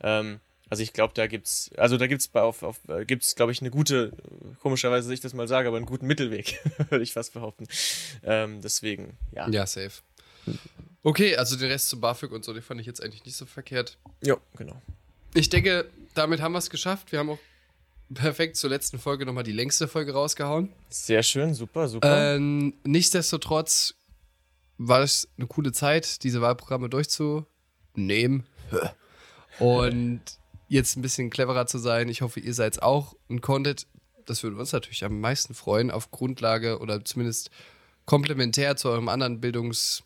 [0.00, 0.40] Ähm,
[0.70, 3.70] also ich glaube, da gibt's, also da gibt's auf, auf äh, gibt's, glaube ich, eine
[3.70, 4.12] gute,
[4.60, 6.60] komischerweise, dass ich das mal sage, aber einen guten Mittelweg,
[6.90, 7.66] würde ich fast behaupten.
[8.22, 9.48] Ähm, deswegen, ja.
[9.48, 10.00] Ja, safe.
[11.02, 13.46] Okay, also den Rest zu BAföG und so, den fand ich jetzt eigentlich nicht so
[13.46, 13.98] verkehrt.
[14.22, 14.80] Ja, genau.
[15.34, 17.12] Ich denke, damit haben wir es geschafft.
[17.12, 17.38] Wir haben auch
[18.12, 20.70] perfekt zur letzten Folge nochmal die längste Folge rausgehauen.
[20.88, 22.36] Sehr schön, super, super.
[22.36, 23.94] Ähm, nichtsdestotrotz
[24.78, 28.44] war es eine coole Zeit, diese Wahlprogramme durchzunehmen.
[29.58, 30.20] Und
[30.68, 32.08] jetzt ein bisschen cleverer zu sein.
[32.08, 33.86] Ich hoffe, ihr seid es auch und konntet,
[34.24, 37.50] das würde uns natürlich am meisten freuen, auf Grundlage oder zumindest
[38.06, 40.04] komplementär zu eurem anderen Bildungs-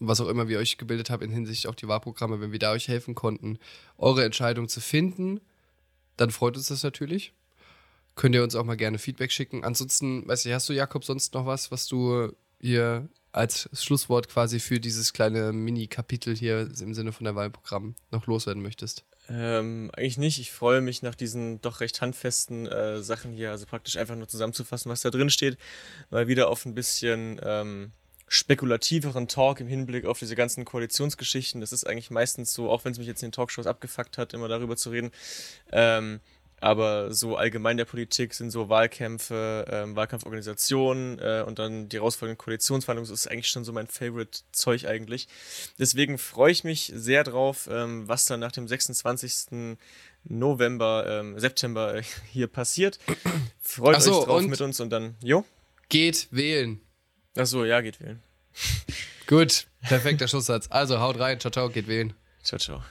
[0.00, 2.72] was auch immer wir euch gebildet habt in Hinsicht auf die Wahlprogramme, wenn wir da
[2.72, 3.58] euch helfen konnten,
[3.98, 5.40] eure Entscheidung zu finden,
[6.16, 7.32] dann freut uns das natürlich.
[8.14, 9.64] Könnt ihr uns auch mal gerne Feedback schicken.
[9.64, 14.60] Ansonsten, weiß ich, hast du, Jakob, sonst noch was, was du hier als Schlusswort quasi
[14.60, 19.04] für dieses kleine Mini-Kapitel hier im Sinne von der Wahlprogramm noch loswerden möchtest?
[19.28, 20.38] Ähm, eigentlich nicht.
[20.38, 24.28] Ich freue mich nach diesen doch recht handfesten äh, Sachen hier, also praktisch einfach nur
[24.28, 25.58] zusammenzufassen, was da drin steht,
[26.10, 27.92] mal wieder auf ein bisschen ähm,
[28.28, 31.60] spekulativeren Talk im Hinblick auf diese ganzen Koalitionsgeschichten.
[31.60, 34.34] Das ist eigentlich meistens so, auch wenn es mich jetzt in den Talkshows abgefuckt hat,
[34.34, 35.10] immer darüber zu reden.
[35.72, 36.20] Ähm,
[36.58, 42.38] Aber so allgemein der Politik sind so Wahlkämpfe, ähm, Wahlkampforganisationen äh, und dann die herausfordernden
[42.38, 45.28] Koalitionsverhandlungen, das ist eigentlich schon so mein Favorite-Zeug eigentlich.
[45.78, 49.76] Deswegen freue ich mich sehr drauf, ähm, was dann nach dem 26.
[50.24, 52.98] November, ähm, September äh, hier passiert.
[53.60, 55.44] Freut so, euch drauf mit uns und dann, jo?
[55.90, 56.80] Geht wählen.
[57.36, 58.22] Achso, ja, geht wählen.
[59.26, 60.68] Gut, perfekter Schlusssatz.
[60.70, 62.14] Also haut rein, ciao, ciao, geht wählen.
[62.42, 62.82] Ciao, ciao.